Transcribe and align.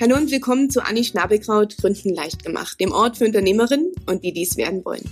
Hallo 0.00 0.14
und 0.14 0.30
willkommen 0.30 0.70
zu 0.70 0.80
Anni 0.80 1.02
Schnabelkraut 1.02 1.76
Gründen 1.76 2.14
leicht 2.14 2.44
gemacht, 2.44 2.78
dem 2.78 2.92
Ort 2.92 3.16
für 3.16 3.24
Unternehmerinnen 3.24 3.90
und 4.06 4.22
die 4.22 4.32
dies 4.32 4.56
werden 4.56 4.84
wollen. 4.84 5.02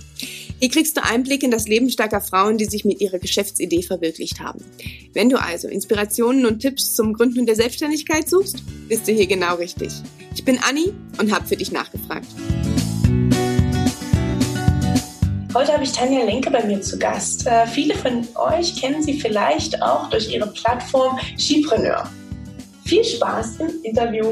Hier 0.61 0.69
kriegst 0.69 0.95
du 0.95 1.03
Einblick 1.03 1.43
in 1.43 1.51
das 1.51 1.67
Leben 1.67 1.89
starker 1.89 2.21
Frauen, 2.21 2.57
die 2.57 2.63
sich 2.63 2.85
mit 2.85 3.01
ihrer 3.01 3.19
Geschäftsidee 3.19 3.81
verwirklicht 3.81 4.39
haben. 4.39 4.63
Wenn 5.11 5.27
du 5.27 5.41
also 5.41 5.67
Inspirationen 5.67 6.45
und 6.45 6.59
Tipps 6.59 6.95
zum 6.95 7.11
Gründen 7.11 7.45
der 7.45 7.57
Selbstständigkeit 7.57 8.29
suchst, 8.29 8.63
bist 8.87 9.05
du 9.09 9.11
hier 9.11 9.27
genau 9.27 9.55
richtig. 9.55 9.91
Ich 10.33 10.45
bin 10.45 10.57
Anni 10.59 10.93
und 11.19 11.33
habe 11.33 11.45
für 11.45 11.57
dich 11.57 11.73
nachgefragt. 11.73 12.27
Heute 15.53 15.73
habe 15.73 15.83
ich 15.83 15.91
Tanja 15.91 16.23
Lenke 16.23 16.49
bei 16.49 16.63
mir 16.63 16.79
zu 16.79 16.97
Gast. 16.97 17.45
Äh, 17.45 17.67
viele 17.67 17.93
von 17.93 18.25
euch 18.35 18.79
kennen 18.79 19.03
sie 19.03 19.19
vielleicht 19.19 19.81
auch 19.81 20.09
durch 20.09 20.33
ihre 20.33 20.47
Plattform 20.53 21.19
Skipreneur. 21.37 22.09
Viel 22.85 23.03
Spaß 23.03 23.57
im 23.59 23.83
Interview. 23.83 24.31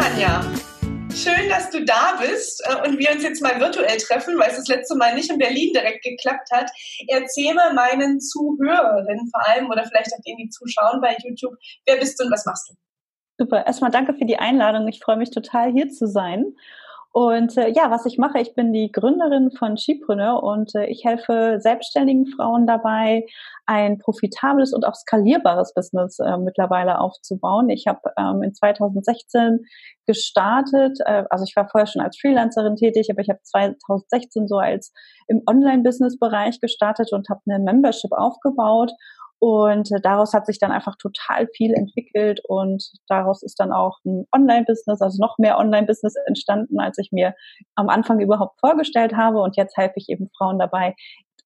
Tanja, 0.00 0.40
schön, 1.12 1.48
dass 1.48 1.70
du 1.70 1.84
da 1.84 2.16
bist 2.20 2.62
äh, 2.64 2.88
und 2.88 3.00
wir 3.00 3.10
uns 3.10 3.24
jetzt 3.24 3.42
mal 3.42 3.58
virtuell 3.58 3.96
treffen, 3.96 4.38
weil 4.38 4.48
es 4.48 4.58
das 4.58 4.68
letzte 4.68 4.96
Mal 4.96 5.12
nicht 5.16 5.28
in 5.28 5.38
Berlin 5.38 5.72
direkt 5.74 6.04
geklappt 6.04 6.50
hat. 6.52 6.70
Erzähl 7.08 7.52
mal 7.52 7.74
meinen 7.74 8.20
Zuhörerinnen 8.20 9.28
vor 9.28 9.48
allem 9.48 9.68
oder 9.68 9.84
vielleicht 9.86 10.12
auch 10.14 10.22
denen, 10.24 10.36
die 10.36 10.50
zuschauen 10.50 11.00
bei 11.00 11.16
YouTube, 11.24 11.52
wer 11.84 11.96
bist 11.96 12.20
du 12.20 12.26
und 12.26 12.32
was 12.32 12.46
machst 12.46 12.70
du? 12.70 12.74
Super, 13.38 13.66
erstmal 13.66 13.90
danke 13.90 14.14
für 14.14 14.24
die 14.24 14.38
Einladung. 14.38 14.86
Ich 14.86 15.00
freue 15.00 15.16
mich 15.16 15.32
total 15.32 15.72
hier 15.72 15.88
zu 15.88 16.06
sein. 16.06 16.44
Und 17.12 17.56
äh, 17.56 17.70
ja, 17.70 17.90
was 17.90 18.04
ich 18.04 18.18
mache, 18.18 18.38
ich 18.38 18.54
bin 18.54 18.72
die 18.72 18.92
Gründerin 18.92 19.50
von 19.50 19.76
Skipreneur 19.76 20.42
und 20.42 20.74
äh, 20.74 20.86
ich 20.86 21.04
helfe 21.04 21.58
selbstständigen 21.58 22.26
Frauen 22.26 22.66
dabei, 22.66 23.24
ein 23.66 23.98
profitables 23.98 24.72
und 24.72 24.86
auch 24.86 24.94
skalierbares 24.94 25.72
Business 25.74 26.18
äh, 26.18 26.36
mittlerweile 26.36 27.00
aufzubauen. 27.00 27.70
Ich 27.70 27.86
habe 27.86 28.00
ähm, 28.18 28.42
in 28.42 28.54
2016 28.54 29.64
gestartet, 30.06 30.98
äh, 31.06 31.24
also 31.30 31.44
ich 31.48 31.56
war 31.56 31.68
vorher 31.68 31.86
schon 31.86 32.02
als 32.02 32.18
Freelancerin 32.18 32.76
tätig, 32.76 33.08
aber 33.10 33.22
ich 33.22 33.30
habe 33.30 33.40
2016 33.42 34.46
so 34.46 34.58
als 34.58 34.92
im 35.28 35.42
Online-Business-Bereich 35.46 36.60
gestartet 36.60 37.12
und 37.12 37.28
habe 37.30 37.40
eine 37.46 37.62
Membership 37.62 38.12
aufgebaut 38.12 38.92
und 39.40 39.92
äh, 39.92 40.00
daraus 40.00 40.32
hat 40.34 40.46
sich 40.46 40.58
dann 40.58 40.72
einfach 40.72 40.96
total 40.96 41.46
viel 41.54 41.72
entwickelt 41.72 42.40
und 42.48 42.90
daraus 43.08 43.42
ist 43.42 43.60
dann 43.60 43.72
auch 43.72 43.98
ein 44.04 44.26
Online-Business, 44.34 45.00
also 45.00 45.22
noch 45.22 45.38
mehr 45.38 45.58
Online-Business 45.58 46.14
entstanden, 46.26 46.80
als 46.80 46.98
ich 46.98 47.12
mir 47.12 47.34
am 47.76 47.88
Anfang 47.88 48.20
überhaupt 48.20 48.58
vorgestellt 48.58 49.14
habe. 49.14 49.40
Und 49.40 49.56
jetzt 49.56 49.76
helfe 49.76 49.94
ich 49.96 50.08
eben 50.08 50.28
Frauen 50.36 50.58
dabei, 50.58 50.94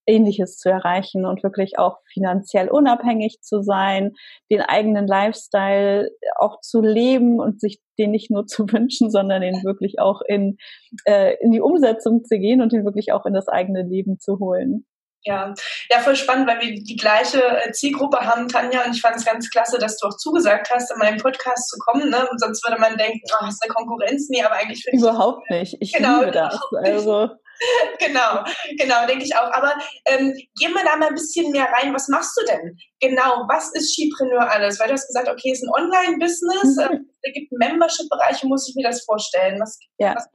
Ähnliches 0.06 0.56
zu 0.56 0.68
erreichen 0.68 1.26
und 1.26 1.42
wirklich 1.42 1.78
auch 1.78 1.98
finanziell 2.12 2.68
unabhängig 2.68 3.40
zu 3.42 3.62
sein, 3.62 4.12
den 4.50 4.60
eigenen 4.60 5.06
Lifestyle 5.06 6.10
auch 6.38 6.60
zu 6.60 6.80
leben 6.80 7.40
und 7.40 7.60
sich 7.60 7.80
den 7.98 8.10
nicht 8.10 8.30
nur 8.30 8.46
zu 8.46 8.64
wünschen, 8.72 9.10
sondern 9.10 9.42
den 9.42 9.62
wirklich 9.64 10.00
auch 10.00 10.22
in, 10.26 10.56
äh, 11.04 11.34
in 11.40 11.52
die 11.52 11.60
Umsetzung 11.60 12.24
zu 12.24 12.38
gehen 12.38 12.62
und 12.62 12.72
den 12.72 12.84
wirklich 12.84 13.12
auch 13.12 13.26
in 13.26 13.34
das 13.34 13.48
eigene 13.48 13.82
Leben 13.82 14.18
zu 14.18 14.38
holen. 14.38 14.86
Ja, 15.24 15.54
ja, 15.90 16.00
voll 16.00 16.16
spannend, 16.16 16.48
weil 16.48 16.60
wir 16.60 16.74
die 16.74 16.96
gleiche 16.96 17.40
äh, 17.40 17.70
Zielgruppe 17.70 18.18
haben, 18.20 18.48
Tanja, 18.48 18.84
und 18.84 18.94
ich 18.94 19.00
fand 19.00 19.16
es 19.16 19.24
ganz 19.24 19.48
klasse, 19.50 19.78
dass 19.78 19.96
du 19.98 20.08
auch 20.08 20.16
zugesagt 20.16 20.70
hast, 20.70 20.90
in 20.90 20.98
meinen 20.98 21.18
Podcast 21.18 21.68
zu 21.68 21.78
kommen, 21.78 22.10
ne? 22.10 22.26
Und 22.28 22.40
sonst 22.40 22.66
würde 22.66 22.80
man 22.80 22.96
denken, 22.96 23.20
oh, 23.32 23.46
hast 23.46 23.62
eine 23.62 23.72
Konkurrenz? 23.72 24.28
Nee, 24.30 24.42
aber 24.42 24.56
eigentlich 24.56 24.82
finde 24.82 24.96
ich. 24.96 25.02
Überhaupt 25.02 25.48
nicht. 25.50 25.76
Ich 25.80 25.92
genau, 25.92 26.20
liebe 26.20 26.32
das. 26.32 26.58
Also. 26.82 27.30
genau, 27.98 28.44
genau, 28.78 29.06
denke 29.06 29.24
ich 29.24 29.34
auch. 29.36 29.50
Aber 29.52 29.74
ähm, 30.06 30.32
gehen 30.58 30.72
wir 30.72 30.84
da 30.84 30.96
mal 30.96 31.08
ein 31.08 31.14
bisschen 31.14 31.50
mehr 31.52 31.68
rein. 31.72 31.94
Was 31.94 32.08
machst 32.08 32.38
du 32.38 32.44
denn? 32.46 32.76
Genau, 33.00 33.44
was 33.48 33.72
ist 33.74 33.92
Skipreneur 33.94 34.50
alles? 34.50 34.78
Weil 34.80 34.88
du 34.88 34.94
hast 34.94 35.06
gesagt, 35.06 35.28
okay, 35.28 35.52
es 35.52 35.62
ist 35.62 35.68
ein 35.68 35.84
Online-Business, 35.84 36.76
mhm. 36.76 36.96
äh, 36.96 36.98
es 37.22 37.32
gibt 37.34 37.52
Membership-Bereiche, 37.52 38.46
muss 38.46 38.68
ich 38.68 38.74
mir 38.74 38.88
das 38.88 39.04
vorstellen? 39.04 39.60
Was, 39.60 39.78
ja. 39.98 40.14
was 40.14 40.28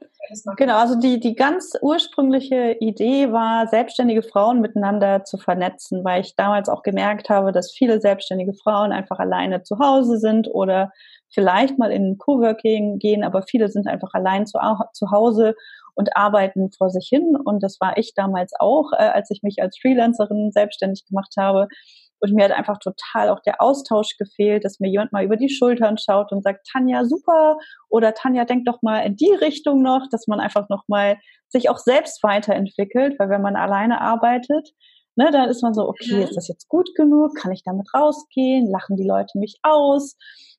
Genau, 0.56 0.76
also 0.76 0.94
die, 0.94 1.20
die 1.20 1.34
ganz 1.34 1.72
ursprüngliche 1.80 2.76
Idee 2.80 3.32
war, 3.32 3.66
selbstständige 3.66 4.22
Frauen 4.22 4.60
miteinander 4.60 5.24
zu 5.24 5.38
vernetzen, 5.38 6.04
weil 6.04 6.20
ich 6.20 6.36
damals 6.36 6.68
auch 6.68 6.82
gemerkt 6.82 7.30
habe, 7.30 7.52
dass 7.52 7.72
viele 7.72 8.00
selbstständige 8.00 8.52
Frauen 8.52 8.92
einfach 8.92 9.18
alleine 9.18 9.62
zu 9.62 9.78
Hause 9.78 10.18
sind 10.18 10.48
oder 10.48 10.92
vielleicht 11.30 11.78
mal 11.78 11.90
in 11.90 12.18
Coworking 12.18 12.98
gehen, 12.98 13.24
aber 13.24 13.42
viele 13.42 13.68
sind 13.68 13.86
einfach 13.86 14.12
allein 14.12 14.46
zu, 14.46 14.58
zu 14.92 15.10
Hause 15.10 15.54
und 15.98 16.16
arbeiten 16.16 16.70
vor 16.78 16.90
sich 16.90 17.08
hin. 17.10 17.36
Und 17.44 17.62
das 17.62 17.78
war 17.80 17.98
ich 17.98 18.12
damals 18.14 18.52
auch, 18.60 18.92
äh, 18.92 19.02
als 19.02 19.30
ich 19.30 19.42
mich 19.42 19.56
als 19.60 19.76
Freelancerin 19.82 20.52
selbstständig 20.52 21.04
gemacht 21.08 21.34
habe. 21.36 21.66
Und 22.20 22.32
mir 22.34 22.44
hat 22.44 22.52
einfach 22.52 22.78
total 22.78 23.30
auch 23.30 23.40
der 23.40 23.60
Austausch 23.60 24.16
gefehlt, 24.16 24.64
dass 24.64 24.78
mir 24.78 24.88
jemand 24.88 25.12
mal 25.12 25.24
über 25.24 25.36
die 25.36 25.48
Schultern 25.48 25.98
schaut 25.98 26.30
und 26.30 26.42
sagt, 26.42 26.68
Tanja, 26.72 27.04
super. 27.04 27.58
Oder 27.88 28.14
Tanja, 28.14 28.44
denk 28.44 28.64
doch 28.64 28.80
mal 28.80 29.00
in 29.00 29.16
die 29.16 29.32
Richtung 29.32 29.82
noch, 29.82 30.06
dass 30.10 30.28
man 30.28 30.38
einfach 30.38 30.68
noch 30.68 30.84
mal 30.86 31.16
sich 31.48 31.68
auch 31.68 31.78
selbst 31.78 32.22
weiterentwickelt, 32.22 33.18
weil 33.18 33.28
wenn 33.28 33.42
man 33.42 33.56
alleine 33.56 34.00
arbeitet, 34.00 34.70
ne, 35.16 35.30
dann 35.32 35.48
ist 35.48 35.62
man 35.62 35.74
so, 35.74 35.88
okay, 35.88 36.14
mhm. 36.14 36.22
ist 36.22 36.36
das 36.36 36.46
jetzt 36.46 36.68
gut 36.68 36.90
genug? 36.94 37.34
Kann 37.34 37.50
ich 37.50 37.64
damit 37.64 37.88
rausgehen? 37.92 38.70
Lachen 38.70 38.96
die 38.96 39.06
Leute 39.06 39.36
mich 39.38 39.58
aus? 39.64 40.16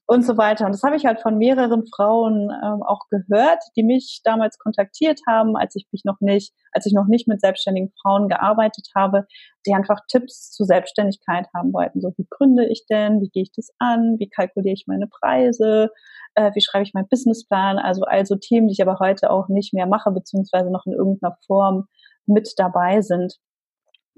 Und 0.09 0.25
so 0.25 0.37
weiter. 0.37 0.65
Und 0.65 0.71
das 0.71 0.81
habe 0.81 0.95
ich 0.95 1.05
halt 1.05 1.21
von 1.21 1.37
mehreren 1.37 1.85
Frauen 1.85 2.49
ähm, 2.63 2.81
auch 2.81 3.01
gehört, 3.11 3.61
die 3.75 3.83
mich 3.83 4.21
damals 4.23 4.57
kontaktiert 4.57 5.19
haben, 5.27 5.55
als 5.55 5.75
ich 5.75 5.85
mich 5.91 6.03
noch 6.03 6.19
nicht, 6.19 6.51
als 6.71 6.87
ich 6.87 6.93
noch 6.93 7.05
nicht 7.05 7.27
mit 7.27 7.39
selbstständigen 7.39 7.93
Frauen 8.01 8.27
gearbeitet 8.27 8.89
habe, 8.95 9.27
die 9.67 9.73
einfach 9.75 9.99
Tipps 10.07 10.49
zur 10.49 10.65
Selbstständigkeit 10.65 11.45
haben 11.55 11.71
wollten. 11.73 12.01
So, 12.01 12.11
wie 12.17 12.25
gründe 12.27 12.65
ich 12.65 12.87
denn? 12.89 13.21
Wie 13.21 13.29
gehe 13.29 13.43
ich 13.43 13.51
das 13.55 13.69
an? 13.77 14.15
Wie 14.17 14.27
kalkuliere 14.27 14.73
ich 14.73 14.85
meine 14.87 15.05
Preise? 15.05 15.91
Äh, 16.33 16.49
wie 16.55 16.61
schreibe 16.61 16.85
ich 16.85 16.95
meinen 16.95 17.07
Businessplan? 17.07 17.77
Also 17.77 18.01
also 18.05 18.35
Themen, 18.35 18.67
die 18.67 18.73
ich 18.73 18.81
aber 18.81 18.97
heute 18.97 19.29
auch 19.29 19.47
nicht 19.47 19.75
mehr 19.75 19.85
mache, 19.85 20.09
beziehungsweise 20.09 20.71
noch 20.71 20.87
in 20.87 20.93
irgendeiner 20.93 21.37
Form 21.45 21.85
mit 22.25 22.51
dabei 22.57 23.01
sind. 23.01 23.35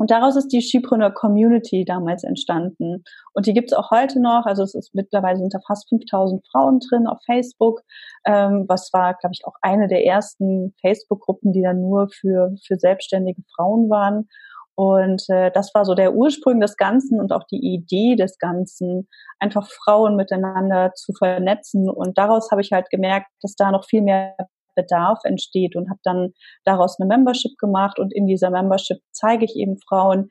Und 0.02 0.10
daraus 0.10 0.36
ist 0.36 0.48
die 0.48 0.62
Skipreneur 0.62 1.12
Community 1.12 1.86
damals 1.86 2.24
entstanden. 2.24 3.04
Und 3.36 3.46
die 3.46 3.54
gibt 3.54 3.72
es 3.72 3.78
auch 3.78 3.92
heute 3.92 4.20
noch. 4.20 4.48
Also 4.48 4.64
es 4.64 4.74
ist 4.74 4.96
mittlerweile 4.96 5.38
sind 5.38 5.54
da 5.54 5.60
fast 5.68 5.88
5000 5.90 6.44
Frauen 6.52 6.80
drin 6.80 7.06
auf 7.06 7.20
Facebook. 7.24 7.82
Ähm, 8.26 8.66
was 8.68 8.92
war, 8.94 9.14
glaube 9.14 9.34
ich, 9.34 9.46
auch 9.46 9.54
eine 9.62 9.88
der 9.88 10.04
ersten 10.04 10.74
Facebook-Gruppen, 10.82 11.54
die 11.54 11.62
dann 11.62 11.82
nur 11.82 12.10
für, 12.10 12.52
für 12.66 12.78
selbstständige 12.78 13.44
Frauen 13.56 13.92
waren. 13.92 14.28
Und 14.74 15.22
äh, 15.30 15.52
das 15.52 15.72
war 15.76 15.86
so 15.86 15.94
der 15.94 16.16
Ursprung 16.16 16.60
des 16.60 16.78
Ganzen 16.78 17.20
und 17.20 17.32
auch 17.32 17.44
die 17.52 17.62
Idee 17.64 18.16
des 18.16 18.40
Ganzen, 18.40 19.08
einfach 19.38 19.70
Frauen 19.70 20.16
miteinander 20.16 20.94
zu 20.96 21.14
vernetzen. 21.14 21.88
Und 21.88 22.18
daraus 22.18 22.50
habe 22.50 22.62
ich 22.62 22.72
halt 22.72 22.90
gemerkt, 22.90 23.28
dass 23.44 23.54
da 23.54 23.70
noch 23.70 23.86
viel 23.86 24.02
mehr 24.02 24.36
Bedarf 24.76 25.20
entsteht 25.24 25.76
und 25.76 25.90
habe 25.90 26.00
dann 26.04 26.34
daraus 26.66 27.00
eine 27.00 27.08
Membership 27.08 27.58
gemacht 27.58 28.00
und 28.00 28.14
in 28.14 28.28
dieser 28.28 28.50
Membership 28.50 28.98
zeige 29.12 29.46
ich 29.46 29.56
eben 29.56 29.78
Frauen 29.88 30.30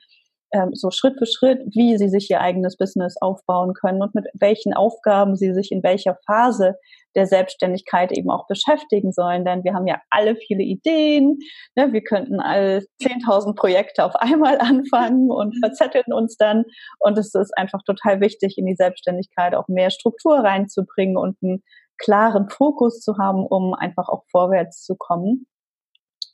ähm, 0.53 0.71
so 0.73 0.91
Schritt 0.91 1.17
für 1.19 1.27
Schritt, 1.27 1.61
wie 1.75 1.97
sie 1.97 2.09
sich 2.09 2.29
ihr 2.31 2.41
eigenes 2.41 2.77
Business 2.77 3.17
aufbauen 3.21 3.73
können 3.75 4.03
und 4.03 4.15
mit 4.15 4.27
welchen 4.35 4.75
Aufgaben 4.75 5.37
sie 5.37 5.55
sich 5.55 5.71
in 5.71 5.83
welcher 5.83 6.19
Phase 6.27 6.75
der 7.15 7.27
Selbstständigkeit 7.27 8.13
eben 8.13 8.31
auch 8.31 8.47
beschäftigen 8.47 9.13
sollen. 9.13 9.45
Denn 9.45 9.65
wir 9.65 9.75
haben 9.75 9.87
ja 9.87 10.01
alle 10.11 10.37
viele 10.37 10.63
Ideen. 10.63 11.39
Ne? 11.77 11.93
Wir 11.93 12.03
könnten 12.03 12.41
alle 12.41 12.81
10.000 13.03 13.55
Projekte 13.55 14.05
auf 14.05 14.15
einmal 14.17 14.59
anfangen 14.61 15.31
und 15.31 15.55
mhm. 15.55 15.61
verzetteln 15.61 16.13
uns 16.13 16.37
dann. 16.37 16.65
Und 16.99 17.19
es 17.19 17.35
ist 17.35 17.57
einfach 17.57 17.83
total 17.85 18.21
wichtig, 18.21 18.57
in 18.59 18.67
die 18.67 18.77
Selbstständigkeit 18.77 19.55
auch 19.55 19.69
mehr 19.69 19.91
Struktur 19.91 20.39
reinzubringen 20.39 21.17
und 21.17 21.41
ein 21.43 21.63
klaren 22.01 22.49
Fokus 22.49 23.01
zu 23.01 23.19
haben, 23.19 23.47
um 23.47 23.75
einfach 23.75 24.09
auch 24.09 24.25
vorwärts 24.31 24.83
zu 24.83 24.97
kommen. 24.97 25.47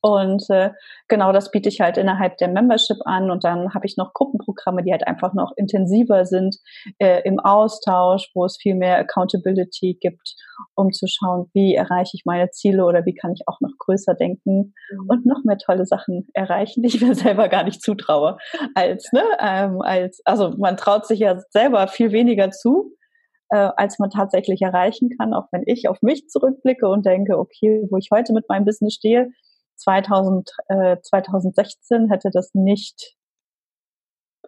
Und 0.02 0.48
äh, 0.50 0.70
genau 1.08 1.32
das 1.32 1.50
biete 1.50 1.68
ich 1.68 1.80
halt 1.80 1.96
innerhalb 1.96 2.36
der 2.38 2.48
Membership 2.48 2.98
an. 3.06 3.30
Und 3.30 3.42
dann 3.42 3.74
habe 3.74 3.86
ich 3.86 3.96
noch 3.96 4.12
Gruppenprogramme, 4.12 4.84
die 4.84 4.92
halt 4.92 5.06
einfach 5.06 5.34
noch 5.34 5.52
intensiver 5.56 6.26
sind 6.26 6.56
äh, 6.98 7.22
im 7.24 7.40
Austausch, 7.40 8.30
wo 8.34 8.44
es 8.44 8.56
viel 8.60 8.76
mehr 8.76 8.98
Accountability 8.98 9.98
gibt, 10.00 10.36
um 10.76 10.92
zu 10.92 11.06
schauen, 11.08 11.50
wie 11.54 11.74
erreiche 11.74 12.12
ich 12.14 12.22
meine 12.24 12.50
Ziele 12.50 12.84
oder 12.84 13.04
wie 13.04 13.14
kann 13.14 13.32
ich 13.32 13.42
auch 13.48 13.60
noch 13.60 13.72
größer 13.78 14.14
denken 14.14 14.74
mhm. 14.92 15.06
und 15.08 15.26
noch 15.26 15.42
mehr 15.44 15.58
tolle 15.58 15.86
Sachen 15.86 16.28
erreichen, 16.34 16.82
die 16.82 16.88
ich 16.88 17.00
mir 17.00 17.14
selber 17.16 17.48
gar 17.48 17.64
nicht 17.64 17.82
zutraue. 17.82 18.36
Als, 18.76 19.10
ne, 19.12 19.22
ähm, 19.40 19.80
als, 19.80 20.20
also 20.24 20.50
man 20.56 20.76
traut 20.76 21.06
sich 21.06 21.18
ja 21.18 21.40
selber 21.50 21.88
viel 21.88 22.12
weniger 22.12 22.52
zu 22.52 22.95
äh, 23.50 23.70
als 23.76 23.98
man 23.98 24.10
tatsächlich 24.10 24.62
erreichen 24.62 25.10
kann, 25.18 25.34
auch 25.34 25.46
wenn 25.52 25.62
ich 25.66 25.88
auf 25.88 26.02
mich 26.02 26.28
zurückblicke 26.28 26.88
und 26.88 27.06
denke, 27.06 27.38
okay, 27.38 27.86
wo 27.90 27.96
ich 27.96 28.08
heute 28.12 28.32
mit 28.32 28.48
meinem 28.48 28.64
Business 28.64 28.94
stehe, 28.94 29.30
2000, 29.76 30.50
äh, 30.68 30.96
2016 31.02 32.08
hätte 32.08 32.30
das 32.32 32.54
nicht 32.54 33.14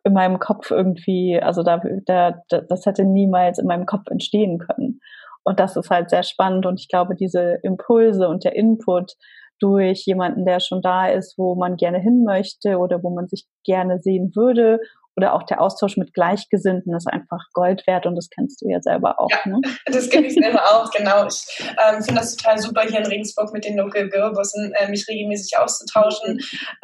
in 0.05 0.12
meinem 0.15 0.39
Kopf 0.39 0.71
irgendwie, 0.71 1.41
also 1.41 1.62
da, 1.62 1.81
da, 2.06 2.43
das 2.49 2.87
hätte 2.87 3.05
niemals 3.05 3.59
in 3.59 3.67
meinem 3.67 3.87
Kopf 3.87 4.09
entstehen 4.11 4.59
können. 4.59 5.00
Und 5.45 5.61
das 5.61 5.77
ist 5.77 5.91
halt 5.91 6.11
sehr 6.11 6.23
spannend 6.23 6.67
und 6.67 6.81
ich 6.81 6.89
glaube, 6.89 7.15
diese 7.15 7.59
Impulse 7.62 8.29
und 8.29 8.45
der 8.45 8.55
Input 8.55 9.15
durch 9.61 10.05
jemanden, 10.06 10.45
der 10.45 10.61
schon 10.61 10.83
da 10.83 11.09
ist, 11.09 11.37
wo 11.37 11.55
man 11.55 11.77
gerne 11.77 11.99
hin 11.99 12.23
möchte 12.25 12.79
oder 12.79 13.03
wo 13.03 13.11
man 13.11 13.29
sich 13.29 13.47
gerne 13.65 13.99
sehen 13.99 14.33
würde 14.35 14.81
oder 15.19 15.35
auch 15.35 15.43
der 15.43 15.61
Austausch 15.61 15.97
mit 15.97 16.15
Gleichgesinnten 16.15 16.94
ist 16.94 17.09
einfach 17.09 17.43
Gold 17.53 17.85
wert 17.88 18.06
und 18.06 18.15
das 18.15 18.29
kennst 18.31 18.62
du 18.62 18.69
ja 18.69 18.81
selber 18.81 19.19
auch. 19.19 19.29
Ja, 19.31 19.50
ne? 19.50 19.61
das 19.87 20.09
kenne 20.09 20.29
ich 20.29 20.35
selber 20.35 20.62
auch, 20.62 20.88
genau. 20.93 21.26
Ich 21.26 21.43
ähm, 21.61 22.05
finde 22.05 22.20
das 22.20 22.37
total 22.37 22.59
super 22.59 22.82
hier 22.82 23.00
in 23.00 23.06
Regensburg 23.06 23.53
mit 23.53 23.65
den 23.65 23.76
Local 23.76 24.09
Girl 24.09 24.32
Bossen, 24.32 24.73
äh, 24.75 24.88
mich 24.88 25.09
regelmäßig 25.09 25.59
auszutauschen. 25.59 26.38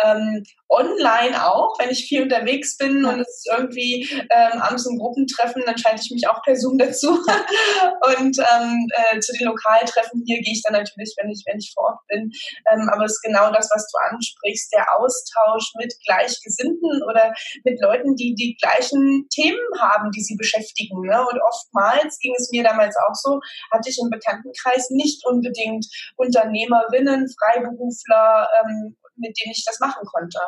Ähm, 0.05 0.43
online 0.69 1.47
auch, 1.47 1.79
wenn 1.79 1.91
ich 1.91 2.07
viel 2.07 2.23
unterwegs 2.23 2.77
bin 2.77 3.05
und 3.05 3.21
es 3.21 3.45
irgendwie 3.49 4.09
ähm, 4.31 4.61
abends 4.61 4.87
ein 4.87 4.99
Gruppentreffen, 4.99 5.63
dann 5.65 5.79
schalte 5.79 6.03
ich 6.05 6.11
mich 6.11 6.27
auch 6.29 6.43
per 6.43 6.57
Zoom 6.57 6.77
dazu. 6.77 7.11
und 8.19 8.37
ähm, 8.39 8.89
äh, 9.13 9.21
zu 9.21 9.33
den 9.35 9.47
Lokaltreffen 9.47 10.25
hier 10.27 10.41
gehe 10.43 10.55
ich 10.55 10.63
dann 10.65 10.73
natürlich, 10.73 11.15
wenn 11.21 11.31
ich, 11.31 11.45
wenn 11.47 11.59
ich 11.59 11.73
vor 11.73 11.85
Ort 11.85 12.01
bin. 12.09 12.33
Ähm, 12.73 12.89
aber 12.93 13.05
es 13.05 13.13
ist 13.13 13.23
genau 13.23 13.53
das, 13.53 13.71
was 13.73 13.87
du 13.93 13.99
ansprichst, 14.11 14.73
der 14.75 14.87
Austausch 14.99 15.73
mit 15.79 15.95
Gleichgesinnten 16.05 17.03
oder 17.09 17.33
mit 17.63 17.81
Leuten, 17.81 18.17
die 18.17 18.24
die 18.33 18.57
gleichen 18.57 19.29
Themen 19.29 19.61
haben, 19.79 20.11
die 20.13 20.23
sie 20.23 20.37
beschäftigen. 20.37 21.03
Ne? 21.03 21.21
Und 21.21 21.39
oftmals 21.43 22.19
ging 22.21 22.35
es 22.39 22.49
mir 22.51 22.65
damals 22.65 22.97
auch 22.97 23.15
so, 23.15 23.41
hatte 23.71 23.91
ich 23.91 23.99
im 24.01 24.09
Bekanntenkreis 24.09 24.89
nicht 24.91 25.27
unbedingt 25.27 25.85
Unternehmerinnen, 26.17 27.29
Freiberufler, 27.39 28.49
ähm, 28.63 28.97
mit 29.17 29.37
denen 29.39 29.53
ich 29.53 29.65
das 29.67 29.79
machen 29.81 30.07
konnte. 30.07 30.39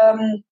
Ähm, 0.00 0.44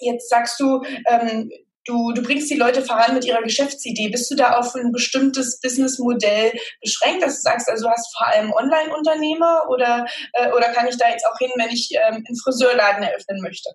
jetzt 0.00 0.28
sagst 0.28 0.60
du, 0.60 0.82
ähm, 1.08 1.50
du, 1.84 2.12
du 2.12 2.22
bringst 2.22 2.50
die 2.50 2.56
Leute 2.56 2.82
voran 2.82 3.14
mit 3.14 3.24
ihrer 3.24 3.42
Geschäftsidee. 3.42 4.08
Bist 4.08 4.30
du 4.30 4.36
da 4.36 4.58
auf 4.58 4.74
ein 4.74 4.92
bestimmtes 4.92 5.60
Businessmodell 5.60 6.52
beschränkt, 6.80 7.22
dass 7.22 7.36
du 7.36 7.42
sagst, 7.42 7.68
also 7.68 7.86
du 7.86 7.90
hast 7.90 8.16
vor 8.16 8.26
allem 8.28 8.52
Online-Unternehmer 8.52 9.62
oder, 9.68 10.06
äh, 10.32 10.50
oder 10.52 10.72
kann 10.72 10.88
ich 10.88 10.96
da 10.96 11.08
jetzt 11.10 11.26
auch 11.26 11.38
hin, 11.38 11.50
wenn 11.56 11.70
ich 11.70 11.90
ähm, 11.94 12.24
einen 12.26 12.36
Friseurladen 12.42 13.02
eröffnen 13.02 13.40
möchte? 13.42 13.70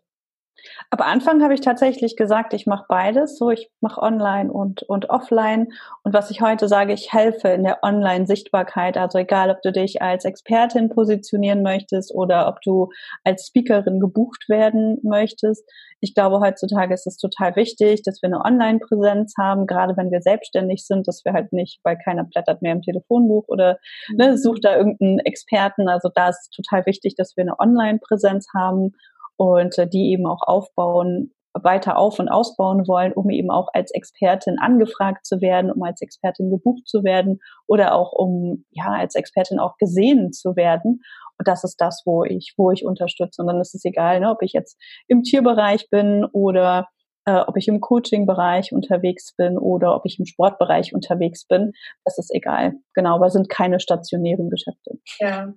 Aber 0.91 1.05
Anfang 1.05 1.43
habe 1.43 1.53
ich 1.53 1.61
tatsächlich 1.61 2.15
gesagt, 2.15 2.53
ich 2.53 2.65
mache 2.65 2.85
beides. 2.89 3.37
So, 3.37 3.51
ich 3.51 3.69
mache 3.79 4.01
online 4.01 4.51
und, 4.51 4.81
und 4.83 5.11
offline. 5.11 5.67
Und 6.03 6.15
was 6.15 6.31
ich 6.31 6.41
heute 6.41 6.67
sage, 6.67 6.93
ich 6.93 7.13
helfe 7.13 7.49
in 7.49 7.63
der 7.63 7.83
Online-Sichtbarkeit. 7.83 8.97
Also 8.97 9.19
egal, 9.19 9.51
ob 9.51 9.61
du 9.61 9.71
dich 9.71 10.01
als 10.01 10.25
Expertin 10.25 10.89
positionieren 10.89 11.61
möchtest 11.61 12.13
oder 12.13 12.47
ob 12.47 12.61
du 12.61 12.89
als 13.23 13.45
Speakerin 13.45 13.99
gebucht 13.99 14.49
werden 14.49 14.97
möchtest. 15.03 15.63
Ich 16.01 16.15
glaube, 16.15 16.39
heutzutage 16.39 16.93
ist 16.93 17.05
es 17.05 17.17
total 17.17 17.55
wichtig, 17.55 18.01
dass 18.01 18.23
wir 18.23 18.27
eine 18.27 18.43
Online-Präsenz 18.43 19.33
haben, 19.37 19.67
gerade 19.67 19.95
wenn 19.95 20.11
wir 20.11 20.21
selbstständig 20.21 20.87
sind, 20.87 21.07
dass 21.07 21.23
wir 21.23 21.33
halt 21.33 21.53
nicht, 21.53 21.81
weil 21.83 21.97
keiner 21.97 22.23
blättert 22.23 22.63
mehr 22.63 22.71
im 22.71 22.81
Telefonbuch 22.81 23.43
oder 23.47 23.77
ne, 24.15 24.39
sucht 24.39 24.65
da 24.65 24.75
irgendeinen 24.75 25.19
Experten. 25.19 25.87
Also 25.87 26.09
da 26.15 26.29
ist 26.29 26.39
es 26.41 26.49
total 26.49 26.87
wichtig, 26.87 27.13
dass 27.15 27.37
wir 27.37 27.43
eine 27.43 27.59
Online-Präsenz 27.59 28.47
haben 28.55 28.93
und 29.39 29.77
äh, 29.77 29.87
die 29.87 30.11
eben 30.11 30.27
auch 30.27 30.41
aufbauen, 30.41 31.31
weiter 31.53 31.97
auf 31.97 32.19
und 32.19 32.27
ausbauen 32.27 32.87
wollen, 32.87 33.13
um 33.13 33.29
eben 33.29 33.49
auch 33.49 33.69
als 33.73 33.91
Expertin 33.91 34.59
angefragt 34.59 35.25
zu 35.25 35.41
werden, 35.41 35.71
um 35.71 35.81
als 35.81 36.01
Expertin 36.01 36.49
gebucht 36.49 36.87
zu 36.87 37.03
werden 37.03 37.39
oder 37.65 37.95
auch 37.95 38.11
um 38.11 38.65
ja 38.69 38.89
als 38.89 39.15
Expertin 39.15 39.59
auch 39.59 39.77
gesehen 39.77 40.33
zu 40.33 40.55
werden. 40.55 41.01
Und 41.37 41.47
das 41.47 41.63
ist 41.63 41.77
das, 41.79 42.03
wo 42.05 42.25
ich, 42.25 42.53
wo 42.57 42.71
ich 42.71 42.85
unterstütze. 42.85 43.41
Und 43.41 43.47
dann 43.47 43.61
ist 43.61 43.73
es 43.73 43.85
egal, 43.85 44.19
ne, 44.19 44.29
ob 44.29 44.41
ich 44.41 44.51
jetzt 44.51 44.77
im 45.07 45.23
Tierbereich 45.23 45.89
bin 45.89 46.25
oder 46.33 46.89
äh, 47.25 47.39
ob 47.39 47.55
ich 47.55 47.69
im 47.69 47.79
Coaching-Bereich 47.79 48.73
unterwegs 48.73 49.33
bin 49.37 49.57
oder 49.57 49.95
ob 49.95 50.05
ich 50.05 50.19
im 50.19 50.25
Sportbereich 50.25 50.93
unterwegs 50.93 51.45
bin. 51.47 51.71
Das 52.03 52.17
ist 52.17 52.29
egal. 52.33 52.73
Genau, 52.93 53.15
aber 53.15 53.29
sind 53.29 53.47
keine 53.47 53.79
stationären 53.79 54.49
Geschäfte. 54.49 54.99
Ja. 55.19 55.53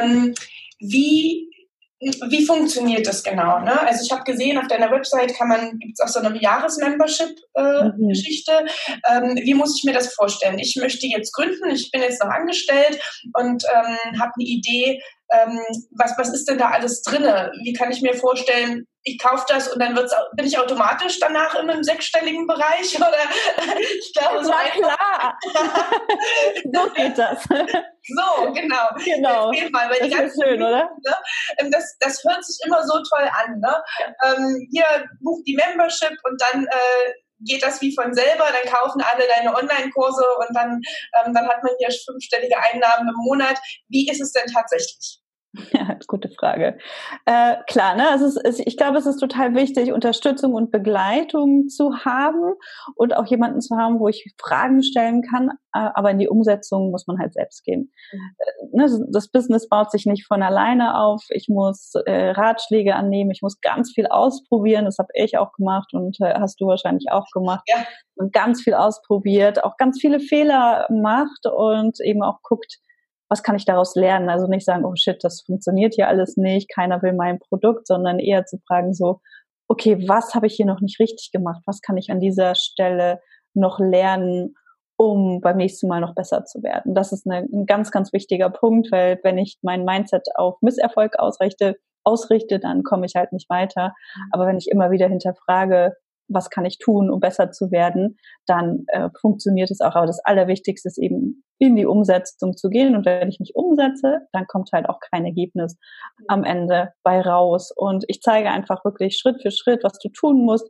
Ähm, 0.00 0.34
wie 0.78 1.50
wie 2.00 2.46
funktioniert 2.46 3.06
das 3.06 3.22
genau? 3.24 3.60
Ne? 3.60 3.80
Also 3.80 4.04
ich 4.04 4.12
habe 4.12 4.24
gesehen, 4.24 4.58
auf 4.58 4.66
deiner 4.68 4.90
Website 4.90 5.34
kann 5.34 5.48
man, 5.48 5.78
gibt 5.78 5.98
es 5.98 6.00
auch 6.00 6.08
so 6.08 6.20
eine 6.20 6.40
Jahresmembership-Geschichte. 6.40 8.52
Äh, 8.52 9.20
mhm. 9.20 9.30
ähm, 9.30 9.36
wie 9.44 9.54
muss 9.54 9.76
ich 9.76 9.82
mir 9.84 9.94
das 9.94 10.14
vorstellen? 10.14 10.60
Ich 10.60 10.76
möchte 10.76 11.08
jetzt 11.08 11.32
gründen, 11.32 11.70
ich 11.70 11.90
bin 11.90 12.02
jetzt 12.02 12.22
noch 12.22 12.30
angestellt 12.30 13.00
und 13.34 13.64
ähm, 13.64 14.20
habe 14.20 14.32
eine 14.36 14.44
Idee, 14.44 15.02
ähm, 15.32 15.60
was, 15.96 16.14
was 16.16 16.32
ist 16.32 16.48
denn 16.48 16.58
da 16.58 16.70
alles 16.70 17.02
drinne? 17.02 17.52
Wie 17.62 17.72
kann 17.72 17.90
ich 17.90 18.00
mir 18.02 18.14
vorstellen, 18.14 18.86
ich 19.04 19.18
kaufe 19.18 19.44
das 19.48 19.68
und 19.68 19.80
dann 19.80 19.96
wird's, 19.96 20.14
bin 20.36 20.46
ich 20.46 20.58
automatisch 20.58 21.18
danach 21.20 21.54
in 21.54 21.70
einem 21.70 21.82
sechsstelligen 21.82 22.46
Bereich? 22.46 22.96
Oder 22.96 23.16
ich 23.80 24.12
glaube, 24.14 24.44
so 24.44 24.50
klar. 24.50 25.38
so 26.72 26.90
geht 26.94 27.18
das. 27.18 27.42
So, 27.44 28.52
genau. 28.52 28.88
Genau. 29.04 29.52
Mal, 29.70 29.90
weil 29.90 29.98
das 30.00 30.08
die 30.08 30.14
ist 30.14 30.42
schön, 30.42 30.62
oder? 30.62 30.84
Ne, 31.04 31.14
ähm, 31.58 31.70
das, 31.70 31.96
das 32.00 32.22
hört 32.24 32.44
sich 32.44 32.58
immer 32.64 32.82
so 32.86 32.94
toll 32.94 33.28
an. 33.44 33.60
Ne? 33.60 33.82
Ähm, 34.24 34.68
hier 34.70 34.84
buch 35.20 35.40
die 35.46 35.56
Membership 35.56 36.16
und 36.24 36.40
dann 36.40 36.64
äh, 36.64 37.12
geht 37.40 37.62
das 37.62 37.80
wie 37.80 37.94
von 37.94 38.12
selber, 38.14 38.44
dann 38.50 38.72
kaufen 38.72 39.00
alle 39.00 39.26
deine 39.26 39.54
Online-Kurse 39.54 40.24
und 40.38 40.56
dann, 40.56 40.80
ähm, 41.24 41.34
dann 41.34 41.48
hat 41.48 41.62
man 41.62 41.72
hier 41.78 41.88
fünfstellige 42.04 42.56
Einnahmen 42.58 43.08
im 43.08 43.24
Monat. 43.24 43.58
Wie 43.88 44.08
ist 44.08 44.20
es 44.20 44.32
denn 44.32 44.46
tatsächlich? 44.52 45.20
Ja, 45.72 45.96
gute 46.06 46.28
Frage. 46.30 46.78
Äh, 47.24 47.56
klar, 47.66 47.94
ne? 47.96 48.08
Also 48.10 48.26
es 48.26 48.36
ist, 48.36 48.62
ich 48.66 48.76
glaube, 48.76 48.98
es 48.98 49.06
ist 49.06 49.18
total 49.18 49.54
wichtig, 49.54 49.92
Unterstützung 49.92 50.54
und 50.54 50.70
Begleitung 50.70 51.68
zu 51.68 52.04
haben 52.04 52.54
und 52.94 53.16
auch 53.16 53.26
jemanden 53.26 53.60
zu 53.60 53.76
haben, 53.76 53.98
wo 53.98 54.08
ich 54.08 54.34
Fragen 54.38 54.82
stellen 54.82 55.22
kann. 55.22 55.50
Äh, 55.72 55.90
aber 55.94 56.10
in 56.10 56.18
die 56.18 56.28
Umsetzung 56.28 56.90
muss 56.90 57.06
man 57.06 57.18
halt 57.18 57.34
selbst 57.34 57.64
gehen. 57.64 57.92
Mhm. 58.12 58.20
Ne? 58.72 59.06
Das 59.10 59.28
Business 59.28 59.68
baut 59.68 59.90
sich 59.90 60.06
nicht 60.06 60.26
von 60.26 60.42
alleine 60.42 60.98
auf. 60.98 61.24
Ich 61.30 61.48
muss 61.48 61.92
äh, 62.06 62.30
Ratschläge 62.30 62.94
annehmen. 62.94 63.30
Ich 63.30 63.42
muss 63.42 63.60
ganz 63.60 63.92
viel 63.92 64.06
ausprobieren. 64.06 64.84
Das 64.84 64.98
habe 64.98 65.08
ich 65.14 65.38
auch 65.38 65.52
gemacht 65.52 65.92
und 65.92 66.20
äh, 66.20 66.34
hast 66.38 66.60
du 66.60 66.66
wahrscheinlich 66.66 67.06
auch 67.10 67.26
gemacht. 67.32 67.64
Ja. 67.68 67.86
Und 68.16 68.32
ganz 68.32 68.62
viel 68.62 68.74
ausprobiert, 68.74 69.62
auch 69.62 69.76
ganz 69.76 70.00
viele 70.00 70.18
Fehler 70.20 70.86
macht 70.90 71.46
und 71.46 72.00
eben 72.00 72.22
auch 72.22 72.40
guckt, 72.42 72.78
was 73.28 73.42
kann 73.42 73.56
ich 73.56 73.64
daraus 73.64 73.94
lernen? 73.94 74.28
Also 74.28 74.46
nicht 74.46 74.64
sagen, 74.64 74.84
oh 74.84 74.94
shit, 74.96 75.22
das 75.22 75.42
funktioniert 75.42 75.94
hier 75.94 76.08
alles 76.08 76.36
nicht, 76.36 76.70
keiner 76.72 77.02
will 77.02 77.12
mein 77.12 77.38
Produkt, 77.38 77.86
sondern 77.86 78.18
eher 78.18 78.44
zu 78.44 78.58
fragen 78.66 78.94
so, 78.94 79.20
okay, 79.68 80.08
was 80.08 80.34
habe 80.34 80.46
ich 80.46 80.54
hier 80.54 80.66
noch 80.66 80.80
nicht 80.80 80.98
richtig 80.98 81.30
gemacht? 81.32 81.62
Was 81.66 81.80
kann 81.82 81.96
ich 81.96 82.10
an 82.10 82.20
dieser 82.20 82.54
Stelle 82.54 83.20
noch 83.54 83.78
lernen, 83.78 84.54
um 84.96 85.40
beim 85.40 85.58
nächsten 85.58 85.88
Mal 85.88 86.00
noch 86.00 86.14
besser 86.14 86.44
zu 86.46 86.62
werden? 86.62 86.94
Das 86.94 87.12
ist 87.12 87.26
eine, 87.26 87.46
ein 87.52 87.66
ganz, 87.66 87.90
ganz 87.90 88.12
wichtiger 88.12 88.48
Punkt, 88.50 88.90
weil 88.90 89.20
wenn 89.22 89.36
ich 89.36 89.58
mein 89.62 89.84
Mindset 89.84 90.26
auf 90.36 90.56
Misserfolg 90.62 91.18
ausrichte, 91.18 91.76
ausrichte, 92.04 92.58
dann 92.58 92.82
komme 92.82 93.04
ich 93.04 93.14
halt 93.14 93.32
nicht 93.32 93.50
weiter. 93.50 93.92
Aber 94.32 94.46
wenn 94.46 94.56
ich 94.56 94.68
immer 94.70 94.90
wieder 94.90 95.08
hinterfrage, 95.08 95.94
was 96.28 96.50
kann 96.50 96.64
ich 96.64 96.78
tun, 96.78 97.10
um 97.10 97.20
besser 97.20 97.50
zu 97.50 97.70
werden, 97.70 98.16
dann 98.46 98.84
äh, 98.88 99.08
funktioniert 99.20 99.70
es 99.70 99.80
auch. 99.80 99.94
Aber 99.94 100.06
das 100.06 100.20
Allerwichtigste 100.24 100.88
ist 100.88 100.98
eben 100.98 101.42
in 101.58 101.76
die 101.76 101.86
Umsetzung 101.86 102.56
zu 102.56 102.68
gehen. 102.68 102.94
Und 102.94 103.04
wenn 103.04 103.28
ich 103.28 103.40
mich 103.40 103.54
umsetze, 103.54 104.20
dann 104.32 104.46
kommt 104.46 104.70
halt 104.72 104.88
auch 104.88 105.00
kein 105.00 105.24
Ergebnis 105.24 105.76
am 106.28 106.44
Ende 106.44 106.92
bei 107.02 107.20
raus. 107.20 107.72
Und 107.74 108.04
ich 108.08 108.20
zeige 108.22 108.50
einfach 108.50 108.84
wirklich 108.84 109.16
Schritt 109.16 109.42
für 109.42 109.50
Schritt, 109.50 109.82
was 109.84 109.98
du 109.98 110.08
tun 110.08 110.44
musst. 110.44 110.68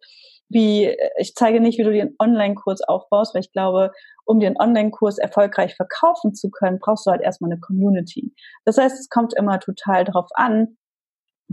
Wie, 0.50 0.96
ich 1.18 1.34
zeige 1.34 1.60
nicht, 1.60 1.78
wie 1.78 1.84
du 1.84 1.92
den 1.92 2.14
Online-Kurs 2.18 2.80
aufbaust, 2.82 3.34
weil 3.34 3.42
ich 3.42 3.52
glaube, 3.52 3.92
um 4.24 4.40
den 4.40 4.58
Online-Kurs 4.58 5.18
erfolgreich 5.18 5.74
verkaufen 5.76 6.34
zu 6.34 6.50
können, 6.50 6.78
brauchst 6.78 7.06
du 7.06 7.10
halt 7.10 7.20
erstmal 7.20 7.50
eine 7.50 7.60
Community. 7.60 8.34
Das 8.64 8.78
heißt, 8.78 8.98
es 8.98 9.10
kommt 9.10 9.34
immer 9.34 9.60
total 9.60 10.04
drauf 10.04 10.28
an, 10.34 10.78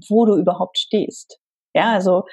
wo 0.09 0.25
du 0.25 0.37
überhaupt 0.37 0.77
stehst. 0.77 1.39
Ja, 1.73 1.91
also 1.91 2.23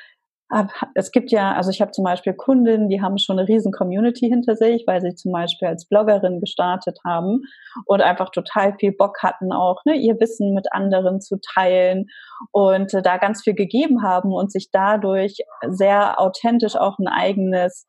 es 0.95 1.13
gibt 1.13 1.31
ja, 1.31 1.55
also 1.55 1.71
ich 1.71 1.81
habe 1.81 1.93
zum 1.93 2.05
Beispiel 2.05 2.35
Kundinnen, 2.35 2.89
die 2.89 3.01
haben 3.01 3.17
schon 3.17 3.39
eine 3.39 3.49
riesen 3.49 3.73
Community 3.73 4.29
hinter 4.29 4.55
sich, 4.55 4.85
weil 4.87 5.01
sie 5.01 5.15
zum 5.15 5.33
Beispiel 5.33 5.69
als 5.69 5.87
Bloggerin 5.87 6.41
gestartet 6.41 6.99
haben 7.05 7.41
und 7.87 8.03
einfach 8.03 8.31
total 8.31 8.75
viel 8.79 8.93
Bock 8.93 9.23
hatten, 9.23 9.53
auch 9.53 9.83
ne, 9.87 9.95
ihr 9.95 10.21
Wissen 10.21 10.53
mit 10.53 10.71
anderen 10.73 11.21
zu 11.23 11.39
teilen 11.41 12.07
und 12.51 12.93
äh, 12.93 13.01
da 13.01 13.17
ganz 13.17 13.43
viel 13.43 13.55
gegeben 13.55 14.03
haben 14.03 14.33
und 14.33 14.53
sich 14.53 14.71
dadurch 14.71 15.39
sehr 15.69 16.21
authentisch 16.21 16.77
auch 16.77 16.99
ein 16.99 17.09
eigenes, 17.09 17.87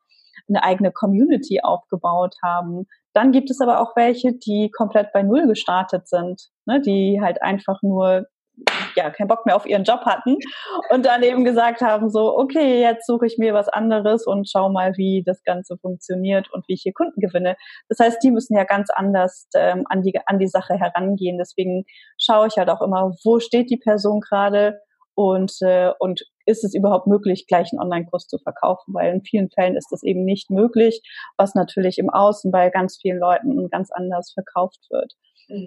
eine 0.48 0.64
eigene 0.64 0.90
Community 0.90 1.60
aufgebaut 1.62 2.34
haben. 2.42 2.86
Dann 3.12 3.30
gibt 3.30 3.50
es 3.50 3.60
aber 3.60 3.80
auch 3.80 3.94
welche, 3.94 4.32
die 4.32 4.70
komplett 4.70 5.12
bei 5.12 5.22
Null 5.22 5.46
gestartet 5.46 6.08
sind, 6.08 6.48
ne, 6.64 6.80
die 6.80 7.20
halt 7.20 7.42
einfach 7.42 7.82
nur 7.82 8.26
ja, 8.96 9.10
keinen 9.10 9.28
Bock 9.28 9.46
mehr 9.46 9.56
auf 9.56 9.66
ihren 9.66 9.84
Job 9.84 10.00
hatten 10.04 10.36
und 10.90 11.04
dann 11.04 11.22
eben 11.22 11.44
gesagt 11.44 11.80
haben, 11.80 12.08
so, 12.10 12.36
okay, 12.38 12.80
jetzt 12.80 13.06
suche 13.06 13.26
ich 13.26 13.38
mir 13.38 13.54
was 13.54 13.68
anderes 13.68 14.26
und 14.26 14.48
schau 14.48 14.70
mal, 14.70 14.92
wie 14.96 15.22
das 15.24 15.42
Ganze 15.42 15.76
funktioniert 15.78 16.52
und 16.52 16.66
wie 16.68 16.74
ich 16.74 16.82
hier 16.82 16.92
Kunden 16.92 17.20
gewinne. 17.20 17.56
Das 17.88 17.98
heißt, 17.98 18.22
die 18.22 18.30
müssen 18.30 18.56
ja 18.56 18.64
ganz 18.64 18.90
anders 18.90 19.48
ähm, 19.54 19.84
an, 19.88 20.02
die, 20.02 20.18
an 20.26 20.38
die 20.38 20.48
Sache 20.48 20.74
herangehen. 20.74 21.38
Deswegen 21.38 21.84
schaue 22.18 22.46
ich 22.46 22.56
halt 22.56 22.70
auch 22.70 22.82
immer, 22.82 23.12
wo 23.24 23.40
steht 23.40 23.70
die 23.70 23.78
Person 23.78 24.20
gerade 24.20 24.78
und, 25.14 25.52
äh, 25.60 25.90
und 25.98 26.22
ist 26.46 26.64
es 26.64 26.74
überhaupt 26.74 27.06
möglich, 27.06 27.46
gleich 27.46 27.72
einen 27.72 27.80
Online-Kurs 27.80 28.26
zu 28.26 28.38
verkaufen? 28.38 28.92
Weil 28.94 29.14
in 29.14 29.22
vielen 29.22 29.50
Fällen 29.50 29.76
ist 29.76 29.88
das 29.90 30.02
eben 30.02 30.24
nicht 30.24 30.50
möglich, 30.50 31.02
was 31.36 31.54
natürlich 31.54 31.98
im 31.98 32.10
Außen 32.10 32.50
bei 32.50 32.70
ganz 32.70 32.98
vielen 33.00 33.18
Leuten 33.18 33.68
ganz 33.70 33.90
anders 33.90 34.32
verkauft 34.32 34.86
wird. 34.90 35.14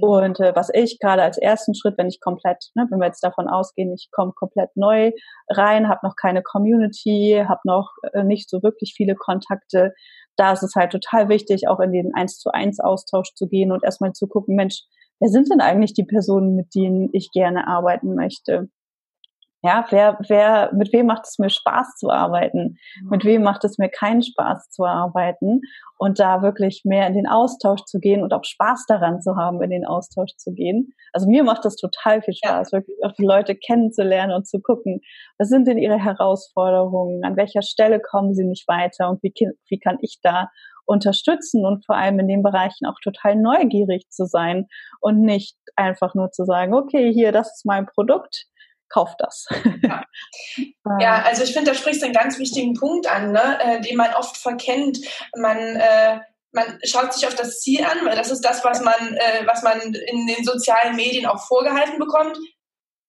Und 0.02 0.40
äh, 0.40 0.56
was 0.56 0.70
ich 0.74 1.00
gerade 1.00 1.22
als 1.22 1.38
ersten 1.38 1.76
Schritt, 1.76 1.98
wenn 1.98 2.08
ich 2.08 2.20
komplett, 2.20 2.72
ne, 2.76 2.88
wenn 2.90 3.00
wir 3.00 3.08
jetzt 3.08 3.24
davon 3.24 3.48
ausgehen, 3.48 3.94
ich 3.94 4.10
komme 4.12 4.34
komplett 4.34 4.70
neu 4.76 5.12
rein, 5.50 5.88
habe 5.88 6.00
noch 6.04 6.16
keine 6.16 6.42
Community, 6.42 7.44
habe 7.48 7.62
noch 7.64 7.92
äh, 8.14 8.24
nicht 8.24 8.50
so 8.50 8.64
wirklich 8.64 8.94
viele 8.96 9.16
Kontakte, 9.16 9.94
da 10.36 10.54
ist 10.54 10.64
es 10.64 10.76
halt 10.76 10.92
total 10.92 11.30
wichtig, 11.30 11.68
auch 11.68 11.80
in 11.80 11.92
den 11.92 12.14
eins 12.14 12.38
zu 12.38 12.52
eins 12.52 12.80
Austausch 12.80 13.34
zu 13.34 13.48
gehen 13.48 13.72
und 13.72 13.84
erstmal 13.84 14.14
zu 14.14 14.28
gucken, 14.28 14.56
Mensch, 14.56 14.84
wer 15.20 15.30
sind 15.30 15.52
denn 15.52 15.62
eigentlich 15.62 15.94
die 15.94 16.06
Personen, 16.06 16.56
mit 16.56 16.76
denen 16.76 17.10
ich 17.14 17.32
gerne 17.32 17.68
arbeiten 17.68 18.16
möchte? 18.16 18.70
Ja, 19.68 19.86
wer, 19.90 20.18
wer, 20.30 20.72
mit 20.74 20.94
wem 20.94 21.08
macht 21.08 21.26
es 21.26 21.40
mir 21.40 21.50
Spaß 21.50 21.98
zu 21.98 22.10
arbeiten? 22.10 22.78
Mit 23.10 23.26
wem 23.26 23.44
macht 23.44 23.66
es 23.66 23.78
mir 23.78 23.90
keinen 23.90 24.24
Spaß 24.24 24.70
zu 24.70 24.86
arbeiten? 24.86 25.60
Und 25.98 26.20
da 26.20 26.42
wirklich 26.42 26.84
mehr 26.86 27.06
in 27.06 27.16
den 27.16 27.28
Austausch 27.28 27.84
zu 27.84 28.00
gehen 28.00 28.24
und 28.24 28.34
auch 28.34 28.46
Spaß 28.46 28.86
daran 28.88 29.20
zu 29.20 29.36
haben, 29.36 29.62
in 29.62 29.70
den 29.70 29.86
Austausch 29.86 30.38
zu 30.38 30.54
gehen. 30.54 30.94
Also 31.12 31.28
mir 31.28 31.44
macht 31.44 31.66
das 31.66 31.76
total 31.76 32.22
viel 32.22 32.36
Spaß, 32.36 32.72
ja. 32.72 32.78
wirklich 32.78 32.96
auch 33.04 33.12
die 33.12 33.26
Leute 33.26 33.56
kennenzulernen 33.56 34.32
und 34.32 34.48
zu 34.48 34.62
gucken, 34.62 35.02
was 35.38 35.50
sind 35.50 35.68
denn 35.68 35.78
ihre 35.78 36.02
Herausforderungen? 36.02 37.26
An 37.26 37.36
welcher 37.36 37.62
Stelle 37.62 38.00
kommen 38.00 38.36
sie 38.36 38.46
nicht 38.46 38.70
weiter? 38.70 39.10
Und 39.10 39.22
wie, 39.22 39.34
wie 39.68 39.80
kann 39.80 39.98
ich 40.00 40.20
da 40.22 40.50
unterstützen 40.86 41.66
und 41.66 41.86
vor 41.86 41.98
allem 41.98 42.20
in 42.20 42.30
den 42.30 42.42
Bereichen 42.42 42.86
auch 42.86 43.02
total 43.04 43.36
neugierig 43.36 44.08
zu 44.12 44.28
sein 44.28 44.68
und 45.02 45.20
nicht 45.20 45.58
einfach 45.76 46.16
nur 46.16 46.32
zu 46.32 46.46
sagen, 46.46 46.74
okay, 46.74 47.12
hier, 47.12 47.34
das 47.34 47.58
ist 47.58 47.66
mein 47.66 47.86
Produkt 47.86 48.46
kauft 48.90 49.16
das. 49.20 49.46
Ja, 49.82 50.04
ja 51.00 51.24
also 51.24 51.44
ich 51.44 51.54
finde, 51.54 51.72
da 51.72 51.78
sprichst 51.78 52.02
du 52.02 52.06
einen 52.06 52.14
ganz 52.14 52.40
wichtigen 52.40 52.74
Punkt 52.74 53.08
an, 53.08 53.32
ne, 53.32 53.60
äh, 53.62 53.82
den 53.82 53.98
man 53.98 54.14
oft 54.14 54.38
verkennt. 54.38 55.00
Man 55.36 55.58
äh, 55.58 56.20
man 56.54 56.80
schaut 56.84 57.14
sich 57.14 57.28
auf 57.28 57.36
das 57.36 57.60
Ziel 57.60 57.84
an, 57.84 58.06
weil 58.06 58.16
das 58.16 58.32
ist 58.32 58.42
das, 58.42 58.64
was 58.64 58.82
man, 58.82 59.16
äh, 59.16 59.46
was 59.46 59.62
man 59.64 59.80
in 59.80 60.28
den 60.28 60.44
sozialen 60.44 60.96
Medien 60.96 61.26
auch 61.26 61.46
vorgehalten 61.46 62.00
bekommt. 62.00 62.38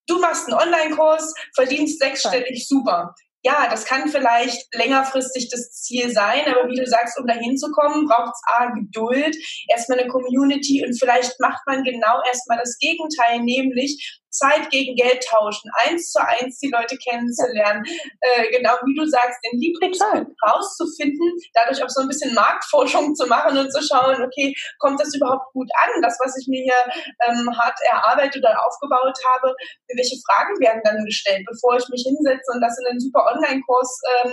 Du 0.06 0.18
machst 0.20 0.48
einen 0.48 0.60
Online-Kurs, 0.60 1.34
verdienst 1.54 1.98
sechsstellig, 1.98 2.66
super 2.66 3.14
ja, 3.44 3.68
das 3.70 3.84
kann 3.84 4.08
vielleicht 4.08 4.66
längerfristig 4.74 5.48
das 5.48 5.70
Ziel 5.70 6.10
sein, 6.10 6.42
aber 6.46 6.68
wie 6.68 6.76
du 6.76 6.86
sagst, 6.86 7.18
um 7.18 7.26
da 7.26 7.34
hinzukommen, 7.34 8.06
braucht 8.06 8.34
es 8.34 8.42
A, 8.46 8.66
Geduld, 8.72 9.36
erstmal 9.68 10.00
eine 10.00 10.08
Community 10.08 10.84
und 10.84 10.98
vielleicht 10.98 11.38
macht 11.40 11.60
man 11.66 11.84
genau 11.84 12.20
erstmal 12.26 12.58
das 12.58 12.76
Gegenteil, 12.78 13.40
nämlich 13.40 14.20
Zeit 14.38 14.70
gegen 14.70 14.94
Geld 14.94 15.24
tauschen, 15.28 15.70
eins 15.84 16.12
zu 16.12 16.20
eins 16.24 16.58
die 16.58 16.70
Leute 16.70 16.96
kennenzulernen, 16.96 17.84
äh, 18.20 18.48
genau 18.50 18.74
wie 18.84 18.94
du 18.94 19.06
sagst, 19.06 19.38
den 19.44 19.60
Lieblingskunden 19.60 20.34
rauszufinden, 20.46 21.36
dadurch 21.54 21.82
auch 21.82 21.90
so 21.90 22.02
ein 22.02 22.08
bisschen 22.08 22.34
Marktforschung 22.34 23.14
zu 23.14 23.26
machen 23.26 23.58
und 23.58 23.72
zu 23.72 23.82
schauen, 23.82 24.22
okay, 24.22 24.54
kommt 24.78 25.00
das 25.00 25.14
überhaupt 25.14 25.52
gut 25.52 25.68
an, 25.84 26.02
das, 26.02 26.18
was 26.24 26.36
ich 26.40 26.46
mir 26.48 26.62
hier 26.62 26.82
ähm, 27.26 27.50
hart 27.58 27.78
erarbeitet 27.90 28.38
oder 28.38 28.56
aufgebaut 28.66 29.18
habe, 29.34 29.54
welche 29.94 30.16
Fragen 30.26 30.58
werden 30.60 30.80
dann 30.84 31.04
gestellt, 31.04 31.44
bevor 31.50 31.76
ich 31.76 31.88
mich 31.88 32.04
hinsetze 32.06 32.52
und 32.54 32.60
das 32.60 32.78
in 32.78 32.86
einen 32.86 33.00
super 33.00 33.24
Online-Kurs 33.34 34.00
ähm, 34.22 34.32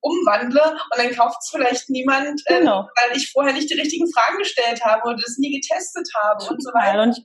umwandle? 0.00 0.62
Und 0.62 0.96
dann 0.96 1.14
kauft 1.14 1.38
es 1.40 1.50
vielleicht 1.50 1.88
niemand, 1.90 2.42
ähm, 2.46 2.60
genau. 2.60 2.80
ähm, 2.80 2.88
weil 2.96 3.16
ich 3.16 3.30
vorher 3.32 3.52
nicht 3.52 3.70
die 3.70 3.78
richtigen 3.80 4.10
Fragen 4.12 4.38
gestellt 4.38 4.84
habe 4.84 5.02
oder 5.08 5.16
das 5.16 5.38
nie 5.38 5.60
getestet 5.60 6.08
habe 6.22 6.44
und 6.44 6.62
so 6.62 6.70
weiter. 6.72 7.02
Und 7.02 7.16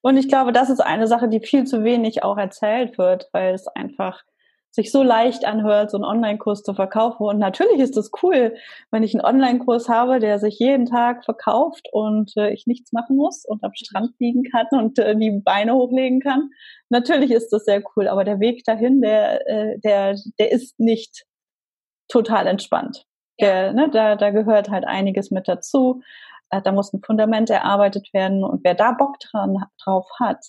und 0.00 0.16
ich 0.16 0.28
glaube, 0.28 0.52
das 0.52 0.70
ist 0.70 0.80
eine 0.80 1.06
Sache, 1.06 1.28
die 1.28 1.40
viel 1.40 1.64
zu 1.64 1.84
wenig 1.84 2.22
auch 2.22 2.36
erzählt 2.36 2.98
wird, 2.98 3.28
weil 3.32 3.54
es 3.54 3.66
einfach 3.68 4.22
sich 4.70 4.92
so 4.92 5.02
leicht 5.02 5.44
anhört, 5.44 5.90
so 5.90 5.96
einen 5.96 6.04
Online-Kurs 6.04 6.62
zu 6.62 6.74
verkaufen. 6.74 7.24
Und 7.24 7.38
natürlich 7.38 7.80
ist 7.80 7.96
es 7.96 8.10
cool, 8.22 8.54
wenn 8.90 9.02
ich 9.02 9.14
einen 9.14 9.24
Online-Kurs 9.24 9.88
habe, 9.88 10.20
der 10.20 10.38
sich 10.38 10.58
jeden 10.58 10.86
Tag 10.86 11.24
verkauft 11.24 11.88
und 11.90 12.36
äh, 12.36 12.52
ich 12.52 12.66
nichts 12.66 12.92
machen 12.92 13.16
muss 13.16 13.44
und 13.44 13.64
am 13.64 13.72
Strand 13.74 14.12
liegen 14.18 14.44
kann 14.44 14.66
und 14.70 14.98
äh, 14.98 15.16
die 15.16 15.40
Beine 15.42 15.74
hochlegen 15.74 16.20
kann. 16.20 16.50
Natürlich 16.90 17.30
ist 17.30 17.50
das 17.50 17.64
sehr 17.64 17.82
cool, 17.96 18.08
aber 18.08 18.24
der 18.24 18.40
Weg 18.40 18.64
dahin, 18.64 19.00
der, 19.00 19.46
äh, 19.48 19.78
der, 19.80 20.16
der 20.38 20.52
ist 20.52 20.78
nicht 20.78 21.24
total 22.08 22.46
entspannt. 22.46 23.04
Der, 23.40 23.72
ne, 23.72 23.88
da, 23.90 24.16
da 24.16 24.30
gehört 24.30 24.68
halt 24.68 24.84
einiges 24.84 25.30
mit 25.30 25.48
dazu. 25.48 26.02
Äh, 26.50 26.62
da 26.62 26.72
muss 26.72 26.92
ein 26.92 27.02
Fundament 27.04 27.50
erarbeitet 27.50 28.08
werden 28.12 28.44
und 28.44 28.64
wer 28.64 28.74
da 28.74 28.92
Bock 28.92 29.18
dran, 29.20 29.64
drauf 29.82 30.06
hat, 30.20 30.44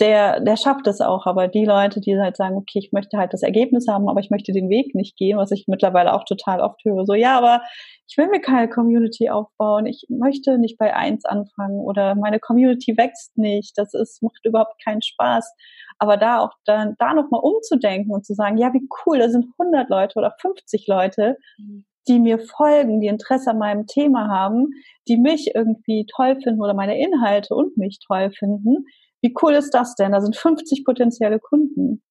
der, 0.00 0.40
der 0.40 0.56
schafft 0.56 0.86
es 0.86 1.00
auch. 1.00 1.26
Aber 1.26 1.48
die 1.48 1.64
Leute, 1.64 2.00
die 2.00 2.18
halt 2.18 2.36
sagen, 2.36 2.56
okay, 2.56 2.78
ich 2.80 2.92
möchte 2.92 3.16
halt 3.16 3.32
das 3.32 3.42
Ergebnis 3.42 3.86
haben, 3.88 4.08
aber 4.08 4.20
ich 4.20 4.30
möchte 4.30 4.52
den 4.52 4.68
Weg 4.68 4.94
nicht 4.94 5.16
gehen, 5.16 5.38
was 5.38 5.52
ich 5.52 5.66
mittlerweile 5.68 6.14
auch 6.14 6.24
total 6.24 6.60
oft 6.60 6.84
höre, 6.84 7.06
so, 7.06 7.14
ja, 7.14 7.36
aber 7.38 7.62
ich 8.08 8.16
will 8.18 8.28
mir 8.28 8.40
keine 8.40 8.68
Community 8.68 9.30
aufbauen, 9.30 9.86
ich 9.86 10.04
möchte 10.08 10.58
nicht 10.58 10.78
bei 10.78 10.94
eins 10.94 11.24
anfangen 11.24 11.80
oder 11.80 12.14
meine 12.16 12.40
Community 12.40 12.96
wächst 12.96 13.36
nicht, 13.38 13.78
das 13.78 13.94
ist, 13.94 14.22
macht 14.22 14.44
überhaupt 14.44 14.82
keinen 14.84 15.02
Spaß. 15.02 15.54
Aber 15.98 16.16
da 16.16 16.40
auch 16.40 16.52
dann, 16.64 16.96
da 16.98 17.14
nochmal 17.14 17.40
umzudenken 17.42 18.12
und 18.12 18.26
zu 18.26 18.34
sagen, 18.34 18.58
ja, 18.58 18.72
wie 18.72 18.86
cool, 19.06 19.18
da 19.18 19.28
sind 19.28 19.46
100 19.58 19.88
Leute 19.88 20.18
oder 20.18 20.34
50 20.40 20.86
Leute, 20.88 21.38
mhm 21.56 21.84
die 22.08 22.20
mir 22.20 22.38
folgen, 22.38 23.00
die 23.00 23.06
Interesse 23.06 23.50
an 23.50 23.58
meinem 23.58 23.86
Thema 23.86 24.28
haben, 24.28 24.70
die 25.08 25.16
mich 25.16 25.52
irgendwie 25.54 26.06
toll 26.14 26.40
finden 26.42 26.60
oder 26.60 26.74
meine 26.74 26.98
Inhalte 26.98 27.54
und 27.54 27.76
mich 27.76 27.98
toll 28.06 28.30
finden. 28.30 28.86
Wie 29.22 29.34
cool 29.42 29.54
ist 29.54 29.70
das 29.70 29.94
denn? 29.94 30.12
Da 30.12 30.20
sind 30.20 30.36
50 30.36 30.84
potenzielle 30.84 31.40
Kunden. 31.40 32.02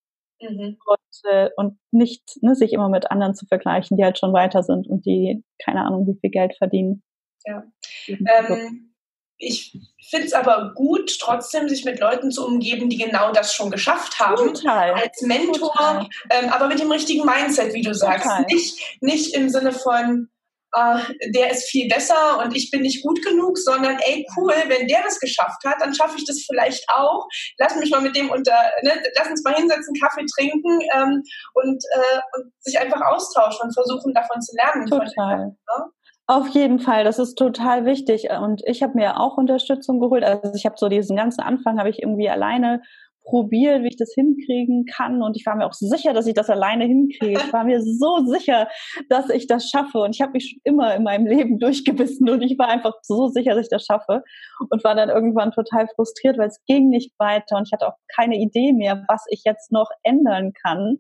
Mhm. 0.42 0.78
Und, 0.86 1.32
äh, 1.32 1.50
und 1.56 1.78
nicht 1.92 2.24
ne, 2.42 2.56
sich 2.56 2.74
immer 2.74 2.90
mit 2.90 3.12
anderen 3.12 3.36
zu 3.36 3.46
vergleichen, 3.46 3.98
die 3.98 4.04
halt 4.04 4.18
schon 4.18 4.34
weiter 4.34 4.64
sind 4.64 4.88
und 4.88 5.06
die 5.06 5.44
keine 5.64 5.86
Ahnung, 5.86 6.08
wie 6.08 6.20
viel 6.20 6.32
Geld 6.32 6.56
verdienen. 6.58 7.04
Ja. 7.46 7.64
Ähm, 8.08 8.93
ich 9.38 9.78
finde 10.10 10.28
es 10.28 10.34
aber 10.34 10.74
gut, 10.76 11.18
trotzdem 11.20 11.68
sich 11.68 11.86
mit 11.86 12.00
Leuten 12.00 12.32
zu 12.32 12.46
umgeben, 12.46 12.90
die 12.90 12.98
genau 12.98 13.32
das 13.32 13.54
schon 13.54 13.72
geschafft 13.72 14.20
haben. 14.20 14.54
Total. 14.54 14.94
Als 14.94 15.22
Mentor, 15.22 16.08
ähm, 16.30 16.50
aber 16.50 16.68
mit 16.68 16.80
dem 16.80 16.92
richtigen 16.92 17.26
Mindset, 17.26 17.74
wie 17.74 17.82
du 17.82 17.94
sagst. 17.94 18.28
Nicht, 18.48 18.78
nicht 19.02 19.34
im 19.36 19.50
Sinne 19.50 19.72
von, 19.72 20.30
äh, 20.74 21.00
der 21.30 21.52
ist 21.52 21.70
viel 21.70 21.88
besser 21.88 22.40
und 22.44 22.56
ich 22.56 22.72
bin 22.72 22.82
nicht 22.82 23.04
gut 23.04 23.24
genug, 23.24 23.58
sondern 23.58 23.98
ey, 24.00 24.26
cool, 24.38 24.54
wenn 24.68 24.88
der 24.88 25.04
das 25.04 25.20
geschafft 25.20 25.64
hat, 25.66 25.78
dann 25.80 25.94
schaffe 25.94 26.18
ich 26.18 26.26
das 26.26 26.44
vielleicht 26.48 26.84
auch. 26.90 27.28
Lass 27.58 27.76
mich 27.76 27.92
mal 27.92 28.02
mit 28.02 28.16
dem 28.16 28.30
unter, 28.30 28.58
ne, 28.82 29.02
lass 29.18 29.30
uns 29.30 29.44
mal 29.44 29.56
hinsetzen, 29.56 29.94
Kaffee 30.02 30.26
trinken 30.36 30.80
ähm, 30.96 31.24
und, 31.54 31.84
äh, 31.94 32.20
und 32.36 32.52
sich 32.60 32.80
einfach 32.80 33.02
austauschen 33.02 33.68
und 33.68 33.74
versuchen, 33.74 34.14
davon 34.14 34.42
zu 34.42 34.56
lernen. 34.56 34.88
Total. 34.88 35.08
Von, 35.16 35.40
ne? 35.40 35.92
Auf 36.34 36.48
jeden 36.48 36.80
Fall, 36.80 37.04
das 37.04 37.20
ist 37.20 37.36
total 37.36 37.86
wichtig. 37.86 38.30
Und 38.32 38.64
ich 38.66 38.82
habe 38.82 38.94
mir 38.96 39.20
auch 39.20 39.38
Unterstützung 39.38 40.00
geholt. 40.00 40.24
Also 40.24 40.54
ich 40.56 40.66
habe 40.66 40.74
so 40.80 40.90
diesen 40.90 41.16
ganzen 41.16 41.42
Anfang 41.42 41.78
habe 41.78 41.92
ich 41.92 42.02
irgendwie 42.02 42.28
alleine 42.28 42.82
probiert, 43.24 43.84
wie 43.84 43.90
ich 43.90 43.98
das 43.98 44.16
hinkriegen 44.16 44.86
kann. 44.86 45.22
Und 45.22 45.38
ich 45.38 45.46
war 45.46 45.56
mir 45.56 45.68
auch 45.68 45.74
sicher, 45.74 46.12
dass 46.12 46.26
ich 46.26 46.34
das 46.34 46.50
alleine 46.50 46.86
hinkriege. 46.86 47.40
Ich 47.40 47.54
war 47.54 47.64
mir 47.64 47.84
so 47.84 48.26
sicher, 48.26 48.68
dass 49.10 49.30
ich 49.30 49.46
das 49.46 49.70
schaffe. 49.70 50.00
Und 50.00 50.16
ich 50.16 50.22
habe 50.22 50.32
mich 50.32 50.50
schon 50.50 50.60
immer 50.64 50.96
in 50.96 51.04
meinem 51.04 51.28
Leben 51.28 51.60
durchgebissen 51.60 52.28
und 52.28 52.42
ich 52.42 52.58
war 52.58 52.68
einfach 52.68 52.96
so 53.04 53.28
sicher, 53.28 53.54
dass 53.54 53.66
ich 53.66 53.70
das 53.70 53.86
schaffe. 53.86 54.24
Und 54.72 54.84
war 54.84 54.96
dann 54.96 55.10
irgendwann 55.10 55.52
total 55.52 55.88
frustriert, 55.94 56.40
weil 56.40 56.48
es 56.48 56.64
ging 56.66 56.90
nicht 56.90 57.12
weiter 57.20 57.58
und 57.58 57.68
ich 57.68 57.74
hatte 57.74 57.88
auch 57.88 57.98
keine 58.16 58.38
Idee 58.38 58.74
mehr, 58.74 59.06
was 59.08 59.24
ich 59.30 59.44
jetzt 59.46 59.72
noch 59.72 59.92
ändern 60.02 60.52
kann 60.66 60.98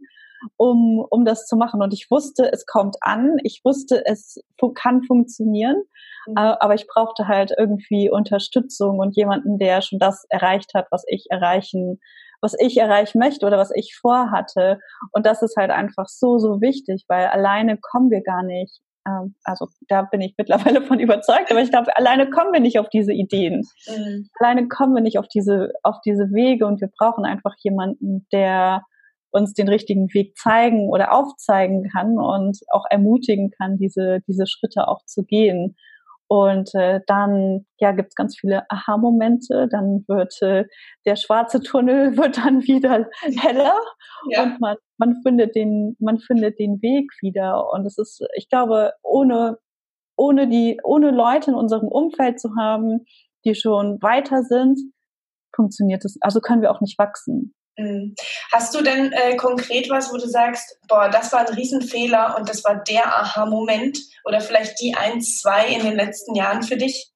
um, 0.57 1.05
um 1.09 1.25
das 1.25 1.45
zu 1.45 1.55
machen. 1.55 1.81
Und 1.81 1.93
ich 1.93 2.07
wusste, 2.09 2.51
es 2.51 2.65
kommt 2.65 2.97
an, 3.01 3.37
ich 3.43 3.61
wusste, 3.63 4.03
es 4.05 4.41
kann 4.75 5.03
funktionieren, 5.03 5.83
mhm. 6.27 6.37
Äh, 6.37 6.55
aber 6.59 6.75
ich 6.75 6.87
brauchte 6.87 7.27
halt 7.27 7.53
irgendwie 7.57 8.09
Unterstützung 8.09 8.99
und 8.99 9.15
jemanden, 9.15 9.57
der 9.57 9.81
schon 9.81 9.99
das 9.99 10.25
erreicht 10.29 10.73
hat, 10.73 10.87
was 10.91 11.03
ich 11.07 11.27
erreichen 11.29 11.99
was 12.43 12.55
ich 12.59 12.77
erreichen 12.77 13.19
möchte 13.19 13.45
oder 13.45 13.57
was 13.57 13.71
ich 13.73 13.95
vorhatte. 13.95 14.79
Und 15.13 15.25
das 15.25 15.41
ist 15.41 15.55
halt 15.55 15.71
einfach 15.71 16.07
so, 16.09 16.37
so 16.39 16.59
wichtig, 16.59 17.05
weil 17.07 17.27
alleine 17.27 17.77
kommen 17.77 18.11
wir 18.11 18.21
gar 18.21 18.43
nicht. 18.43 18.81
Ähm, 19.07 19.35
also 19.43 19.67
da 19.87 20.03
bin 20.03 20.21
ich 20.21 20.35
mittlerweile 20.37 20.81
von 20.81 20.99
überzeugt, 20.99 21.49
aber 21.49 21.61
ich 21.61 21.71
glaube, 21.71 21.95
alleine 21.97 22.29
kommen 22.29 22.53
wir 22.53 22.59
nicht 22.59 22.79
auf 22.79 22.89
diese 22.89 23.13
Ideen. 23.13 23.63
Mhm. 23.87 24.29
Alleine 24.39 24.67
kommen 24.67 24.93
wir 24.93 25.01
nicht 25.01 25.17
auf 25.17 25.27
diese, 25.27 25.71
auf 25.83 25.95
diese 26.05 26.31
Wege 26.31 26.65
und 26.65 26.81
wir 26.81 26.89
brauchen 26.97 27.25
einfach 27.25 27.53
jemanden, 27.59 28.27
der 28.31 28.83
uns 29.33 29.53
den 29.53 29.67
richtigen 29.67 30.13
Weg 30.13 30.37
zeigen 30.37 30.89
oder 30.89 31.13
aufzeigen 31.13 31.89
kann 31.91 32.17
und 32.19 32.59
auch 32.71 32.85
ermutigen 32.89 33.49
kann, 33.49 33.77
diese, 33.77 34.19
diese 34.27 34.45
Schritte 34.47 34.87
auch 34.87 35.03
zu 35.05 35.23
gehen. 35.23 35.75
Und 36.27 36.73
äh, 36.73 37.01
dann 37.05 37.65
ja, 37.79 37.91
gibt 37.91 38.09
es 38.09 38.15
ganz 38.15 38.37
viele 38.39 38.63
Aha-Momente, 38.69 39.67
dann 39.69 40.05
wird 40.07 40.33
äh, 40.41 40.65
der 41.05 41.15
schwarze 41.15 41.61
Tunnel 41.61 42.15
wird 42.17 42.37
dann 42.37 42.61
wieder 42.63 43.07
heller 43.39 43.75
ja. 44.29 44.43
und 44.43 44.61
man, 44.61 44.77
man 44.97 45.21
findet 45.21 45.55
den, 45.55 45.95
man 45.99 46.19
findet 46.19 46.59
den 46.59 46.81
Weg 46.81 47.11
wieder. 47.21 47.71
Und 47.71 47.85
es 47.85 47.97
ist, 47.97 48.25
ich 48.35 48.49
glaube, 48.49 48.93
ohne, 49.01 49.57
ohne 50.15 50.47
die, 50.47 50.79
ohne 50.83 51.11
Leute 51.11 51.51
in 51.51 51.57
unserem 51.57 51.87
Umfeld 51.87 52.39
zu 52.39 52.55
haben, 52.57 53.05
die 53.45 53.55
schon 53.55 54.01
weiter 54.01 54.43
sind, 54.43 54.79
funktioniert 55.55 56.05
es, 56.05 56.17
also 56.21 56.39
können 56.39 56.61
wir 56.61 56.71
auch 56.71 56.81
nicht 56.81 56.97
wachsen. 56.97 57.53
Mhm. 57.77 58.15
Hast 58.51 58.75
du 58.75 58.83
denn 58.83 59.11
äh, 59.11 59.35
konkret 59.35 59.89
was, 59.89 60.11
wo 60.13 60.17
du 60.17 60.27
sagst, 60.27 60.77
boah, 60.87 61.09
das 61.09 61.33
war 61.33 61.41
ein 61.41 61.53
Riesenfehler 61.53 62.35
und 62.37 62.49
das 62.49 62.63
war 62.63 62.83
der 62.83 63.07
Aha-Moment 63.07 63.97
oder 64.25 64.41
vielleicht 64.41 64.79
die 64.79 64.95
ein, 64.95 65.21
zwei 65.21 65.67
in 65.67 65.83
den 65.83 65.95
letzten 65.95 66.35
Jahren 66.35 66.63
für 66.63 66.77
dich? 66.77 67.11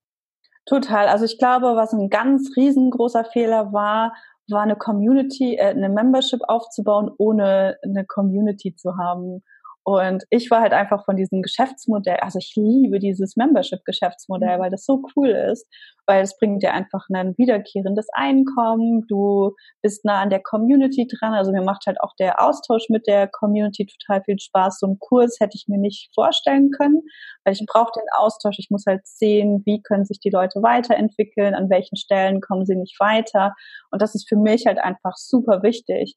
Total. 0.66 1.08
Also 1.08 1.24
ich 1.24 1.38
glaube, 1.38 1.76
was 1.76 1.92
ein 1.92 2.10
ganz 2.10 2.50
riesengroßer 2.56 3.24
Fehler 3.24 3.72
war, 3.72 4.12
war 4.50 4.62
eine 4.62 4.76
Community, 4.76 5.56
äh, 5.56 5.68
eine 5.68 5.88
Membership 5.88 6.40
aufzubauen, 6.48 7.10
ohne 7.18 7.78
eine 7.82 8.04
Community 8.04 8.74
zu 8.74 8.96
haben. 8.96 9.44
Und 9.84 10.24
ich 10.28 10.50
war 10.50 10.60
halt 10.60 10.74
einfach 10.74 11.04
von 11.06 11.16
diesem 11.16 11.40
Geschäftsmodell, 11.40 12.16
also 12.16 12.38
ich 12.38 12.52
liebe 12.56 12.98
dieses 12.98 13.36
Membership-Geschäftsmodell, 13.36 14.58
mhm. 14.58 14.60
weil 14.60 14.70
das 14.70 14.84
so 14.84 15.02
cool 15.16 15.30
ist, 15.30 15.66
weil 16.06 16.22
es 16.22 16.36
bringt 16.36 16.62
dir 16.62 16.74
einfach 16.74 17.06
ein 17.10 17.34
wiederkehrendes 17.38 18.06
Einkommen, 18.12 19.06
du 19.08 19.54
bist 19.80 20.04
nah 20.04 20.20
an 20.20 20.30
der 20.30 20.42
Community 20.42 21.06
dran, 21.06 21.32
also 21.32 21.52
mir 21.52 21.62
macht 21.62 21.86
halt 21.86 22.00
auch 22.00 22.14
der 22.18 22.42
Austausch 22.42 22.88
mit 22.90 23.06
der 23.06 23.28
Community 23.28 23.86
total 23.86 24.22
viel 24.24 24.38
Spaß. 24.38 24.78
So 24.80 24.86
einen 24.86 24.98
Kurs 24.98 25.38
hätte 25.40 25.56
ich 25.56 25.68
mir 25.68 25.78
nicht 25.78 26.10
vorstellen 26.14 26.70
können, 26.70 27.02
weil 27.44 27.54
ich 27.54 27.64
brauche 27.66 27.92
den 27.94 28.06
Austausch, 28.18 28.58
ich 28.58 28.68
muss 28.70 28.84
halt 28.86 29.06
sehen, 29.06 29.62
wie 29.64 29.80
können 29.82 30.04
sich 30.04 30.20
die 30.20 30.30
Leute 30.30 30.62
weiterentwickeln, 30.62 31.54
an 31.54 31.70
welchen 31.70 31.96
Stellen 31.96 32.40
kommen 32.40 32.66
sie 32.66 32.76
nicht 32.76 32.98
weiter. 33.00 33.54
Und 33.90 34.02
das 34.02 34.14
ist 34.14 34.28
für 34.28 34.36
mich 34.36 34.66
halt 34.66 34.78
einfach 34.78 35.16
super 35.16 35.62
wichtig. 35.62 36.16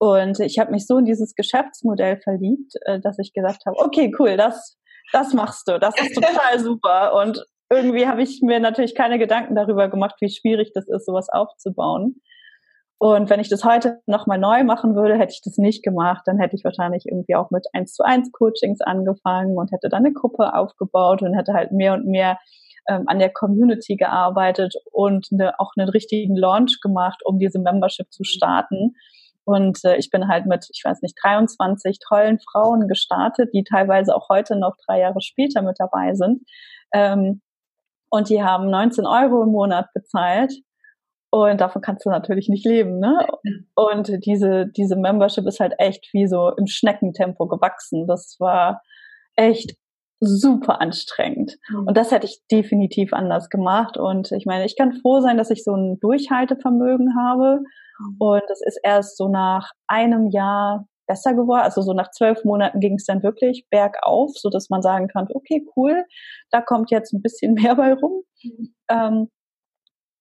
Und 0.00 0.40
ich 0.40 0.58
habe 0.58 0.70
mich 0.70 0.86
so 0.86 0.96
in 0.96 1.04
dieses 1.04 1.34
Geschäftsmodell 1.34 2.16
verliebt, 2.22 2.72
äh, 2.86 3.00
dass 3.00 3.18
ich 3.18 3.34
gesagt 3.34 3.66
habe, 3.66 3.76
okay, 3.78 4.10
cool, 4.18 4.38
das, 4.38 4.78
das 5.12 5.34
machst 5.34 5.68
du, 5.68 5.78
das 5.78 5.94
ist 6.00 6.14
total 6.14 6.58
super. 6.58 7.12
Und 7.20 7.44
irgendwie 7.68 8.06
habe 8.06 8.22
ich 8.22 8.40
mir 8.42 8.60
natürlich 8.60 8.94
keine 8.94 9.18
Gedanken 9.18 9.54
darüber 9.54 9.88
gemacht, 9.88 10.14
wie 10.20 10.30
schwierig 10.30 10.72
das 10.74 10.88
ist, 10.88 11.04
sowas 11.04 11.28
aufzubauen. 11.28 12.16
Und 12.96 13.28
wenn 13.28 13.40
ich 13.40 13.50
das 13.50 13.62
heute 13.62 14.00
nochmal 14.06 14.38
neu 14.38 14.64
machen 14.64 14.94
würde, 14.94 15.18
hätte 15.18 15.34
ich 15.34 15.42
das 15.42 15.58
nicht 15.58 15.82
gemacht. 15.82 16.22
Dann 16.24 16.38
hätte 16.38 16.56
ich 16.56 16.64
wahrscheinlich 16.64 17.04
irgendwie 17.06 17.34
auch 17.34 17.50
mit 17.50 17.66
1 17.74 17.92
zu 17.92 18.02
1 18.02 18.32
Coachings 18.32 18.80
angefangen 18.80 19.58
und 19.58 19.70
hätte 19.70 19.90
dann 19.90 20.06
eine 20.06 20.14
Gruppe 20.14 20.54
aufgebaut 20.54 21.20
und 21.20 21.34
hätte 21.34 21.52
halt 21.52 21.72
mehr 21.72 21.92
und 21.92 22.06
mehr 22.06 22.38
ähm, 22.88 23.04
an 23.06 23.18
der 23.18 23.30
Community 23.30 23.96
gearbeitet 23.96 24.74
und 24.92 25.28
eine, 25.30 25.60
auch 25.60 25.72
einen 25.76 25.90
richtigen 25.90 26.36
Launch 26.36 26.80
gemacht, 26.80 27.20
um 27.24 27.38
diese 27.38 27.58
Membership 27.58 28.10
zu 28.10 28.24
starten. 28.24 28.94
Und 29.44 29.84
äh, 29.84 29.96
ich 29.96 30.10
bin 30.10 30.28
halt 30.28 30.46
mit, 30.46 30.66
ich 30.72 30.82
weiß 30.84 31.02
nicht, 31.02 31.16
23 31.22 31.98
tollen 32.06 32.38
Frauen 32.38 32.88
gestartet, 32.88 33.50
die 33.54 33.64
teilweise 33.64 34.14
auch 34.14 34.28
heute 34.28 34.56
noch 34.58 34.74
drei 34.86 35.00
Jahre 35.00 35.20
später 35.20 35.62
mit 35.62 35.76
dabei 35.78 36.14
sind. 36.14 36.42
Ähm, 36.92 37.40
und 38.10 38.28
die 38.28 38.42
haben 38.42 38.70
19 38.70 39.06
Euro 39.06 39.42
im 39.42 39.50
Monat 39.50 39.86
bezahlt. 39.94 40.52
Und 41.32 41.60
davon 41.60 41.80
kannst 41.80 42.04
du 42.04 42.10
natürlich 42.10 42.48
nicht 42.48 42.66
leben, 42.66 42.98
ne? 42.98 43.26
Und 43.76 44.24
diese, 44.26 44.66
diese 44.66 44.96
Membership 44.96 45.46
ist 45.46 45.60
halt 45.60 45.74
echt 45.78 46.08
wie 46.12 46.26
so 46.26 46.50
im 46.56 46.66
Schneckentempo 46.66 47.46
gewachsen. 47.46 48.08
Das 48.08 48.36
war 48.40 48.82
echt 49.36 49.76
super 50.20 50.80
anstrengend. 50.80 51.58
Mhm. 51.68 51.88
Und 51.88 51.96
das 51.96 52.10
hätte 52.10 52.26
ich 52.26 52.40
definitiv 52.50 53.12
anders 53.12 53.48
gemacht. 53.48 53.96
Und 53.96 54.32
ich 54.32 54.46
meine, 54.46 54.66
ich 54.66 54.76
kann 54.76 54.92
froh 54.92 55.20
sein, 55.20 55.38
dass 55.38 55.50
ich 55.50 55.64
so 55.64 55.74
ein 55.74 55.98
Durchhaltevermögen 56.00 57.16
habe 57.16 57.62
Mhm. 58.00 58.16
Und 58.18 58.42
es 58.50 58.60
ist 58.62 58.80
erst 58.82 59.16
so 59.16 59.28
nach 59.28 59.72
einem 59.86 60.30
Jahr 60.30 60.86
besser 61.06 61.34
geworden. 61.34 61.62
Also 61.62 61.82
so 61.82 61.92
nach 61.92 62.10
zwölf 62.10 62.44
Monaten 62.44 62.80
ging 62.80 62.94
es 62.94 63.04
dann 63.04 63.22
wirklich 63.22 63.66
bergauf, 63.70 64.32
so 64.34 64.48
dass 64.48 64.70
man 64.70 64.82
sagen 64.82 65.08
kann, 65.08 65.28
okay, 65.32 65.66
cool, 65.76 66.04
da 66.50 66.60
kommt 66.60 66.90
jetzt 66.90 67.12
ein 67.12 67.22
bisschen 67.22 67.54
mehr 67.54 67.74
bei 67.76 67.94
rum. 67.94 68.22
Mhm. 68.42 68.74
Ähm, 68.88 69.28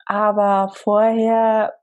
aber 0.06 0.72
vorher 0.74 1.75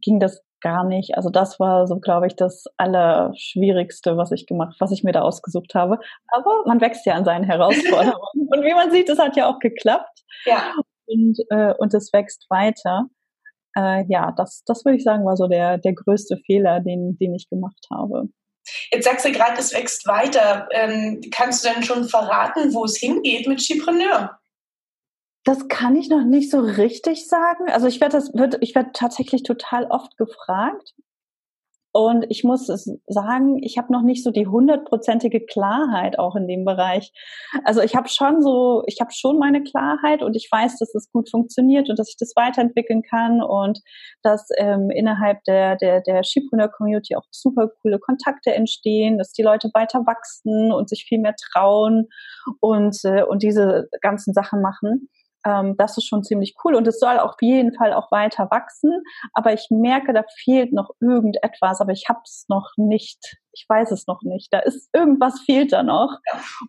ging 0.00 0.18
das 0.20 0.42
gar 0.60 0.84
nicht. 0.84 1.16
Also 1.16 1.30
das 1.30 1.58
war 1.60 1.86
so, 1.86 1.98
glaube 1.98 2.26
ich, 2.26 2.36
das 2.36 2.64
Allerschwierigste, 2.76 4.16
was 4.16 4.32
ich 4.32 4.46
gemacht, 4.46 4.76
was 4.78 4.92
ich 4.92 5.04
mir 5.04 5.12
da 5.12 5.22
ausgesucht 5.22 5.74
habe. 5.74 5.98
Aber 6.28 6.64
man 6.66 6.80
wächst 6.80 7.06
ja 7.06 7.14
an 7.14 7.24
seinen 7.24 7.44
Herausforderungen. 7.50 8.48
und 8.50 8.64
wie 8.64 8.74
man 8.74 8.90
sieht, 8.90 9.08
das 9.08 9.18
hat 9.18 9.36
ja 9.36 9.48
auch 9.48 9.58
geklappt. 9.58 10.24
Ja. 10.44 10.72
Und, 11.06 11.38
äh, 11.50 11.74
und 11.78 11.94
es 11.94 12.12
wächst 12.12 12.46
weiter 12.50 13.06
äh, 13.78 14.04
ja, 14.08 14.32
das, 14.36 14.62
das 14.66 14.84
würde 14.84 14.96
ich 14.96 15.04
sagen, 15.04 15.24
war 15.24 15.36
so 15.36 15.46
der, 15.46 15.78
der 15.78 15.94
größte 15.94 16.38
Fehler, 16.46 16.80
den, 16.80 17.16
den 17.18 17.34
ich 17.34 17.48
gemacht 17.48 17.86
habe. 17.92 18.24
Jetzt 18.90 19.04
sagst 19.04 19.24
du 19.24 19.32
gerade, 19.32 19.58
es 19.58 19.72
wächst 19.72 20.06
weiter. 20.06 20.68
Ähm, 20.72 21.20
kannst 21.30 21.64
du 21.64 21.70
denn 21.70 21.82
schon 21.82 22.04
verraten, 22.04 22.74
wo 22.74 22.84
es 22.84 22.96
hingeht 22.96 23.46
mit 23.46 23.60
Chipreneur? 23.60 24.38
Das 25.48 25.66
kann 25.68 25.96
ich 25.96 26.10
noch 26.10 26.24
nicht 26.24 26.50
so 26.50 26.60
richtig 26.60 27.26
sagen. 27.26 27.70
Also 27.70 27.86
ich 27.86 28.02
werde 28.02 28.18
das 28.18 28.34
wird 28.34 28.58
ich 28.60 28.74
werde 28.74 28.90
tatsächlich 28.92 29.44
total 29.44 29.86
oft 29.86 30.18
gefragt 30.18 30.92
und 31.92 32.26
ich 32.28 32.44
muss 32.44 32.66
sagen, 33.06 33.56
ich 33.62 33.78
habe 33.78 33.90
noch 33.90 34.02
nicht 34.02 34.22
so 34.22 34.30
die 34.30 34.46
hundertprozentige 34.46 35.46
Klarheit 35.46 36.18
auch 36.18 36.36
in 36.36 36.46
dem 36.46 36.66
Bereich. 36.66 37.12
Also 37.64 37.80
ich 37.80 37.96
habe 37.96 38.10
schon 38.10 38.42
so, 38.42 38.82
ich 38.86 39.00
habe 39.00 39.10
schon 39.10 39.38
meine 39.38 39.62
Klarheit 39.62 40.22
und 40.22 40.36
ich 40.36 40.50
weiß, 40.52 40.76
dass 40.80 40.94
es 40.94 41.10
gut 41.10 41.30
funktioniert 41.30 41.88
und 41.88 41.98
dass 41.98 42.10
ich 42.10 42.16
das 42.18 42.34
weiterentwickeln 42.36 43.00
kann 43.00 43.40
und 43.42 43.80
dass 44.22 44.48
ähm, 44.58 44.90
innerhalb 44.90 45.42
der 45.44 45.76
der 45.76 46.02
der 46.02 46.24
Skipreneur 46.24 46.68
Community 46.68 47.16
auch 47.16 47.24
super 47.30 47.70
coole 47.80 47.98
Kontakte 47.98 48.52
entstehen, 48.54 49.16
dass 49.16 49.32
die 49.32 49.42
Leute 49.42 49.70
weiter 49.72 50.00
wachsen 50.00 50.72
und 50.72 50.90
sich 50.90 51.06
viel 51.08 51.20
mehr 51.20 51.36
trauen 51.52 52.08
und 52.60 52.98
äh, 53.04 53.22
und 53.22 53.42
diese 53.42 53.88
ganzen 54.02 54.34
Sachen 54.34 54.60
machen. 54.60 55.08
Ähm, 55.44 55.76
das 55.76 55.96
ist 55.96 56.06
schon 56.06 56.24
ziemlich 56.24 56.54
cool 56.64 56.74
und 56.74 56.86
es 56.86 56.98
soll 56.98 57.18
auf 57.18 57.36
jeden 57.40 57.72
Fall 57.74 57.92
auch 57.92 58.10
weiter 58.10 58.48
wachsen. 58.50 59.02
Aber 59.34 59.52
ich 59.52 59.66
merke, 59.70 60.12
da 60.12 60.24
fehlt 60.42 60.72
noch 60.72 60.90
irgendetwas, 61.00 61.80
aber 61.80 61.92
ich 61.92 62.06
habe 62.08 62.20
es 62.24 62.46
noch 62.48 62.70
nicht 62.76 63.38
ich 63.58 63.66
weiß 63.68 63.90
es 63.90 64.06
noch 64.06 64.22
nicht. 64.22 64.48
Da 64.52 64.60
ist 64.60 64.88
irgendwas 64.92 65.40
fehlt 65.44 65.72
da 65.72 65.82
noch. 65.82 66.18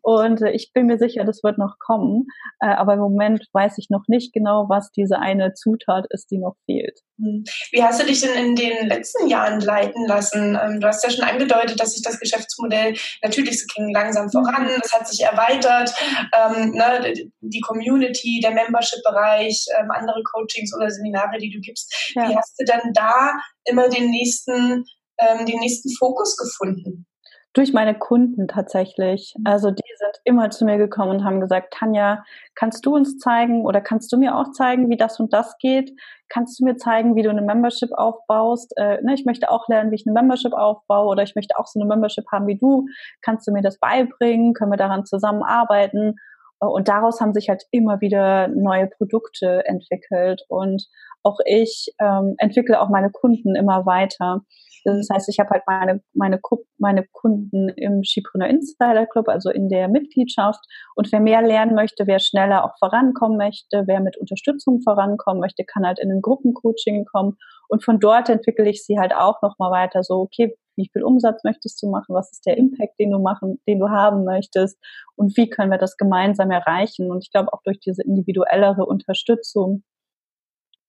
Und 0.02 0.42
äh, 0.42 0.52
ich 0.52 0.72
bin 0.74 0.88
mir 0.88 0.98
sicher, 0.98 1.24
das 1.24 1.44
wird 1.44 1.58
noch 1.58 1.76
kommen. 1.80 2.26
Äh, 2.60 2.68
aber 2.68 2.94
im 2.94 3.00
Moment 3.00 3.46
weiß 3.54 3.78
ich 3.78 3.90
noch 3.90 4.06
nicht 4.08 4.34
genau, 4.34 4.66
was 4.70 4.92
diese 4.92 5.20
eine 5.20 5.54
Zutat 5.54 6.06
ist, 6.10 6.32
die 6.32 6.40
noch 6.40 6.56
fehlt. 6.66 7.00
Hm. 7.18 7.44
Wie 7.72 7.84
hast 7.84 8.02
du 8.02 8.06
dich 8.06 8.22
denn 8.22 8.34
in 8.34 8.56
den 8.56 8.88
letzten 8.88 9.28
Jahren 9.28 9.60
leiten 9.60 10.06
lassen? 10.08 10.58
Ähm, 10.62 10.80
du 10.80 10.88
hast 10.88 11.04
ja 11.04 11.12
schon 11.12 11.26
angedeutet, 11.26 11.80
dass 11.80 11.94
sich 11.94 12.02
das 12.02 12.20
Geschäftsmodell 12.20 12.96
natürlich, 13.22 13.52
es 13.52 13.68
ging 13.68 13.94
langsam 13.94 14.30
voran, 14.32 14.64
mhm. 14.64 14.82
es 14.84 14.94
hat 14.94 15.08
sich 15.08 15.24
erweitert, 15.24 15.94
ähm, 16.34 16.72
ne, 16.72 17.14
die 17.42 17.62
Community, 17.62 18.40
der 18.42 18.52
Membership-Bereich, 18.52 19.66
ähm, 19.80 19.92
andere 19.92 20.24
Coachings 20.24 20.74
oder 20.76 20.90
Seminare, 20.90 21.38
die 21.38 21.52
du 21.52 21.60
gibst. 21.60 22.14
Ja. 22.16 22.30
Wie 22.30 22.36
hast 22.36 22.56
du 22.58 22.66
dann 22.66 22.94
da 22.94 23.34
immer 23.66 23.90
den 23.90 24.10
nächsten 24.10 24.86
ähm, 25.20 25.46
den 25.46 25.60
nächsten 25.60 25.90
Fokus 25.98 26.38
gefunden? 26.38 27.06
Durch 27.54 27.74
meine 27.74 27.98
Kunden 27.98 28.48
tatsächlich. 28.48 29.34
Also 29.44 29.72
die 29.72 29.82
sind 29.98 30.22
immer 30.24 30.52
zu 30.52 30.66
mir 30.66 30.78
gekommen 30.78 31.18
und 31.18 31.24
haben 31.24 31.42
gesagt, 31.42 31.74
Tanja, 31.74 32.24
kannst 32.54 32.86
du 32.86 32.96
uns 32.96 33.18
zeigen 33.18 33.66
oder 33.66 33.82
kannst 33.82 34.12
du 34.14 34.18
mir 34.18 34.38
auch 34.38 34.52
zeigen, 34.52 34.90
wie 34.90 34.98
das 34.98 35.20
und 35.20 35.34
das 35.34 35.58
geht? 35.58 35.92
Kannst 36.30 36.60
du 36.60 36.66
mir 36.66 36.78
zeigen, 36.78 37.16
wie 37.16 37.24
du 37.24 37.32
eine 37.32 37.42
Membership 37.42 37.92
aufbaust? 37.92 38.72
Äh, 38.78 39.02
ne, 39.02 39.16
ich 39.16 39.26
möchte 39.26 39.50
auch 39.50 39.68
lernen, 39.68 39.90
wie 39.90 39.96
ich 39.96 40.06
eine 40.06 40.14
Membership 40.14 40.54
aufbaue 40.54 41.08
oder 41.08 41.24
ich 41.24 41.34
möchte 41.34 41.58
auch 41.58 41.66
so 41.66 41.80
eine 41.80 41.90
Membership 41.90 42.26
haben 42.32 42.46
wie 42.46 42.58
du. 42.58 42.86
Kannst 43.24 43.48
du 43.48 43.52
mir 43.52 43.64
das 43.64 43.80
beibringen? 43.80 44.54
Können 44.54 44.72
wir 44.72 44.78
daran 44.78 45.06
zusammenarbeiten? 45.06 46.18
Und 46.60 46.88
daraus 46.88 47.22
haben 47.22 47.34
sich 47.34 47.50
halt 47.50 47.64
immer 47.72 48.02
wieder 48.02 48.48
neue 48.50 48.88
Produkte 48.88 49.64
entwickelt. 49.66 50.42
Und 50.50 50.88
auch 51.24 51.38
ich 51.46 51.94
ähm, 52.00 52.36
entwickle 52.38 52.82
auch 52.82 52.90
meine 52.90 53.12
Kunden 53.12 53.56
immer 53.56 53.86
weiter. 53.86 54.42
Das 54.84 55.10
heißt, 55.12 55.30
ich 55.30 55.40
habe 55.40 55.50
halt 55.52 55.64
meine, 55.68 56.02
meine, 56.14 56.40
meine 56.78 57.06
Kunden 57.12 57.70
im 57.70 58.04
Skipreneur 58.04 58.48
Insider 58.48 59.06
Club, 59.06 59.28
also 59.28 59.50
in 59.50 59.70
der 59.70 59.88
Mitgliedschaft. 59.88 60.60
Und 60.96 61.12
wer 61.12 61.20
mehr 61.20 61.42
lernen 61.42 61.76
möchte, 61.76 62.08
wer 62.08 62.20
schneller 62.20 62.64
auch 62.64 62.78
vorankommen 62.80 63.38
möchte, 63.38 63.84
wer 63.88 64.00
mit 64.00 64.18
Unterstützung 64.18 64.82
vorankommen 64.82 65.42
möchte, 65.42 65.64
kann 65.66 65.86
halt 65.86 66.00
in 66.00 66.12
ein 66.12 66.22
Gruppencoaching 66.22 67.06
kommen. 67.06 67.38
Und 67.70 67.86
von 67.86 68.00
dort 68.00 68.30
entwickle 68.30 68.68
ich 68.68 68.84
sie 68.84 69.00
halt 69.00 69.14
auch 69.14 69.42
nochmal 69.42 69.72
weiter. 69.72 70.04
So, 70.04 70.16
okay, 70.16 70.58
wie 70.76 70.90
viel 70.92 71.04
Umsatz 71.04 71.44
möchtest 71.44 71.82
du 71.84 71.90
machen? 71.90 72.16
Was 72.16 72.32
ist 72.32 72.46
der 72.46 72.58
Impact, 72.58 73.00
den 73.00 73.12
du 73.12 73.20
machen, 73.20 73.62
den 73.68 73.80
du 73.80 73.90
haben 73.90 74.24
möchtest? 74.24 74.78
Und 75.16 75.38
wie 75.38 75.50
können 75.50 75.72
wir 75.72 75.78
das 75.78 75.96
gemeinsam 75.96 76.50
erreichen? 76.52 77.12
Und 77.12 77.24
ich 77.24 77.32
glaube, 77.32 77.54
auch 77.54 77.62
durch 77.64 77.80
diese 77.80 78.02
individuellere 78.02 78.86
Unterstützung 78.86 79.84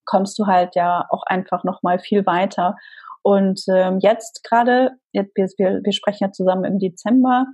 kommst 0.06 0.38
du 0.38 0.46
halt 0.46 0.74
ja 0.74 1.06
auch 1.10 1.22
einfach 1.26 1.64
nochmal 1.64 1.98
viel 1.98 2.24
weiter. 2.24 2.76
Und 3.22 3.62
ähm, 3.68 3.98
jetzt 4.00 4.42
gerade, 4.42 4.92
wir, 5.12 5.26
wir 5.34 5.92
sprechen 5.92 6.24
ja 6.24 6.32
zusammen 6.32 6.64
im 6.64 6.78
Dezember, 6.78 7.46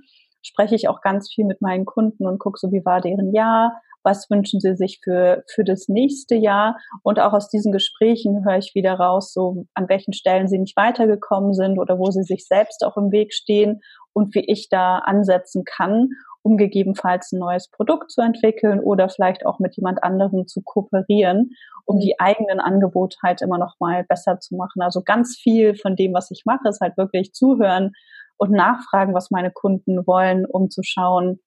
spreche 0.47 0.75
ich 0.75 0.87
auch 0.89 1.01
ganz 1.01 1.31
viel 1.31 1.45
mit 1.45 1.61
meinen 1.61 1.85
Kunden 1.85 2.25
und 2.25 2.39
gucke 2.39 2.57
so, 2.59 2.71
wie 2.71 2.85
war 2.85 3.01
deren 3.01 3.33
Jahr, 3.33 3.81
was 4.03 4.29
wünschen 4.29 4.61
sie 4.61 4.75
sich 4.75 5.01
für, 5.03 5.43
für 5.53 5.65
das 5.65 5.89
nächste 5.89 6.35
Jahr. 6.35 6.77
Und 7.03 7.19
auch 7.19 7.33
aus 7.33 7.49
diesen 7.49 7.73
Gesprächen 7.73 8.45
höre 8.45 8.57
ich 8.57 8.73
wieder 8.73 8.93
raus, 8.93 9.33
so 9.33 9.65
an 9.73 9.89
welchen 9.89 10.13
Stellen 10.13 10.47
sie 10.47 10.59
nicht 10.59 10.77
weitergekommen 10.77 11.53
sind 11.53 11.77
oder 11.77 11.99
wo 11.99 12.09
sie 12.09 12.23
sich 12.23 12.47
selbst 12.47 12.85
auch 12.85 12.95
im 12.95 13.11
Weg 13.11 13.33
stehen 13.33 13.81
und 14.13 14.33
wie 14.33 14.45
ich 14.47 14.69
da 14.69 14.99
ansetzen 14.99 15.63
kann, 15.65 16.09
um 16.41 16.55
gegebenenfalls 16.55 17.33
ein 17.33 17.39
neues 17.39 17.69
Produkt 17.69 18.09
zu 18.09 18.21
entwickeln 18.21 18.79
oder 18.79 19.09
vielleicht 19.09 19.45
auch 19.45 19.59
mit 19.59 19.75
jemand 19.75 20.01
anderem 20.03 20.47
zu 20.47 20.61
kooperieren, 20.61 21.51
um 21.83 21.99
die 21.99 22.17
eigenen 22.19 22.61
Angebote 22.61 23.17
halt 23.21 23.41
immer 23.41 23.57
noch 23.57 23.75
mal 23.79 24.05
besser 24.05 24.39
zu 24.39 24.55
machen. 24.55 24.81
Also 24.81 25.01
ganz 25.03 25.37
viel 25.37 25.75
von 25.75 25.97
dem, 25.97 26.13
was 26.13 26.31
ich 26.31 26.43
mache, 26.45 26.69
ist 26.69 26.79
halt 26.79 26.95
wirklich 26.95 27.33
zuhören 27.33 27.91
und 28.37 28.51
nachfragen, 28.51 29.13
was 29.13 29.31
meine 29.31 29.51
Kunden 29.51 30.05
wollen, 30.05 30.45
um 30.45 30.69
zu 30.69 30.81
schauen, 30.83 31.39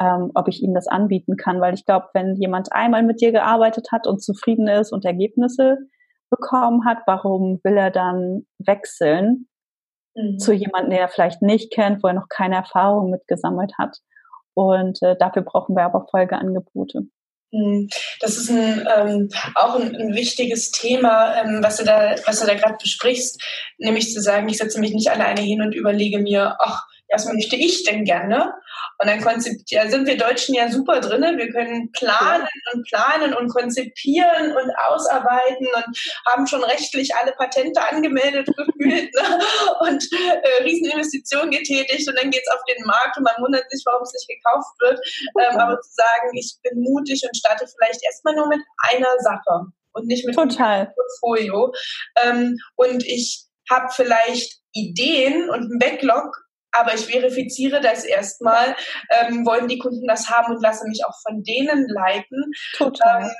ähm, 0.00 0.30
ob 0.34 0.48
ich 0.48 0.62
ihnen 0.62 0.74
das 0.74 0.88
anbieten 0.88 1.36
kann, 1.36 1.60
weil 1.60 1.74
ich 1.74 1.84
glaube, 1.84 2.06
wenn 2.14 2.34
jemand 2.36 2.72
einmal 2.72 3.02
mit 3.02 3.20
dir 3.20 3.32
gearbeitet 3.32 3.88
hat 3.92 4.06
und 4.06 4.22
zufrieden 4.22 4.68
ist 4.68 4.92
und 4.92 5.04
Ergebnisse 5.04 5.78
bekommen 6.30 6.84
hat, 6.86 6.98
warum 7.06 7.60
will 7.62 7.76
er 7.76 7.90
dann 7.90 8.46
wechseln 8.58 9.48
mhm. 10.16 10.38
zu 10.38 10.52
jemandem, 10.52 10.90
der 10.90 11.00
er 11.00 11.08
vielleicht 11.08 11.42
nicht 11.42 11.72
kennt, 11.72 12.02
wo 12.02 12.08
er 12.08 12.14
noch 12.14 12.28
keine 12.28 12.56
Erfahrung 12.56 13.10
mitgesammelt 13.10 13.72
hat? 13.78 13.98
Und 14.54 15.02
äh, 15.02 15.16
dafür 15.16 15.42
brauchen 15.42 15.76
wir 15.76 15.84
aber 15.84 16.06
Folgeangebote. 16.10 17.02
Hm, 17.52 17.88
das 18.20 18.38
ist 18.38 18.50
ein, 18.50 18.88
ähm, 18.96 19.28
auch 19.54 19.74
ein, 19.74 19.94
ein, 19.94 20.14
wichtiges 20.14 20.70
Thema, 20.70 21.34
ähm, 21.36 21.62
was 21.62 21.76
du 21.76 21.84
da, 21.84 22.14
was 22.24 22.40
du 22.40 22.46
da 22.46 22.54
gerade 22.54 22.76
besprichst, 22.80 23.42
nämlich 23.76 24.10
zu 24.10 24.22
sagen, 24.22 24.48
ich 24.48 24.56
setze 24.56 24.80
mich 24.80 24.92
nicht 24.92 25.10
alleine 25.10 25.42
hin 25.42 25.60
und 25.60 25.74
überlege 25.74 26.18
mir, 26.18 26.56
ach, 26.58 26.86
was 27.12 27.26
möchte 27.26 27.56
ich 27.56 27.84
denn 27.84 28.04
gerne? 28.04 28.52
Und 28.98 29.08
dann 29.08 29.20
ja, 29.68 29.88
sind 29.88 30.06
wir 30.06 30.16
Deutschen 30.16 30.54
ja 30.54 30.70
super 30.70 31.00
drinne. 31.00 31.36
Wir 31.36 31.50
können 31.50 31.90
planen 31.92 32.48
und 32.72 32.86
planen 32.88 33.34
und 33.34 33.48
konzipieren 33.48 34.52
und 34.52 34.70
ausarbeiten 34.88 35.66
und 35.74 35.98
haben 36.28 36.46
schon 36.46 36.64
rechtlich 36.64 37.14
alle 37.14 37.32
Patente 37.32 37.80
angemeldet 37.82 38.46
gefühlt 38.56 39.14
ne? 39.14 39.40
und 39.80 40.08
äh, 40.12 40.62
Rieseninvestitionen 40.62 41.50
getätigt 41.50 42.08
und 42.08 42.20
dann 42.20 42.30
geht's 42.30 42.50
auf 42.50 42.62
den 42.64 42.84
Markt 42.84 43.16
und 43.16 43.24
man 43.24 43.34
wundert 43.40 43.70
sich, 43.70 43.82
warum 43.84 44.02
es 44.02 44.12
nicht 44.12 44.28
gekauft 44.28 44.74
wird. 44.80 45.00
Ähm, 45.40 45.58
aber 45.58 45.80
zu 45.80 45.90
sagen, 45.92 46.30
ich 46.34 46.56
bin 46.62 46.80
mutig 46.82 47.22
und 47.24 47.36
starte 47.36 47.66
vielleicht 47.66 48.02
erstmal 48.04 48.34
nur 48.34 48.48
mit 48.48 48.60
einer 48.90 49.18
Sache 49.20 49.66
und 49.92 50.06
nicht 50.06 50.26
mit 50.26 50.34
Total. 50.34 50.80
einem 50.80 50.92
Portfolio. 50.94 51.72
Ähm, 52.22 52.58
und 52.76 53.04
ich 53.04 53.44
habe 53.70 53.88
vielleicht 53.94 54.60
Ideen 54.72 55.50
und 55.50 55.60
einen 55.60 55.78
Backlog 55.78 56.36
aber 56.72 56.94
ich 56.94 57.06
verifiziere 57.06 57.80
das 57.80 58.04
erstmal, 58.04 58.74
ähm, 59.10 59.46
wollen 59.46 59.68
die 59.68 59.78
Kunden 59.78 60.06
das 60.06 60.28
haben 60.28 60.54
und 60.54 60.62
lasse 60.62 60.86
mich 60.88 61.04
auch 61.06 61.14
von 61.26 61.42
denen 61.42 61.86
leiten. 61.88 62.50
Total. 62.76 63.24
Ähm, 63.24 63.30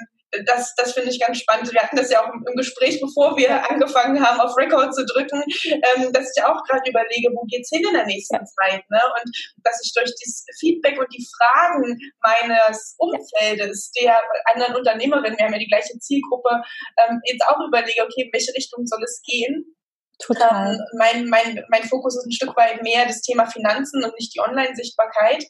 das, 0.47 0.75
das 0.77 0.93
finde 0.95 1.11
ich 1.11 1.21
ganz 1.21 1.39
spannend. 1.39 1.73
Wir 1.73 1.83
hatten 1.83 1.97
das 1.97 2.11
ja 2.11 2.23
auch 2.23 2.33
im, 2.33 2.45
im 2.49 2.57
Gespräch, 2.57 3.01
bevor 3.01 3.37
wir 3.37 3.71
angefangen 3.71 4.25
haben, 4.25 4.41
auf 4.41 4.57
Record 4.57 4.95
zu 4.95 5.05
drücken, 5.05 5.43
ähm, 5.65 6.13
dass 6.13 6.33
ich 6.35 6.43
auch 6.43 6.63
gerade 6.65 6.89
überlege, 6.89 7.29
wo 7.35 7.45
geht's 7.45 7.69
hin 7.71 7.85
in 7.87 7.95
der 7.95 8.07
nächsten 8.07 8.39
Zeit, 8.47 8.83
ne? 8.89 9.01
Und 9.21 9.37
dass 9.63 9.81
ich 9.85 9.93
durch 9.93 10.11
das 10.11 10.47
Feedback 10.59 10.99
und 10.99 11.13
die 11.13 11.27
Fragen 11.37 11.99
meines 12.23 12.95
Umfeldes, 12.99 13.93
der 13.93 14.23
anderen 14.47 14.77
Unternehmerinnen, 14.77 15.37
wir 15.37 15.45
haben 15.45 15.53
ja 15.53 15.59
die 15.59 15.69
gleiche 15.69 15.99
Zielgruppe, 15.99 16.63
ähm, 16.97 17.21
jetzt 17.25 17.47
auch 17.47 17.61
überlege, 17.67 18.03
okay, 18.03 18.25
in 18.25 18.33
welche 18.33 18.55
Richtung 18.55 18.87
soll 18.87 19.03
es 19.05 19.21
gehen? 19.23 19.77
Total. 20.23 20.75
Ähm, 20.75 20.81
mein, 20.99 21.27
mein, 21.29 21.65
mein 21.69 21.83
Fokus 21.85 22.17
ist 22.17 22.27
ein 22.27 22.33
Stück 22.33 22.57
weit 22.57 22.83
mehr 22.83 23.07
das 23.07 23.23
Thema 23.23 23.47
Finanzen 23.47 24.03
und 24.05 24.15
nicht 24.19 24.35
die 24.35 24.41
Online-Sichtbarkeit. 24.41 25.45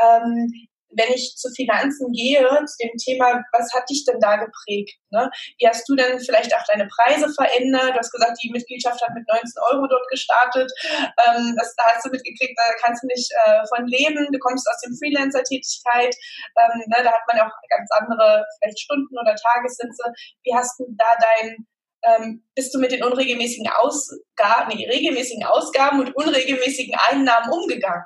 Ähm, 0.00 0.52
wenn 0.96 1.12
ich 1.12 1.34
zu 1.36 1.48
Finanzen 1.56 2.12
gehe, 2.12 2.44
zu 2.66 2.76
dem 2.82 2.96
Thema, 2.98 3.42
was 3.52 3.72
hat 3.72 3.88
dich 3.88 4.04
denn 4.04 4.20
da 4.20 4.36
geprägt? 4.36 4.92
Ne? 5.10 5.30
Wie 5.58 5.66
hast 5.66 5.88
du 5.88 5.94
denn 5.94 6.20
vielleicht 6.20 6.54
auch 6.54 6.64
deine 6.68 6.86
Preise 6.86 7.32
verändert? 7.32 7.94
Du 7.94 7.98
hast 7.98 8.12
gesagt, 8.12 8.38
die 8.42 8.50
Mitgliedschaft 8.50 9.00
hat 9.00 9.14
mit 9.14 9.26
19 9.26 9.50
Euro 9.72 9.86
dort 9.86 10.06
gestartet. 10.10 10.70
Ähm, 10.92 11.54
das, 11.56 11.74
da 11.76 11.84
hast 11.94 12.04
du 12.04 12.10
mitgekriegt, 12.10 12.54
da 12.56 12.74
kannst 12.82 13.02
du 13.02 13.06
nicht 13.06 13.30
äh, 13.32 13.62
von 13.74 13.86
leben. 13.86 14.28
Du 14.32 14.38
kommst 14.38 14.68
aus 14.68 14.80
dem 14.80 14.94
Freelancer-Tätigkeit. 14.96 16.14
Ähm, 16.58 16.84
ne, 16.86 17.02
da 17.02 17.12
hat 17.12 17.26
man 17.26 17.40
auch 17.40 17.52
ganz 17.68 17.88
andere 17.98 18.44
vielleicht 18.58 18.80
Stunden 18.80 19.18
oder 19.18 19.34
Tagessätze. 19.34 20.04
Wie 20.44 20.54
hast 20.54 20.78
du 20.78 20.86
da 20.96 21.16
dein 21.20 21.66
ähm, 22.04 22.44
bist 22.54 22.74
du 22.74 22.78
mit 22.78 22.92
den 22.92 23.04
unregelmäßigen 23.04 23.68
Ausgaben, 23.68 24.74
nee, 24.74 24.88
regelmäßigen 24.88 25.44
Ausgaben 25.44 26.00
und 26.00 26.14
unregelmäßigen 26.16 26.94
Einnahmen 27.08 27.50
umgegangen? 27.52 28.04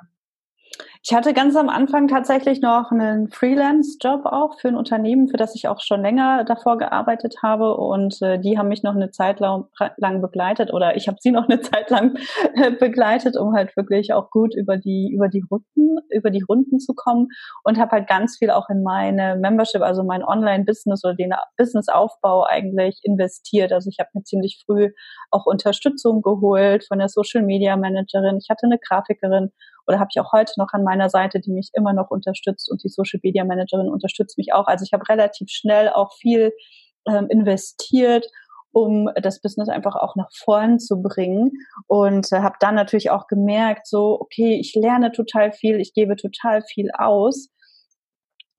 Ich 1.03 1.13
hatte 1.13 1.33
ganz 1.33 1.55
am 1.55 1.69
Anfang 1.69 2.07
tatsächlich 2.07 2.61
noch 2.61 2.91
einen 2.91 3.29
Freelance-Job 3.29 4.25
auch 4.25 4.59
für 4.59 4.69
ein 4.69 4.75
Unternehmen, 4.75 5.27
für 5.27 5.37
das 5.37 5.55
ich 5.55 5.67
auch 5.67 5.81
schon 5.81 6.01
länger 6.01 6.43
davor 6.43 6.77
gearbeitet 6.77 7.35
habe. 7.43 7.75
Und 7.75 8.21
äh, 8.21 8.39
die 8.39 8.57
haben 8.57 8.67
mich 8.67 8.83
noch 8.83 8.95
eine 8.95 9.11
Zeit 9.11 9.39
lang, 9.39 9.65
lang 9.97 10.21
begleitet 10.21 10.73
oder 10.73 10.95
ich 10.95 11.07
habe 11.07 11.17
sie 11.19 11.31
noch 11.31 11.47
eine 11.47 11.61
Zeit 11.61 11.89
lang 11.89 12.17
äh, 12.55 12.71
begleitet, 12.71 13.37
um 13.37 13.53
halt 13.53 13.75
wirklich 13.77 14.13
auch 14.13 14.29
gut 14.29 14.55
über 14.55 14.77
die 14.77 15.11
über 15.13 15.27
die 15.27 15.43
Runden 15.49 15.97
über 16.09 16.29
die 16.29 16.43
Runden 16.47 16.79
zu 16.79 16.93
kommen 16.93 17.27
und 17.63 17.77
habe 17.77 17.91
halt 17.91 18.07
ganz 18.07 18.37
viel 18.37 18.51
auch 18.51 18.69
in 18.69 18.83
meine 18.83 19.35
Membership, 19.35 19.81
also 19.81 20.03
mein 20.03 20.23
Online-Business 20.23 21.03
oder 21.03 21.15
den 21.15 21.33
Business-Aufbau 21.57 22.43
eigentlich 22.43 22.99
investiert. 23.03 23.71
Also 23.71 23.89
ich 23.89 23.99
habe 23.99 24.09
mir 24.13 24.23
ziemlich 24.23 24.63
früh 24.65 24.91
auch 25.31 25.45
Unterstützung 25.45 26.21
geholt 26.21 26.85
von 26.87 26.99
der 26.99 27.09
Social 27.09 27.43
Media 27.43 27.75
Managerin. 27.75 28.37
Ich 28.37 28.49
hatte 28.49 28.65
eine 28.65 28.79
Grafikerin 28.79 29.51
oder 29.87 29.99
habe 29.99 30.09
ich 30.11 30.19
auch 30.19 30.33
heute 30.33 30.53
noch 30.57 30.73
an 30.73 30.83
meiner 30.83 31.09
Seite, 31.09 31.39
die 31.39 31.51
mich 31.51 31.69
immer 31.73 31.93
noch 31.93 32.11
unterstützt 32.11 32.69
und 32.69 32.83
die 32.83 32.89
Social 32.89 33.19
Media 33.23 33.45
Managerin 33.45 33.89
unterstützt 33.89 34.37
mich 34.37 34.53
auch. 34.53 34.67
Also 34.67 34.83
ich 34.83 34.93
habe 34.93 35.07
relativ 35.07 35.49
schnell 35.49 35.89
auch 35.89 36.13
viel 36.13 36.53
ähm, 37.07 37.27
investiert 37.29 38.27
um 38.77 39.09
das 39.21 39.41
Business 39.41 39.69
einfach 39.69 39.95
auch 39.95 40.15
nach 40.15 40.29
vorn 40.31 40.79
zu 40.79 41.01
bringen 41.01 41.51
und 41.87 42.31
äh, 42.31 42.41
habe 42.41 42.57
dann 42.59 42.75
natürlich 42.75 43.09
auch 43.09 43.25
gemerkt, 43.27 43.87
so 43.87 44.19
okay, 44.19 44.55
ich 44.59 44.75
lerne 44.75 45.11
total 45.11 45.51
viel, 45.51 45.79
ich 45.79 45.93
gebe 45.93 46.15
total 46.15 46.61
viel 46.61 46.91
aus 46.91 47.49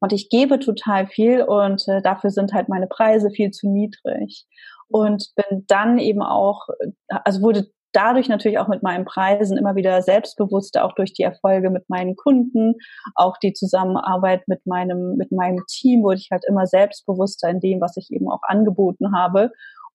und 0.00 0.12
ich 0.12 0.28
gebe 0.28 0.58
total 0.58 1.06
viel 1.06 1.42
und 1.42 1.86
äh, 1.86 2.02
dafür 2.02 2.30
sind 2.30 2.52
halt 2.52 2.68
meine 2.68 2.88
Preise 2.88 3.30
viel 3.30 3.52
zu 3.52 3.68
niedrig 3.68 4.46
und 4.88 5.30
bin 5.36 5.64
dann 5.68 5.98
eben 5.98 6.22
auch, 6.22 6.66
also 7.08 7.42
wurde 7.42 7.70
dadurch 7.92 8.29
natürlich 8.29 8.59
auch 8.59 8.68
mit 8.68 8.83
meinen 8.83 9.05
Preisen 9.05 9.57
immer 9.57 9.74
wieder 9.77 10.03
selbstbewusster, 10.03 10.85
auch 10.85 10.94
durch 10.94 11.12
die 11.12 11.22
Erfolge 11.22 11.70
mit 11.70 11.88
meinen 11.88 12.16
Kunden, 12.16 12.74
auch 13.14 13.37
die 13.38 13.53
Zusammenarbeit 13.53 14.46
mit 14.46 14.66
meinem, 14.66 15.16
mit 15.16 15.33
meinem 15.33 15.64
Team 15.68 16.03
wurde 16.03 16.18
ich 16.18 16.29
halt 16.31 16.44
immer 16.46 16.66
selbstbewusster 16.66 17.48
in 17.48 17.61
dem, 17.61 17.81
was 17.81 17.96
ich 17.96 18.11
eben 18.11 18.31
auch 18.31 18.42
angeboten 18.42 19.16
habe. 19.16 19.51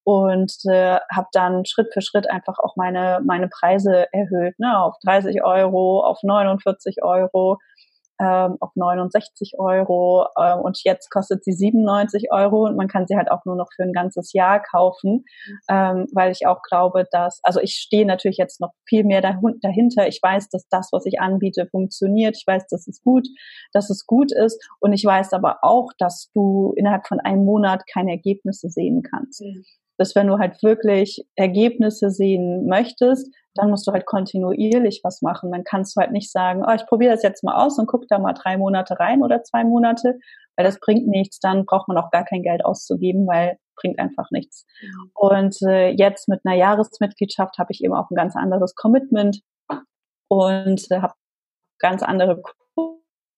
Und 0.06 0.54
äh, 0.66 0.98
habe 1.16 1.28
dann 1.32 1.64
Schritt 1.64 1.94
für 1.94 2.02
Schritt 2.02 2.30
einfach 2.30 2.60
auch 2.60 2.76
meine 2.76 3.22
meine 3.26 3.48
Preise 3.48 4.08
erhöht, 4.12 4.60
ne, 4.60 4.78
auf 4.84 4.96
30 5.06 5.46
Euro, 5.46 6.04
auf 6.04 6.20
49 6.24 7.04
Euro, 7.04 7.60
ähm, 8.24 8.58
auf 8.60 8.72
69 8.76 9.56
Euro 9.58 10.26
äh, 10.36 10.56
und 10.56 10.80
jetzt 10.84 11.10
kostet 11.10 11.44
sie 11.44 11.52
97 11.52 12.32
Euro 12.32 12.66
und 12.66 12.78
man 12.78 12.88
kann 12.88 13.06
sie 13.08 13.16
halt 13.16 13.30
auch 13.30 13.46
nur 13.46 13.56
noch 13.56 13.70
für 13.76 13.84
ein 13.84 13.94
ganzes 13.94 14.34
Jahr 14.34 14.62
kaufen, 14.62 15.26
ähm, 15.70 16.08
weil 16.14 16.32
ich 16.32 16.48
auch 16.48 16.62
glaube, 16.62 17.06
dass, 17.12 17.40
also 17.44 17.60
ich 17.60 17.74
stehe 17.76 18.06
natürlich 18.06 18.38
jetzt 18.38 18.62
noch 18.62 18.72
viel 18.88 19.04
mehr 19.04 19.22
dahinter. 19.22 20.08
Ich 20.08 20.20
weiß, 20.22 20.50
dass 20.50 20.68
das, 20.70 20.90
was 20.92 21.06
ich 21.06 21.20
anbiete, 21.20 21.68
funktioniert. 21.70 22.38
Ich 22.38 22.48
weiß, 22.48 22.68
dass 22.68 22.88
es 22.88 23.02
gut, 23.02 23.28
dass 23.74 23.90
es 23.90 24.06
gut 24.06 24.32
ist 24.32 24.64
und 24.80 24.94
ich 24.94 25.04
weiß 25.04 25.34
aber 25.34 25.58
auch, 25.62 25.92
dass 25.98 26.30
du 26.34 26.74
innerhalb 26.76 27.08
von 27.08 27.20
einem 27.20 27.46
Monat 27.46 27.84
keine 27.92 28.12
Ergebnisse 28.12 28.70
sehen 28.70 29.04
kannst. 29.04 29.42
Mhm 29.42 29.64
dass 30.04 30.16
wenn 30.16 30.28
du 30.28 30.38
halt 30.38 30.62
wirklich 30.62 31.26
Ergebnisse 31.38 32.12
sehen 32.12 32.66
möchtest, 32.68 33.34
dann 33.56 33.70
musst 33.70 33.88
du 33.88 33.94
halt 33.94 34.06
kontinuierlich 34.06 35.00
was 35.02 35.22
machen. 35.22 35.50
Dann 35.50 35.64
kannst 35.64 35.96
du 35.96 36.02
halt 36.02 36.12
nicht 36.12 36.30
sagen, 36.30 36.62
oh, 36.68 36.74
ich 36.74 36.86
probiere 36.88 37.14
das 37.14 37.24
jetzt 37.24 37.42
mal 37.42 37.56
aus 37.56 37.80
und 37.80 37.88
guck 37.88 38.06
da 38.10 38.20
mal 38.20 38.34
drei 38.34 38.58
Monate 38.58 39.00
rein 39.00 39.24
oder 39.24 39.44
zwei 39.44 39.64
Monate, 39.64 40.20
weil 40.58 40.66
das 40.66 40.82
bringt 40.82 41.08
nichts. 41.08 41.40
Dann 41.40 41.64
braucht 41.66 41.88
man 41.88 41.98
auch 41.98 42.12
gar 42.12 42.26
kein 42.26 42.44
Geld 42.44 42.66
auszugeben, 42.66 43.26
weil 43.28 43.58
bringt 43.78 43.98
einfach 43.98 44.30
nichts. 44.30 44.66
Mhm. 44.82 45.12
Und 45.14 45.62
äh, 45.62 45.92
jetzt 45.92 46.28
mit 46.28 46.42
einer 46.44 46.58
Jahresmitgliedschaft 46.58 47.58
habe 47.58 47.72
ich 47.72 47.82
eben 47.82 47.94
auch 47.94 48.10
ein 48.12 48.16
ganz 48.16 48.36
anderes 48.36 48.76
Commitment 48.76 49.40
und 50.28 50.92
äh, 50.92 51.00
habe 51.00 51.14
ganz 51.80 52.04
andere 52.04 52.42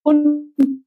Kunden 0.03 0.84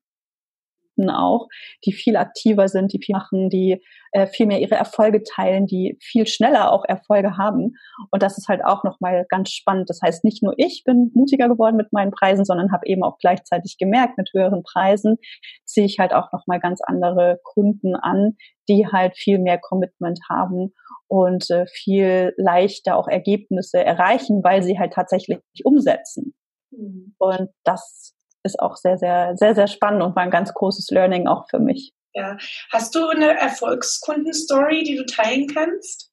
Kunden 0.99 1.11
auch, 1.11 1.49
die 1.85 1.93
viel 1.93 2.17
aktiver 2.17 2.69
sind, 2.69 2.93
die 2.93 3.01
viel 3.03 3.15
machen, 3.15 3.49
die 3.49 3.83
äh, 4.13 4.27
viel 4.27 4.47
mehr 4.47 4.61
ihre 4.61 4.75
Erfolge 4.75 5.23
teilen, 5.23 5.67
die 5.67 5.99
viel 6.01 6.27
schneller 6.27 6.73
auch 6.73 6.85
Erfolge 6.87 7.37
haben. 7.37 7.75
Und 8.11 8.23
das 8.23 8.39
ist 8.39 8.49
halt 8.49 8.65
auch 8.65 8.85
nochmal 8.85 9.27
ganz 9.29 9.51
spannend. 9.51 9.89
Das 9.91 10.01
heißt, 10.03 10.25
nicht 10.25 10.43
nur 10.43 10.55
ich 10.57 10.83
bin 10.85 11.11
mutiger 11.15 11.49
geworden 11.49 11.77
mit 11.77 11.93
meinen 11.93 12.11
Preisen, 12.11 12.45
sondern 12.45 12.73
habe 12.73 12.87
eben 12.87 13.03
auch 13.03 13.19
gleichzeitig 13.19 13.77
gemerkt, 13.79 14.19
mit 14.19 14.31
höheren 14.33 14.63
Preisen 14.63 15.17
ziehe 15.65 15.87
ich 15.87 15.99
halt 15.99 16.13
auch 16.13 16.33
nochmal 16.33 16.61
ganz 16.61 16.81
andere 16.83 17.39
Kunden 17.45 17.95
an, 17.97 18.37
die 18.69 18.87
halt 18.87 19.17
viel 19.17 19.39
mehr 19.39 19.59
Commitment 19.59 20.19
haben 20.29 20.75
und 21.07 21.51
äh, 21.51 21.67
viel 21.67 22.35
leichter 22.37 22.97
auch 22.97 23.09
Ergebnisse 23.09 23.83
erreichen, 23.83 24.43
weil 24.43 24.63
sie 24.63 24.79
halt 24.79 24.93
tatsächlich 24.93 25.41
umsetzen. 25.65 26.35
Mhm. 26.71 27.15
Und 27.19 27.49
das 27.65 28.18
ist 28.49 28.61
auch 28.61 28.77
sehr, 28.77 28.99
sehr, 28.99 29.37
sehr, 29.37 29.55
sehr 29.55 29.67
spannend 29.67 30.03
und 30.03 30.17
war 30.17 30.23
ein 30.23 30.31
ganz 30.31 30.53
großes 30.53 30.91
Learning 30.91 31.27
auch 31.27 31.49
für 31.49 31.59
mich. 31.59 31.93
Ja. 32.15 32.37
Hast 32.73 32.95
du 32.95 33.07
eine 33.09 33.39
Erfolgskundenstory, 33.39 34.83
die 34.83 34.97
du 34.97 35.07
teilen 35.07 35.47
kannst? 35.47 36.11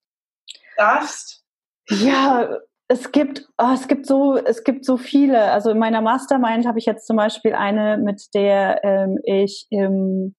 Darfst? 0.77 1.43
Ja, 1.89 2.49
es 2.87 3.11
gibt, 3.11 3.47
oh, 3.57 3.71
es 3.73 3.87
gibt 3.87 4.05
so, 4.05 4.35
es 4.37 4.63
gibt 4.63 4.85
so 4.85 4.97
viele. 4.97 5.51
Also 5.51 5.71
in 5.71 5.79
meiner 5.79 6.01
Mastermind 6.01 6.67
habe 6.67 6.77
ich 6.77 6.85
jetzt 6.85 7.07
zum 7.07 7.17
Beispiel 7.17 7.53
eine, 7.53 7.97
mit 7.97 8.21
der 8.33 8.83
ähm, 8.83 9.17
ich 9.23 9.67
im, 9.69 10.35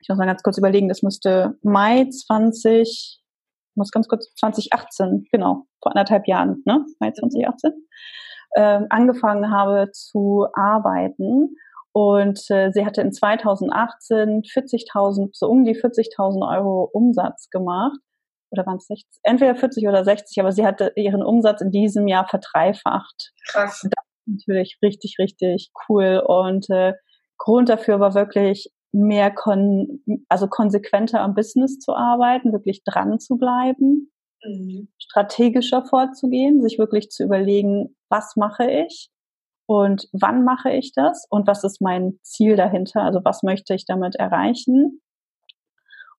ich 0.00 0.08
muss 0.08 0.18
mal 0.18 0.26
ganz 0.26 0.42
kurz 0.42 0.56
überlegen, 0.56 0.88
das 0.88 1.02
müsste 1.02 1.58
Mai 1.62 2.08
20, 2.08 3.20
muss 3.74 3.90
ganz 3.90 4.08
kurz 4.08 4.32
2018, 4.36 5.26
genau, 5.30 5.66
vor 5.82 5.92
anderthalb 5.92 6.26
Jahren, 6.26 6.62
ne? 6.64 6.86
Mai 7.00 7.10
2018 7.10 7.72
ähm, 8.56 8.86
angefangen 8.90 9.50
habe 9.50 9.90
zu 9.92 10.46
arbeiten. 10.54 11.56
Und 11.92 12.40
äh, 12.50 12.70
sie 12.72 12.84
hatte 12.84 13.00
in 13.00 13.12
2018 13.12 14.42
40.000, 14.42 15.30
so 15.32 15.46
um 15.48 15.64
die 15.64 15.74
40.000 15.74 16.56
Euro 16.56 16.90
Umsatz 16.92 17.48
gemacht. 17.50 17.98
Oder 18.50 18.66
waren 18.66 18.76
es 18.76 18.86
60? 18.86 19.06
Entweder 19.22 19.56
40 19.56 19.88
oder 19.88 20.04
60, 20.04 20.40
aber 20.40 20.52
sie 20.52 20.66
hatte 20.66 20.92
ihren 20.96 21.22
Umsatz 21.22 21.60
in 21.60 21.70
diesem 21.70 22.06
Jahr 22.06 22.26
verdreifacht. 22.28 23.32
Krass. 23.48 23.80
Das 23.82 23.84
ist 23.84 23.92
natürlich 24.26 24.78
richtig, 24.82 25.16
richtig 25.18 25.70
cool. 25.88 26.22
Und 26.26 26.68
äh, 26.70 26.94
Grund 27.38 27.68
dafür 27.68 28.00
war 28.00 28.14
wirklich 28.14 28.70
mehr 28.92 29.30
kon 29.30 30.02
also 30.28 30.48
konsequenter 30.48 31.20
am 31.20 31.34
Business 31.34 31.78
zu 31.78 31.94
arbeiten, 31.94 32.52
wirklich 32.52 32.82
dran 32.84 33.18
zu 33.18 33.36
bleiben, 33.36 34.10
mhm. 34.46 34.88
strategischer 34.98 35.84
vorzugehen, 35.84 36.62
sich 36.62 36.78
wirklich 36.78 37.10
zu 37.10 37.24
überlegen, 37.24 37.96
was 38.08 38.36
mache 38.36 38.70
ich 38.70 39.10
und 39.66 40.08
wann 40.12 40.44
mache 40.44 40.70
ich 40.70 40.92
das 40.94 41.26
und 41.28 41.46
was 41.46 41.64
ist 41.64 41.80
mein 41.80 42.18
Ziel 42.22 42.56
dahinter, 42.56 43.02
also 43.02 43.20
was 43.24 43.42
möchte 43.42 43.74
ich 43.74 43.84
damit 43.84 44.16
erreichen 44.16 45.00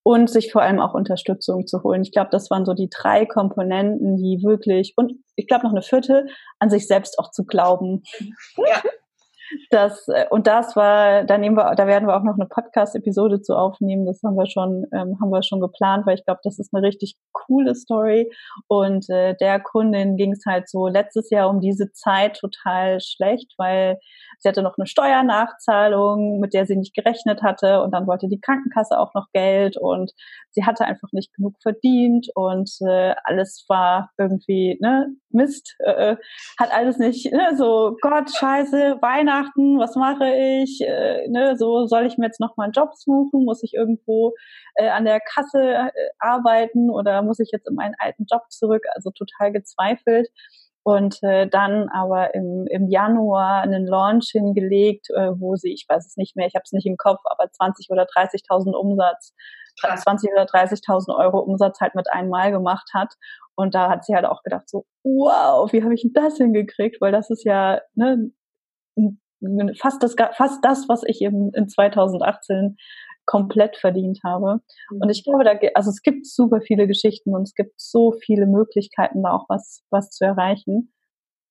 und 0.03 0.29
sich 0.29 0.51
vor 0.53 0.61
allem 0.61 0.79
auch 0.79 0.93
Unterstützung 0.93 1.67
zu 1.67 1.83
holen. 1.83 2.01
Ich 2.01 2.13
glaube, 2.13 2.29
das 2.31 2.49
waren 2.49 2.65
so 2.65 2.73
die 2.73 2.89
drei 2.89 3.25
Komponenten, 3.25 4.15
die 4.15 4.41
wirklich 4.41 4.93
und 4.95 5.13
ich 5.35 5.47
glaube 5.47 5.65
noch 5.65 5.73
eine 5.73 5.81
vierte, 5.81 6.25
an 6.59 6.69
sich 6.69 6.87
selbst 6.87 7.19
auch 7.19 7.31
zu 7.31 7.45
glauben. 7.45 8.03
Ja. 8.57 8.81
Das, 9.69 10.07
äh, 10.07 10.25
und 10.29 10.47
das 10.47 10.75
war, 10.75 11.23
da 11.23 11.37
nehmen 11.37 11.55
wir, 11.55 11.75
da 11.75 11.87
werden 11.87 12.07
wir 12.07 12.15
auch 12.15 12.23
noch 12.23 12.35
eine 12.35 12.47
Podcast-Episode 12.47 13.41
zu 13.41 13.55
aufnehmen. 13.55 14.05
Das 14.05 14.21
haben 14.23 14.35
wir 14.35 14.47
schon, 14.47 14.85
ähm, 14.93 15.17
haben 15.21 15.29
wir 15.29 15.43
schon 15.43 15.61
geplant, 15.61 16.05
weil 16.05 16.15
ich 16.15 16.25
glaube, 16.25 16.41
das 16.43 16.59
ist 16.59 16.73
eine 16.73 16.85
richtig 16.85 17.15
coole 17.31 17.75
Story. 17.75 18.31
Und 18.67 19.09
äh, 19.09 19.35
der 19.39 19.59
Kundin 19.59 20.17
ging 20.17 20.33
es 20.33 20.43
halt 20.45 20.69
so 20.69 20.87
letztes 20.87 21.29
Jahr 21.29 21.49
um 21.49 21.59
diese 21.61 21.91
Zeit 21.91 22.37
total 22.37 22.99
schlecht, 22.99 23.53
weil 23.57 23.97
sie 24.39 24.49
hatte 24.49 24.61
noch 24.61 24.77
eine 24.77 24.87
Steuernachzahlung, 24.87 26.39
mit 26.39 26.53
der 26.53 26.65
sie 26.65 26.75
nicht 26.75 26.95
gerechnet 26.95 27.41
hatte. 27.41 27.81
Und 27.81 27.91
dann 27.91 28.07
wollte 28.07 28.27
die 28.27 28.39
Krankenkasse 28.39 28.99
auch 28.99 29.13
noch 29.13 29.27
Geld 29.33 29.77
und 29.77 30.11
sie 30.51 30.65
hatte 30.65 30.85
einfach 30.85 31.09
nicht 31.11 31.33
genug 31.33 31.55
verdient 31.61 32.27
und 32.35 32.69
äh, 32.87 33.15
alles 33.23 33.65
war 33.67 34.11
irgendwie, 34.17 34.77
ne, 34.81 35.07
Mist, 35.29 35.75
äh, 35.79 36.11
äh 36.11 36.17
hat 36.59 36.73
alles 36.73 36.97
nicht, 36.97 37.31
ne, 37.31 37.55
so 37.57 37.95
Gott, 38.01 38.29
Scheiße, 38.35 38.97
Weihnachten 39.01 39.77
was 39.79 39.95
mache 39.95 40.27
ich? 40.29 40.81
Äh, 40.81 41.27
ne, 41.29 41.55
so 41.57 41.85
soll 41.85 42.05
ich 42.05 42.17
mir 42.17 42.25
jetzt 42.25 42.39
noch 42.39 42.57
mal 42.57 42.65
einen 42.65 42.73
Job 42.73 42.91
suchen? 42.95 43.45
Muss 43.45 43.63
ich 43.63 43.73
irgendwo 43.73 44.33
äh, 44.75 44.89
an 44.89 45.05
der 45.05 45.19
Kasse 45.19 45.61
äh, 45.61 45.91
arbeiten 46.19 46.89
oder 46.89 47.21
muss 47.21 47.39
ich 47.39 47.49
jetzt 47.51 47.67
in 47.67 47.75
meinen 47.75 47.95
alten 47.99 48.25
Job 48.29 48.43
zurück? 48.49 48.83
Also 48.95 49.11
total 49.11 49.51
gezweifelt. 49.51 50.29
Und 50.87 51.21
äh, 51.21 51.49
dann 51.49 51.89
aber 51.89 52.33
im, 52.33 52.65
im 52.69 52.87
Januar 52.87 53.61
einen 53.61 53.85
Launch 53.85 54.29
hingelegt, 54.31 55.09
äh, 55.09 55.31
wo 55.37 55.57
sie, 55.57 55.73
ich 55.73 55.85
weiß 55.85 56.07
es 56.07 56.15
nicht 56.15 56.37
mehr, 56.37 56.47
ich 56.47 56.55
habe 56.55 56.63
es 56.63 56.71
nicht 56.71 56.85
im 56.85 56.95
Kopf, 56.95 57.19
aber 57.25 57.51
20 57.51 57.89
oder 57.89 58.03
30.000 58.03 58.71
Umsatz, 58.71 59.33
20 59.81 60.31
oder 60.31 60.45
30.000 60.45 61.13
Euro 61.13 61.39
Umsatz 61.39 61.81
halt 61.81 61.93
mit 61.93 62.09
einmal 62.09 62.51
gemacht 62.51 62.89
hat. 62.93 63.15
Und 63.55 63.75
da 63.75 63.89
hat 63.89 64.05
sie 64.05 64.15
halt 64.15 64.23
auch 64.23 64.43
gedacht 64.43 64.69
so, 64.69 64.85
wow, 65.03 65.69
wie 65.73 65.83
habe 65.83 65.93
ich 65.93 66.03
denn 66.03 66.13
das 66.13 66.37
hingekriegt? 66.37 67.01
Weil 67.01 67.11
das 67.11 67.29
ist 67.31 67.43
ja 67.43 67.81
ne, 67.95 68.31
fast 69.77 70.01
das, 70.01 70.15
fast 70.37 70.63
das, 70.63 70.87
was 70.87 71.03
ich 71.05 71.21
eben 71.21 71.51
in 71.53 71.67
2018 71.67 72.77
komplett 73.27 73.77
verdient 73.77 74.19
habe. 74.23 74.61
Mhm. 74.89 75.01
Und 75.01 75.09
ich 75.09 75.23
glaube, 75.23 75.43
da, 75.43 75.51
also 75.75 75.91
es 75.91 76.01
gibt 76.01 76.25
super 76.25 76.61
viele 76.61 76.87
Geschichten 76.87 77.35
und 77.35 77.43
es 77.43 77.53
gibt 77.53 77.79
so 77.79 78.13
viele 78.13 78.47
Möglichkeiten, 78.47 79.21
da 79.21 79.33
auch 79.33 79.45
was, 79.49 79.83
was 79.91 80.09
zu 80.09 80.25
erreichen. 80.25 80.91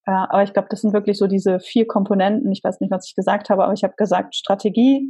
Äh, 0.07 0.11
aber 0.11 0.43
ich 0.43 0.53
glaube, 0.53 0.69
das 0.71 0.81
sind 0.81 0.93
wirklich 0.93 1.19
so 1.19 1.29
diese 1.29 1.61
vier 1.61 1.87
Komponenten. 1.87 2.51
Ich 2.51 2.65
weiß 2.65 2.81
nicht, 2.81 2.91
was 2.91 3.07
ich 3.07 3.15
gesagt 3.15 3.51
habe, 3.51 3.63
aber 3.63 3.75
ich 3.75 3.85
habe 3.85 3.95
gesagt, 3.97 4.35
Strategie, 4.35 5.07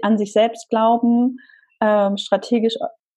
an 0.00 0.16
sich 0.16 0.32
selbst 0.32 0.70
glauben, 0.70 1.36
ähm, 1.82 2.16
strategisch, 2.16 2.76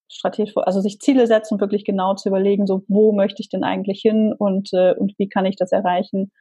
strategisch, 0.10 0.54
also 0.58 0.82
sich 0.82 1.00
Ziele 1.00 1.28
setzen 1.28 1.54
und 1.54 1.62
wirklich 1.62 1.86
genau 1.86 2.16
zu 2.16 2.28
überlegen, 2.30 2.68
so 2.68 2.84
wo 2.88 3.14
möchte 3.14 3.42
ich 3.42 3.50
denn 3.50 3.64
eigentlich 3.64 4.02
hin 4.02 4.34
und, 4.38 4.70
äh, 4.74 4.94
und 4.96 5.14
wie 5.18 5.30
kann 5.30 5.46
ich 5.46 5.56
das 5.56 5.72
erreichen 5.72 6.32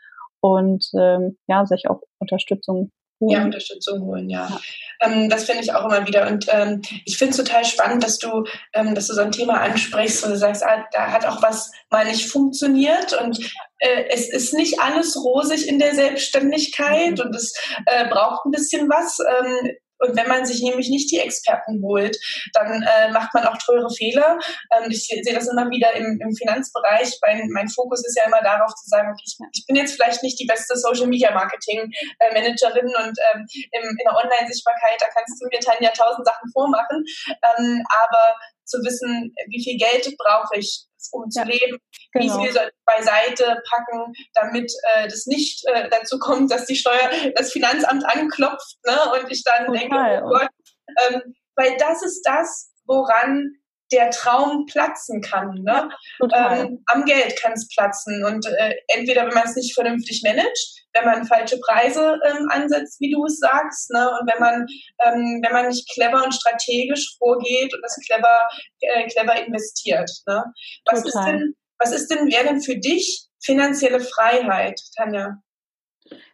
und 0.41 0.89
ähm, 0.99 1.37
ja, 1.47 1.67
sich 1.67 1.89
auch 1.89 2.01
Unterstützung 2.19 2.91
holen. 3.21 3.33
Ja, 3.33 3.45
Unterstützung 3.45 4.03
holen, 4.03 4.29
ja. 4.29 4.49
ja. 4.49 4.61
Ähm, 5.01 5.29
das 5.29 5.45
finde 5.45 5.63
ich 5.63 5.73
auch 5.73 5.85
immer 5.85 6.07
wieder. 6.07 6.27
Und 6.29 6.47
ähm, 6.49 6.83
ich 7.05 7.19
finde 7.19 7.33
es 7.33 7.37
total 7.37 7.65
spannend, 7.65 8.03
dass 8.05 8.19
du, 8.19 8.45
ähm, 8.75 8.95
dass 8.95 9.07
du 9.07 9.15
so 9.15 9.23
ein 9.23 9.33
Thema 9.33 9.61
ansprichst, 9.61 10.25
wo 10.25 10.31
du 10.31 10.37
sagst, 10.37 10.65
ah, 10.65 10.85
da 10.93 11.13
hat 11.13 11.25
auch 11.27 11.43
was 11.43 11.71
mal 11.91 12.05
nicht 12.05 12.27
funktioniert 12.27 13.13
und 13.21 13.39
äh, 13.79 14.05
es 14.11 14.29
ist 14.29 14.55
nicht 14.55 14.81
alles 14.81 15.17
rosig 15.17 15.69
in 15.69 15.79
der 15.79 15.95
Selbstständigkeit 15.95 17.19
mhm. 17.19 17.27
und 17.27 17.37
es 17.37 17.55
äh, 17.87 18.09
braucht 18.09 18.45
ein 18.45 18.51
bisschen 18.51 18.89
was. 18.89 19.19
Ähm, 19.21 19.77
und 19.99 20.17
wenn 20.17 20.29
man 20.29 20.47
sich 20.47 20.63
nämlich 20.63 20.89
nicht 20.89 21.11
die 21.11 21.19
Experten 21.19 21.83
holt, 21.83 22.17
dann 22.55 22.83
äh, 22.83 23.11
macht 23.11 23.35
man 23.35 23.47
auch 23.47 23.59
teure 23.59 23.91
Fehler. 23.95 24.39
Ähm, 24.73 24.91
ich 24.91 25.07
sehe 25.07 25.35
das 25.35 25.49
immer 25.49 25.69
wieder 25.71 25.95
im, 25.95 26.19
im 26.21 26.35
Finanzbereich. 26.35 27.19
Mein, 27.27 27.49
mein 27.53 27.69
Fokus 27.69 28.07
ist 28.07 28.17
ja 28.17 28.27
immer 28.27 28.43
darauf 28.43 28.75
zu 28.75 28.89
sagen, 28.89 29.11
okay, 29.11 29.25
ich, 29.27 29.37
ich 29.53 29.67
bin 29.67 29.77
jetzt 29.77 29.95
vielleicht 29.95 30.23
nicht 30.23 30.39
die 30.39 30.47
beste 30.47 30.77
Social 30.77 31.07
Media 31.07 31.33
Marketing 31.33 31.91
äh, 32.19 32.33
Managerin 32.33 32.87
und 32.87 33.19
ähm, 33.33 33.47
im, 33.73 33.85
in 33.91 34.05
der 34.05 34.15
Online-Sichtbarkeit, 34.15 35.01
da 35.01 35.07
kannst 35.15 35.41
du 35.41 35.47
mir 35.51 35.61
Tanja 35.61 35.91
tausend 35.91 36.27
Sachen 36.27 36.51
vormachen. 36.53 37.05
Ähm, 37.29 37.83
aber 38.03 38.35
zu 38.65 38.79
wissen, 38.85 39.33
wie 39.49 39.65
viel 39.65 39.79
Geld 39.79 40.15
brauche 40.19 40.59
ich, 40.59 40.85
um 41.13 41.31
zu 41.31 41.43
leben, 41.43 41.79
genau. 42.13 42.25
wie 42.39 42.45
viel 42.45 42.53
soll 42.53 42.71
ich 42.71 42.85
beiseite 42.85 43.63
packen, 43.69 44.13
damit 44.35 44.73
äh, 44.95 45.09
das 45.09 45.27
nicht 45.27 45.65
äh, 45.67 45.89
dazu 45.91 46.19
kommt, 46.19 46.51
dass 46.51 46.67
die 46.67 46.77
Steuer, 46.77 47.11
das 47.35 47.53
Finanzamt 47.53 48.05
anklopft 48.07 48.77
ne, 48.87 48.97
und 49.13 49.31
ich 49.31 49.43
dann 49.45 49.67
Total. 49.67 49.81
denke, 49.81 50.23
oh 50.25 50.29
Gott, 50.31 50.49
ähm, 51.09 51.35
weil 51.57 51.77
das 51.79 52.03
ist 52.03 52.23
das, 52.23 52.73
woran 52.87 53.59
der 53.93 54.11
Traum 54.11 54.67
platzen 54.67 55.21
kann. 55.21 55.63
Ne? 55.63 55.89
Ähm, 56.35 56.83
am 56.87 57.05
Geld 57.05 57.41
kann 57.41 57.53
es 57.53 57.69
platzen. 57.69 58.25
Und 58.25 58.47
äh, 58.47 58.75
entweder, 58.89 59.27
wenn 59.27 59.35
man 59.35 59.45
es 59.45 59.57
nicht 59.57 59.75
vernünftig 59.75 60.23
managt, 60.25 60.87
wenn 60.95 61.05
man 61.05 61.27
falsche 61.27 61.59
Preise 61.61 62.19
ähm, 62.27 62.49
ansetzt, 62.51 63.01
wie 63.01 63.13
du 63.13 63.25
es 63.25 63.39
sagst, 63.39 63.91
ne? 63.93 64.11
und 64.21 64.31
wenn 64.31 64.41
man, 64.41 64.67
ähm, 65.05 65.41
wenn 65.45 65.53
man 65.53 65.69
nicht 65.69 65.89
clever 65.93 66.25
und 66.25 66.35
strategisch 66.35 67.17
vorgeht 67.19 67.73
und 67.75 67.81
das 67.83 67.99
clever, 68.07 68.49
äh, 68.81 69.07
clever 69.09 69.47
investiert. 69.47 70.11
Ne? 70.27 70.45
Was, 70.87 71.05
ist 71.05 71.15
denn, 71.27 71.55
was 71.79 71.93
ist 71.93 72.09
denn, 72.09 72.31
wäre 72.31 72.45
denn 72.45 72.61
für 72.61 72.77
dich 72.77 73.27
finanzielle 73.41 74.01
Freiheit, 74.01 74.81
Tanja? 74.97 75.39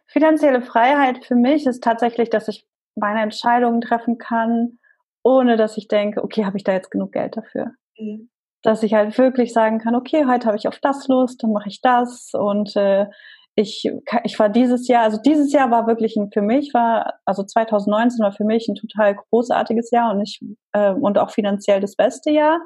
Finanzielle 0.07 0.61
Freiheit 0.61 1.25
für 1.25 1.35
mich 1.35 1.65
ist 1.65 1.83
tatsächlich, 1.83 2.29
dass 2.29 2.47
ich 2.47 2.65
meine 2.95 3.21
Entscheidungen 3.21 3.81
treffen 3.81 4.17
kann, 4.17 4.79
ohne 5.25 5.57
dass 5.57 5.75
ich 5.75 5.87
denke, 5.87 6.23
okay, 6.23 6.45
habe 6.45 6.55
ich 6.55 6.63
da 6.63 6.71
jetzt 6.71 6.91
genug 6.91 7.11
Geld 7.11 7.35
dafür? 7.35 7.71
Mhm. 7.97 8.29
Dass 8.61 8.83
ich 8.83 8.93
halt 8.93 9.17
wirklich 9.17 9.53
sagen 9.53 9.79
kann, 9.79 9.95
okay, 9.95 10.25
heute 10.27 10.45
habe 10.45 10.57
ich 10.57 10.67
auf 10.67 10.79
das 10.79 11.07
Lust, 11.07 11.41
dann 11.43 11.51
mache 11.51 11.67
ich 11.67 11.81
das 11.81 12.29
und 12.33 12.75
äh, 12.75 13.07
ich, 13.55 13.89
ich 14.23 14.37
war 14.37 14.49
dieses 14.49 14.87
Jahr, 14.87 15.03
also 15.03 15.17
dieses 15.23 15.51
Jahr 15.51 15.71
war 15.71 15.87
wirklich 15.87 16.15
ein, 16.17 16.29
für 16.31 16.41
mich 16.41 16.73
war, 16.73 17.13
also 17.25 17.43
2019 17.43 18.23
war 18.23 18.33
für 18.33 18.43
mich 18.43 18.67
ein 18.67 18.75
total 18.75 19.15
großartiges 19.15 19.91
Jahr 19.91 20.13
und 20.13 20.21
ich 20.21 20.41
äh, 20.73 20.91
und 20.91 21.17
auch 21.17 21.31
finanziell 21.31 21.79
das 21.79 21.95
beste 21.95 22.31
Jahr. 22.31 22.59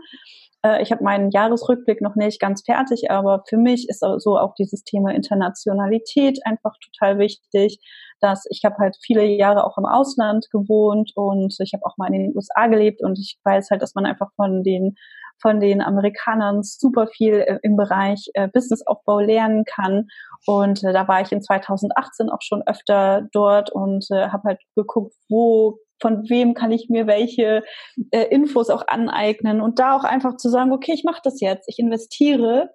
Äh, 0.65 0.81
ich 0.81 0.91
habe 0.91 1.03
meinen 1.03 1.29
Jahresrückblick 1.31 2.01
noch 2.01 2.15
nicht 2.15 2.41
ganz 2.41 2.63
fertig, 2.65 3.11
aber 3.11 3.43
für 3.47 3.57
mich 3.57 3.87
ist 3.87 3.99
so 3.99 4.37
auch 4.37 4.55
dieses 4.55 4.83
Thema 4.83 5.11
Internationalität 5.13 6.39
einfach 6.43 6.73
total 6.83 7.19
wichtig 7.19 7.79
dass 8.21 8.45
ich 8.49 8.61
habe 8.65 8.75
halt 8.79 8.97
viele 9.01 9.25
Jahre 9.25 9.65
auch 9.65 9.77
im 9.77 9.85
Ausland 9.85 10.47
gewohnt 10.51 11.11
und 11.15 11.55
ich 11.59 11.73
habe 11.73 11.85
auch 11.85 11.97
mal 11.97 12.07
in 12.07 12.13
den 12.13 12.35
USA 12.35 12.67
gelebt 12.67 13.01
und 13.01 13.17
ich 13.19 13.39
weiß 13.43 13.69
halt, 13.71 13.81
dass 13.81 13.95
man 13.95 14.05
einfach 14.05 14.29
von 14.35 14.63
den 14.63 14.95
von 15.41 15.61
den 15.61 15.81
Amerikanern 15.81 16.63
super 16.63 17.07
viel 17.07 17.35
äh, 17.35 17.59
im 17.63 17.77
Bereich 17.77 18.29
äh, 18.33 18.49
Businessaufbau 18.49 19.21
lernen 19.21 19.63
kann. 19.63 20.07
Und 20.45 20.83
äh, 20.83 20.91
da 20.91 21.07
war 21.07 21.21
ich 21.21 21.31
in 21.31 21.41
2018 21.41 22.29
auch 22.29 22.41
schon 22.41 22.61
öfter 22.65 23.27
dort 23.31 23.71
und 23.71 24.05
habe 24.09 24.49
halt 24.49 24.59
geguckt, 24.75 25.13
wo 25.29 25.79
von 26.01 26.29
wem 26.29 26.53
kann 26.53 26.71
ich 26.71 26.87
mir 26.89 27.07
welche 27.07 27.63
äh, 28.11 28.25
Infos 28.29 28.69
auch 28.69 28.87
aneignen 28.87 29.61
und 29.61 29.79
da 29.79 29.95
auch 29.95 30.03
einfach 30.03 30.37
zu 30.37 30.49
sagen, 30.49 30.71
okay, 30.71 30.93
ich 30.93 31.03
mache 31.03 31.21
das 31.23 31.41
jetzt, 31.41 31.67
ich 31.67 31.79
investiere 31.79 32.69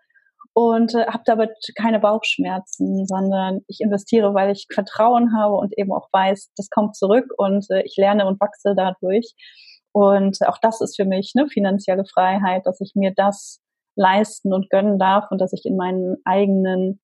und 0.55 0.95
äh, 0.95 1.07
habe 1.07 1.25
dabei 1.27 1.49
keine 1.77 1.99
Bauchschmerzen, 1.99 3.07
sondern 3.07 3.61
ich 3.67 3.81
investiere, 3.81 4.35
weil 4.35 4.53
ich 4.53 4.67
Vertrauen 4.73 5.37
habe 5.37 5.55
und 5.55 5.77
eben 5.77 5.93
auch 5.93 6.09
weiß, 6.13 6.53
das 6.57 6.71
kommt 6.71 6.97
zurück 6.97 7.27
und 7.37 7.67
äh, 7.71 7.83
ich 7.85 7.97
lerne 7.97 8.27
und 8.27 8.41
wachse 8.41 8.75
dadurch. 8.77 9.35
Und 9.93 10.39
auch 10.47 10.59
das 10.63 10.81
ist 10.81 10.97
für 10.97 11.05
mich 11.05 11.33
eine 11.37 11.49
finanzielle 11.49 12.05
Freiheit, 12.05 12.67
dass 12.67 12.81
ich 12.81 12.93
mir 12.95 13.13
das 13.15 13.61
leisten 13.97 14.53
und 14.53 14.71
gönnen 14.71 14.99
darf 14.99 15.27
und 15.31 15.41
dass 15.41 15.53
ich 15.53 15.65
in 15.65 15.77
meinen 15.77 16.17
eigenen 16.25 17.01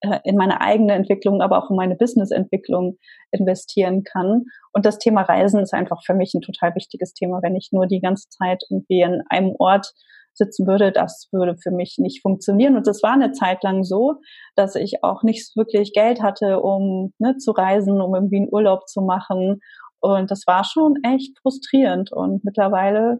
äh, 0.00 0.20
in 0.24 0.36
meine 0.36 0.60
eigene 0.60 0.94
Entwicklung, 0.94 1.42
aber 1.42 1.58
auch 1.58 1.70
in 1.70 1.76
meine 1.76 1.96
Business-Entwicklung 1.96 2.98
investieren 3.32 4.04
kann. 4.04 4.44
Und 4.72 4.86
das 4.86 4.98
Thema 4.98 5.22
Reisen 5.22 5.60
ist 5.60 5.74
einfach 5.74 6.02
für 6.04 6.14
mich 6.14 6.34
ein 6.34 6.42
total 6.42 6.74
wichtiges 6.76 7.12
Thema. 7.14 7.40
Wenn 7.42 7.56
ich 7.56 7.70
nur 7.72 7.86
die 7.86 8.00
ganze 8.00 8.28
Zeit 8.28 8.62
irgendwie 8.68 9.02
in 9.02 9.22
einem 9.30 9.54
Ort 9.58 9.92
sitzen 10.34 10.66
würde, 10.66 10.92
das 10.92 11.28
würde 11.32 11.56
für 11.62 11.70
mich 11.70 11.96
nicht 11.98 12.22
funktionieren. 12.22 12.76
Und 12.76 12.86
das 12.86 13.02
war 13.02 13.12
eine 13.12 13.32
Zeit 13.32 13.62
lang 13.62 13.84
so, 13.84 14.20
dass 14.56 14.74
ich 14.74 15.02
auch 15.02 15.22
nicht 15.22 15.56
wirklich 15.56 15.92
Geld 15.92 16.22
hatte, 16.22 16.60
um 16.60 17.12
ne, 17.18 17.36
zu 17.36 17.52
reisen, 17.52 18.00
um 18.00 18.14
irgendwie 18.14 18.38
einen 18.38 18.52
Urlaub 18.52 18.88
zu 18.88 19.00
machen. 19.02 19.60
Und 20.00 20.30
das 20.30 20.44
war 20.46 20.64
schon 20.64 20.96
echt 21.04 21.38
frustrierend. 21.40 22.12
Und 22.12 22.44
mittlerweile 22.44 23.18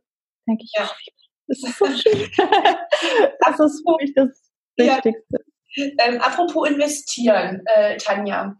denke 0.48 0.64
ich, 0.64 0.72
ja. 0.76 0.84
ach, 0.84 0.96
das 1.46 1.62
ist 1.62 1.78
so 1.78 1.86
schön. 1.86 2.30
das 3.40 3.60
ist 3.60 3.82
für 3.86 3.96
mich 4.00 4.14
das 4.14 4.50
Wichtigste. 4.76 5.38
Ja. 5.76 5.86
Ähm, 6.00 6.20
apropos 6.20 6.68
investieren, 6.68 7.62
äh, 7.66 7.96
Tanja 7.96 8.54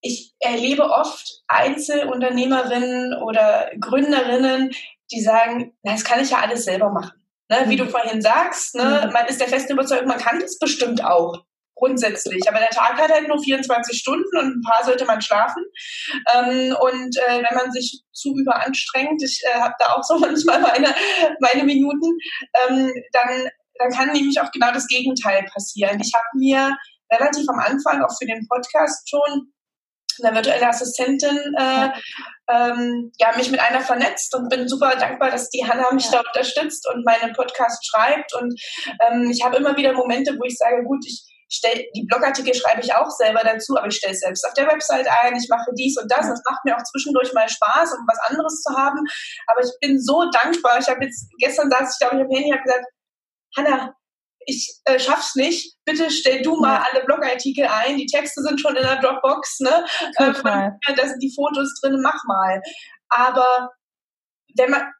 ich 0.00 0.34
erlebe 0.40 0.84
oft 0.84 1.42
Einzelunternehmerinnen 1.48 3.20
oder 3.22 3.70
Gründerinnen, 3.80 4.70
die 5.12 5.20
sagen, 5.20 5.76
na, 5.82 5.92
das 5.92 6.04
kann 6.04 6.22
ich 6.22 6.30
ja 6.30 6.38
alles 6.38 6.64
selber 6.64 6.90
machen. 6.90 7.17
Ne, 7.50 7.64
wie 7.66 7.76
du 7.76 7.84
mhm. 7.84 7.90
vorhin 7.90 8.20
sagst, 8.20 8.74
ne, 8.74 9.04
mhm. 9.06 9.12
man 9.12 9.26
ist 9.26 9.40
der 9.40 9.48
festen 9.48 9.72
Überzeugung, 9.72 10.06
man 10.06 10.18
kann 10.18 10.38
das 10.38 10.58
bestimmt 10.58 11.02
auch 11.02 11.44
grundsätzlich. 11.78 12.42
Aber 12.48 12.58
der 12.58 12.70
Tag 12.70 13.00
hat 13.00 13.10
halt 13.10 13.28
nur 13.28 13.40
24 13.40 13.98
Stunden 13.98 14.36
und 14.36 14.56
ein 14.56 14.62
paar 14.62 14.84
sollte 14.84 15.06
man 15.06 15.22
schlafen. 15.22 15.64
Ähm, 16.34 16.76
und 16.78 17.16
äh, 17.16 17.42
wenn 17.42 17.56
man 17.56 17.72
sich 17.72 18.02
zu 18.12 18.34
überanstrengt, 18.36 19.22
ich 19.22 19.40
äh, 19.44 19.58
habe 19.58 19.74
da 19.78 19.92
auch 19.92 20.02
so 20.02 20.18
manchmal 20.18 20.60
meine, 20.60 20.94
meine 21.40 21.64
Minuten, 21.64 22.18
ähm, 22.68 22.92
dann, 23.12 23.48
dann 23.78 23.90
kann 23.92 24.12
nämlich 24.12 24.40
auch 24.40 24.50
genau 24.52 24.72
das 24.72 24.86
Gegenteil 24.86 25.46
passieren. 25.54 26.00
Ich 26.00 26.12
habe 26.14 26.26
mir 26.34 26.76
relativ 27.10 27.48
am 27.48 27.60
Anfang 27.60 28.02
auch 28.02 28.14
für 28.18 28.26
den 28.26 28.46
Podcast 28.48 29.08
schon 29.08 29.52
eine 30.24 30.34
virtuelle 30.34 30.68
Assistentin, 30.68 31.38
äh, 31.56 31.88
ähm, 32.50 33.12
ja, 33.18 33.36
mich 33.36 33.50
mit 33.50 33.60
einer 33.60 33.80
vernetzt 33.80 34.34
und 34.34 34.48
bin 34.48 34.68
super 34.68 34.96
dankbar, 34.96 35.30
dass 35.30 35.50
die 35.50 35.66
Hanna 35.66 35.90
mich 35.92 36.06
ja. 36.06 36.12
da 36.12 36.20
unterstützt 36.20 36.88
und 36.92 37.04
meinen 37.04 37.32
Podcast 37.34 37.86
schreibt. 37.86 38.34
Und 38.34 38.58
ähm, 39.06 39.30
ich 39.30 39.44
habe 39.44 39.56
immer 39.56 39.76
wieder 39.76 39.92
Momente, 39.92 40.34
wo 40.38 40.44
ich 40.44 40.56
sage, 40.56 40.82
gut, 40.84 41.04
ich 41.06 41.24
stell, 41.50 41.86
die 41.94 42.04
Blogartikel 42.04 42.54
schreibe 42.54 42.80
ich 42.80 42.94
auch 42.94 43.10
selber 43.10 43.40
dazu, 43.42 43.76
aber 43.76 43.88
ich 43.88 43.96
stelle 43.96 44.14
es 44.14 44.20
selbst 44.20 44.46
auf 44.46 44.54
der 44.54 44.68
Website 44.68 45.06
ein, 45.22 45.36
ich 45.36 45.48
mache 45.48 45.70
dies 45.76 45.96
und 46.00 46.10
das. 46.10 46.26
Ja. 46.26 46.32
Es 46.32 46.42
macht 46.44 46.64
mir 46.64 46.76
auch 46.76 46.82
zwischendurch 46.82 47.32
mal 47.32 47.48
Spaß, 47.48 47.94
um 47.94 48.06
was 48.06 48.18
anderes 48.30 48.62
zu 48.62 48.76
haben. 48.76 49.00
Aber 49.46 49.60
ich 49.60 49.72
bin 49.80 50.00
so 50.00 50.30
dankbar. 50.30 50.78
Ich 50.78 50.88
habe 50.88 51.04
jetzt, 51.04 51.28
gestern 51.38 51.70
saß 51.70 51.92
ich, 51.92 51.98
glaube 51.98 52.16
ich, 52.16 52.22
am 52.22 52.30
Handy 52.30 52.50
und 52.50 52.58
habe 52.58 52.64
gesagt, 52.64 52.86
Hanna, 53.56 53.94
ich 54.48 54.80
äh, 54.86 54.98
schaff's 54.98 55.34
nicht, 55.34 55.76
bitte 55.84 56.10
stell 56.10 56.40
du 56.40 56.56
mal 56.56 56.82
alle 56.90 57.04
Blogartikel 57.04 57.66
ein, 57.66 57.98
die 57.98 58.06
Texte 58.06 58.42
sind 58.42 58.58
schon 58.60 58.76
in 58.76 58.82
der 58.82 58.96
Dropbox, 58.96 59.60
ne? 59.60 59.84
Äh, 60.16 60.32
da 60.96 61.06
sind 61.06 61.22
die 61.22 61.32
Fotos 61.34 61.78
drin, 61.80 62.00
mach 62.02 62.18
mal. 62.24 62.62
Aber 63.10 63.70
wenn 64.56 64.70
man 64.70 64.90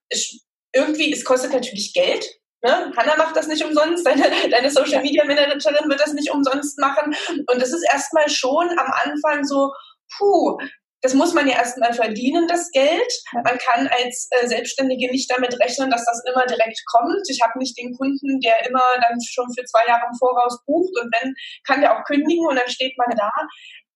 irgendwie, 0.75 1.13
es 1.13 1.25
kostet 1.25 1.53
natürlich 1.53 1.95
Geld. 1.95 2.27
Ne? 2.63 2.93
Hanna 2.97 3.17
macht 3.17 3.37
das 3.37 3.47
nicht 3.47 3.65
umsonst, 3.65 4.05
deine, 4.05 4.31
deine 4.51 4.71
Social 4.71 5.01
Media 5.01 5.25
Managerin 5.25 5.89
wird 5.89 6.01
das 6.01 6.13
nicht 6.13 6.31
umsonst 6.31 6.79
machen. 6.79 7.17
Und 7.29 7.63
das 7.63 7.73
ist 7.73 7.87
erstmal 7.91 8.29
schon 8.29 8.69
am 8.71 8.93
Anfang 9.05 9.45
so, 9.45 9.73
puh, 10.19 10.59
das 11.03 11.15
muss 11.15 11.33
man 11.33 11.47
ja 11.47 11.55
erstmal 11.55 11.93
verdienen, 11.93 12.49
das 12.49 12.71
Geld. 12.73 13.13
Man 13.33 13.59
kann 13.59 13.87
als 13.89 14.29
äh, 14.31 14.47
Selbstständige 14.47 15.11
nicht 15.13 15.31
damit 15.31 15.59
rechnen, 15.61 15.91
dass 15.91 16.05
das 16.05 16.23
immer 16.31 16.45
direkt 16.47 16.81
kommt. 16.87 17.23
Ich 17.29 17.41
habe 17.43 17.59
nicht 17.59 17.79
den 17.79 17.95
Kunden, 17.97 18.41
der 18.41 18.67
immer 18.69 18.83
dann 19.01 19.19
schon 19.23 19.47
für 19.55 19.65
zwei 19.65 19.87
Jahre 19.87 20.07
im 20.11 20.19
Voraus 20.19 20.59
bucht 20.67 20.93
und 21.01 21.13
wenn, 21.21 21.35
kann 21.67 21.81
der 21.81 21.97
auch 21.97 22.05
kündigen 22.05 22.47
und 22.47 22.57
dann 22.57 22.69
steht 22.69 22.95
man 22.99 23.17
da. 23.17 23.31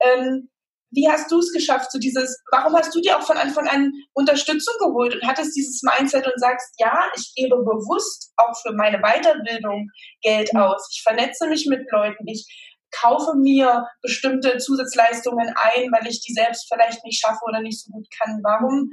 Ähm, 0.05 0.49
wie 0.95 1.09
hast 1.09 1.33
du 1.33 1.39
es 1.39 1.53
geschafft, 1.53 1.91
so 1.91 1.99
dieses, 1.99 2.43
warum 2.53 2.75
hast 2.77 2.95
du 2.95 3.01
dir 3.01 3.17
auch 3.17 3.23
von 3.23 3.39
Anfang 3.39 3.67
an 3.67 3.91
Unterstützung 4.13 4.75
geholt 4.79 5.15
und 5.15 5.27
hattest 5.27 5.57
dieses 5.57 5.81
Mindset 5.83 6.27
und 6.27 6.39
sagst, 6.39 6.75
ja, 6.79 7.11
ich 7.17 7.33
gebe 7.35 7.57
bewusst 7.57 8.33
auch 8.37 8.55
für 8.61 8.75
meine 8.75 8.99
Weiterbildung 8.99 9.89
Geld 10.21 10.55
aus. 10.55 10.87
Ich 10.93 11.03
vernetze 11.03 11.49
mich 11.49 11.67
mit 11.67 11.91
Leuten, 11.91 12.29
ich 12.29 12.47
kaufe 12.93 13.35
mir 13.37 13.87
bestimmte 14.03 14.59
Zusatzleistungen 14.59 15.49
ein, 15.57 15.91
weil 15.93 16.07
ich 16.07 16.21
die 16.21 16.33
selbst 16.33 16.69
vielleicht 16.73 17.05
nicht 17.05 17.21
schaffe 17.21 17.41
oder 17.47 17.61
nicht 17.61 17.83
so 17.83 17.91
gut 17.91 18.07
kann. 18.19 18.41
Warum 18.43 18.91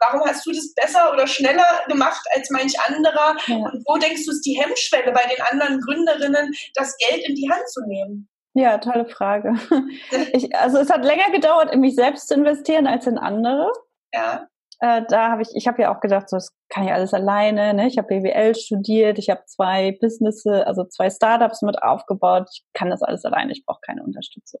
warum 0.00 0.20
hast 0.26 0.44
du 0.44 0.52
das 0.52 0.74
besser 0.74 1.12
oder 1.12 1.26
schneller 1.26 1.80
gemacht 1.88 2.22
als 2.34 2.50
manch 2.50 2.74
anderer? 2.80 3.34
Ja. 3.46 3.56
Und 3.56 3.82
wo 3.86 3.96
denkst 3.96 4.26
du, 4.26 4.30
ist 4.30 4.44
die 4.44 4.60
Hemmschwelle 4.60 5.12
bei 5.12 5.22
den 5.26 5.40
anderen 5.50 5.80
Gründerinnen, 5.80 6.52
das 6.74 6.94
Geld 6.98 7.26
in 7.26 7.34
die 7.34 7.50
Hand 7.50 7.66
zu 7.70 7.80
nehmen? 7.86 8.28
Ja, 8.52 8.78
tolle 8.78 9.06
Frage. 9.06 9.54
Ich, 10.32 10.54
also 10.54 10.78
es 10.78 10.90
hat 10.90 11.04
länger 11.04 11.30
gedauert, 11.30 11.72
in 11.72 11.80
mich 11.80 11.94
selbst 11.94 12.28
zu 12.28 12.34
investieren 12.34 12.86
als 12.86 13.06
in 13.06 13.18
andere. 13.18 13.70
Ja 14.12 14.48
äh, 14.80 15.02
da 15.08 15.30
habe 15.30 15.42
ich, 15.42 15.48
ich 15.54 15.66
habe 15.66 15.82
ja 15.82 15.94
auch 15.94 16.00
gedacht, 16.00 16.28
so, 16.28 16.36
das 16.36 16.54
kann 16.68 16.84
ich 16.84 16.92
alles 16.92 17.14
alleine. 17.14 17.72
Ne? 17.74 17.86
Ich 17.86 17.98
habe 17.98 18.08
BWL 18.08 18.54
studiert, 18.54 19.18
ich 19.18 19.30
habe 19.30 19.44
zwei 19.46 19.96
Businesses, 20.00 20.62
also 20.64 20.84
zwei 20.84 21.08
Startups 21.10 21.62
mit 21.62 21.82
aufgebaut. 21.82 22.48
Ich 22.52 22.64
kann 22.74 22.90
das 22.90 23.02
alles 23.02 23.24
alleine, 23.24 23.52
ich 23.52 23.64
brauche 23.64 23.80
keine 23.80 24.02
Unterstützung. 24.02 24.60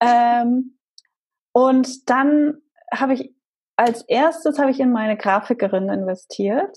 Ähm, 0.00 0.78
und 1.52 2.08
dann 2.08 2.62
habe 2.92 3.14
ich 3.14 3.34
als 3.76 4.02
erstes 4.02 4.58
habe 4.58 4.70
ich 4.70 4.78
in 4.78 4.92
meine 4.92 5.16
Grafikerin 5.16 5.88
investiert, 5.88 6.76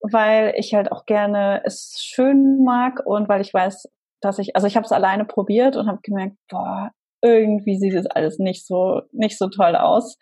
weil 0.00 0.54
ich 0.56 0.74
halt 0.74 0.92
auch 0.92 1.04
gerne 1.04 1.60
es 1.64 2.00
schön 2.00 2.62
mag 2.62 3.04
und 3.04 3.28
weil 3.28 3.40
ich 3.40 3.52
weiß, 3.52 3.88
dass 4.20 4.38
ich, 4.38 4.54
also 4.54 4.68
ich 4.68 4.76
habe 4.76 4.86
es 4.86 4.92
alleine 4.92 5.24
probiert 5.24 5.76
und 5.76 5.88
habe 5.88 5.98
gemerkt, 6.02 6.36
boah, 6.48 6.92
irgendwie 7.22 7.78
sieht 7.78 7.94
es 7.94 8.06
alles 8.06 8.38
nicht 8.38 8.66
so 8.66 9.02
nicht 9.12 9.38
so 9.38 9.48
toll 9.48 9.76
aus. 9.76 10.18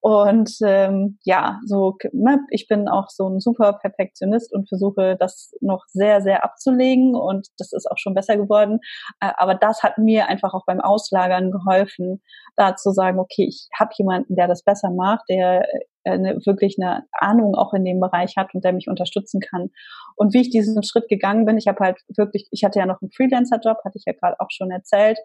Und 0.00 0.50
ähm, 0.64 1.18
ja, 1.24 1.58
so 1.66 1.96
ne, 2.12 2.40
ich 2.50 2.68
bin 2.68 2.88
auch 2.88 3.08
so 3.08 3.28
ein 3.28 3.40
super 3.40 3.74
Perfektionist 3.74 4.52
und 4.54 4.68
versuche 4.68 5.16
das 5.18 5.52
noch 5.60 5.84
sehr 5.88 6.20
sehr 6.20 6.44
abzulegen 6.44 7.14
und 7.14 7.48
das 7.58 7.72
ist 7.72 7.90
auch 7.90 7.98
schon 7.98 8.14
besser 8.14 8.36
geworden. 8.36 8.80
Äh, 9.20 9.32
aber 9.36 9.54
das 9.54 9.82
hat 9.82 9.98
mir 9.98 10.28
einfach 10.28 10.54
auch 10.54 10.64
beim 10.66 10.80
Auslagern 10.80 11.50
geholfen, 11.50 12.22
da 12.56 12.76
zu 12.76 12.90
sagen, 12.90 13.18
okay, 13.18 13.46
ich 13.48 13.68
habe 13.78 13.90
jemanden, 13.98 14.36
der 14.36 14.48
das 14.48 14.62
besser 14.62 14.90
macht, 14.90 15.24
der 15.28 15.66
eine, 16.06 16.34
äh, 16.34 16.46
wirklich 16.46 16.76
eine 16.80 17.04
Ahnung 17.12 17.54
auch 17.54 17.74
in 17.74 17.84
dem 17.84 18.00
Bereich 18.00 18.36
hat 18.36 18.54
und 18.54 18.64
der 18.64 18.72
mich 18.72 18.88
unterstützen 18.88 19.40
kann. 19.40 19.70
Und 20.16 20.34
wie 20.34 20.40
ich 20.40 20.50
diesen 20.50 20.82
Schritt 20.82 21.08
gegangen 21.08 21.44
bin, 21.44 21.58
ich 21.58 21.66
habe 21.66 21.84
halt 21.84 21.98
wirklich, 22.16 22.48
ich 22.50 22.64
hatte 22.64 22.78
ja 22.78 22.86
noch 22.86 23.02
einen 23.02 23.10
Freelancer-Job, 23.10 23.78
hatte 23.84 23.98
ich 23.98 24.04
ja 24.06 24.12
gerade 24.12 24.36
auch 24.38 24.50
schon 24.50 24.70
erzählt. 24.70 25.18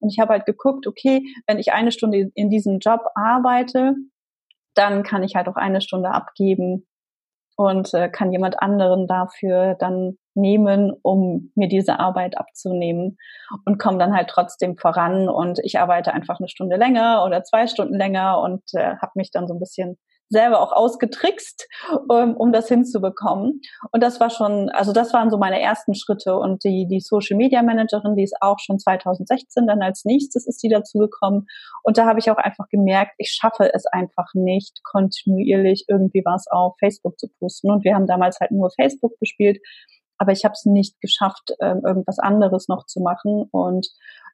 Und 0.00 0.10
ich 0.10 0.18
habe 0.18 0.32
halt 0.32 0.46
geguckt, 0.46 0.86
okay, 0.86 1.22
wenn 1.46 1.58
ich 1.58 1.72
eine 1.72 1.92
Stunde 1.92 2.30
in 2.34 2.50
diesem 2.50 2.78
Job 2.78 3.00
arbeite, 3.14 3.94
dann 4.74 5.02
kann 5.02 5.22
ich 5.22 5.34
halt 5.34 5.48
auch 5.48 5.56
eine 5.56 5.80
Stunde 5.80 6.10
abgeben 6.10 6.86
und 7.56 7.92
äh, 7.92 8.08
kann 8.08 8.30
jemand 8.30 8.62
anderen 8.62 9.08
dafür 9.08 9.74
dann 9.74 10.16
nehmen, 10.34 10.92
um 11.02 11.50
mir 11.56 11.66
diese 11.66 11.98
Arbeit 11.98 12.38
abzunehmen 12.38 13.18
und 13.64 13.80
komme 13.80 13.98
dann 13.98 14.14
halt 14.14 14.30
trotzdem 14.30 14.76
voran. 14.76 15.28
Und 15.28 15.58
ich 15.64 15.80
arbeite 15.80 16.14
einfach 16.14 16.38
eine 16.38 16.48
Stunde 16.48 16.76
länger 16.76 17.24
oder 17.24 17.42
zwei 17.42 17.66
Stunden 17.66 17.96
länger 17.96 18.40
und 18.40 18.62
äh, 18.74 18.96
habe 19.02 19.12
mich 19.16 19.32
dann 19.32 19.48
so 19.48 19.54
ein 19.54 19.58
bisschen 19.58 19.98
selber 20.30 20.60
auch 20.60 20.72
ausgetrickst, 20.72 21.68
um, 22.08 22.36
um 22.36 22.52
das 22.52 22.68
hinzubekommen. 22.68 23.60
Und 23.92 24.02
das 24.02 24.20
war 24.20 24.30
schon, 24.30 24.68
also 24.70 24.92
das 24.92 25.12
waren 25.12 25.30
so 25.30 25.38
meine 25.38 25.60
ersten 25.60 25.94
Schritte. 25.94 26.36
Und 26.36 26.64
die, 26.64 26.86
die 26.88 27.00
Social 27.00 27.36
Media 27.36 27.62
Managerin, 27.62 28.16
die 28.16 28.24
ist 28.24 28.36
auch 28.40 28.58
schon 28.58 28.78
2016 28.78 29.66
dann 29.66 29.82
als 29.82 30.04
nächstes 30.04 30.46
ist 30.46 30.62
die 30.62 30.68
dazu 30.68 30.98
gekommen. 30.98 31.46
Und 31.82 31.98
da 31.98 32.06
habe 32.06 32.18
ich 32.18 32.30
auch 32.30 32.36
einfach 32.36 32.68
gemerkt, 32.68 33.12
ich 33.18 33.30
schaffe 33.30 33.72
es 33.72 33.86
einfach 33.86 34.28
nicht, 34.34 34.82
kontinuierlich 34.84 35.84
irgendwie 35.88 36.22
was 36.24 36.46
auf 36.50 36.74
Facebook 36.78 37.18
zu 37.18 37.28
posten. 37.38 37.70
Und 37.70 37.84
wir 37.84 37.94
haben 37.94 38.06
damals 38.06 38.38
halt 38.40 38.50
nur 38.50 38.70
Facebook 38.70 39.18
gespielt. 39.18 39.58
Aber 40.18 40.32
ich 40.32 40.44
habe 40.44 40.52
es 40.52 40.64
nicht 40.64 41.00
geschafft, 41.00 41.54
ähm, 41.60 41.82
irgendwas 41.86 42.18
anderes 42.18 42.68
noch 42.68 42.86
zu 42.86 43.00
machen. 43.00 43.48
Und 43.52 43.86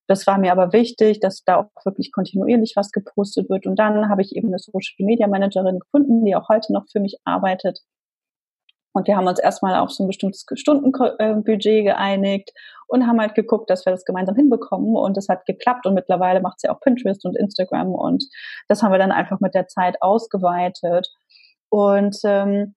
das 0.06 0.26
war 0.26 0.38
mir 0.38 0.52
aber 0.52 0.72
wichtig, 0.72 1.20
dass 1.20 1.44
da 1.44 1.56
auch 1.56 1.84
wirklich 1.84 2.12
kontinuierlich 2.12 2.74
was 2.76 2.90
gepostet 2.90 3.48
wird. 3.48 3.66
Und 3.66 3.78
dann 3.78 4.08
habe 4.08 4.22
ich 4.22 4.36
eben 4.36 4.48
eine 4.48 4.58
Social 4.58 4.94
Media 4.98 5.26
Managerin 5.26 5.78
gefunden, 5.78 6.24
die 6.24 6.36
auch 6.36 6.48
heute 6.48 6.72
noch 6.72 6.84
für 6.90 7.00
mich 7.00 7.18
arbeitet. 7.24 7.80
Und 8.92 9.08
wir 9.08 9.16
haben 9.16 9.26
uns 9.26 9.40
erstmal 9.40 9.74
auf 9.76 9.90
so 9.90 10.04
ein 10.04 10.06
bestimmtes 10.06 10.46
Stundenbudget 10.54 11.84
geeinigt 11.84 12.52
und 12.86 13.06
haben 13.06 13.20
halt 13.20 13.34
geguckt, 13.34 13.68
dass 13.68 13.84
wir 13.86 13.90
das 13.90 14.04
gemeinsam 14.04 14.36
hinbekommen. 14.36 14.94
Und 14.94 15.16
es 15.18 15.28
hat 15.28 15.46
geklappt. 15.46 15.86
Und 15.86 15.94
mittlerweile 15.94 16.40
macht 16.40 16.60
sie 16.60 16.68
auch 16.68 16.80
Pinterest 16.80 17.24
und 17.24 17.36
Instagram. 17.36 17.92
Und 17.92 18.24
das 18.68 18.82
haben 18.82 18.92
wir 18.92 18.98
dann 18.98 19.10
einfach 19.10 19.40
mit 19.40 19.54
der 19.54 19.66
Zeit 19.66 20.00
ausgeweitet. 20.00 21.08
Und, 21.70 22.18
ähm, 22.24 22.76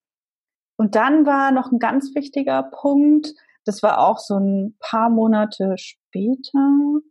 und 0.77 0.95
dann 0.95 1.25
war 1.27 1.51
noch 1.51 1.71
ein 1.71 1.79
ganz 1.79 2.15
wichtiger 2.15 2.63
Punkt. 2.63 3.33
Das 3.65 3.83
war 3.83 4.07
auch 4.07 4.17
so 4.17 4.39
ein 4.39 4.75
paar 4.79 5.09
Monate 5.09 5.75
später 5.77 7.01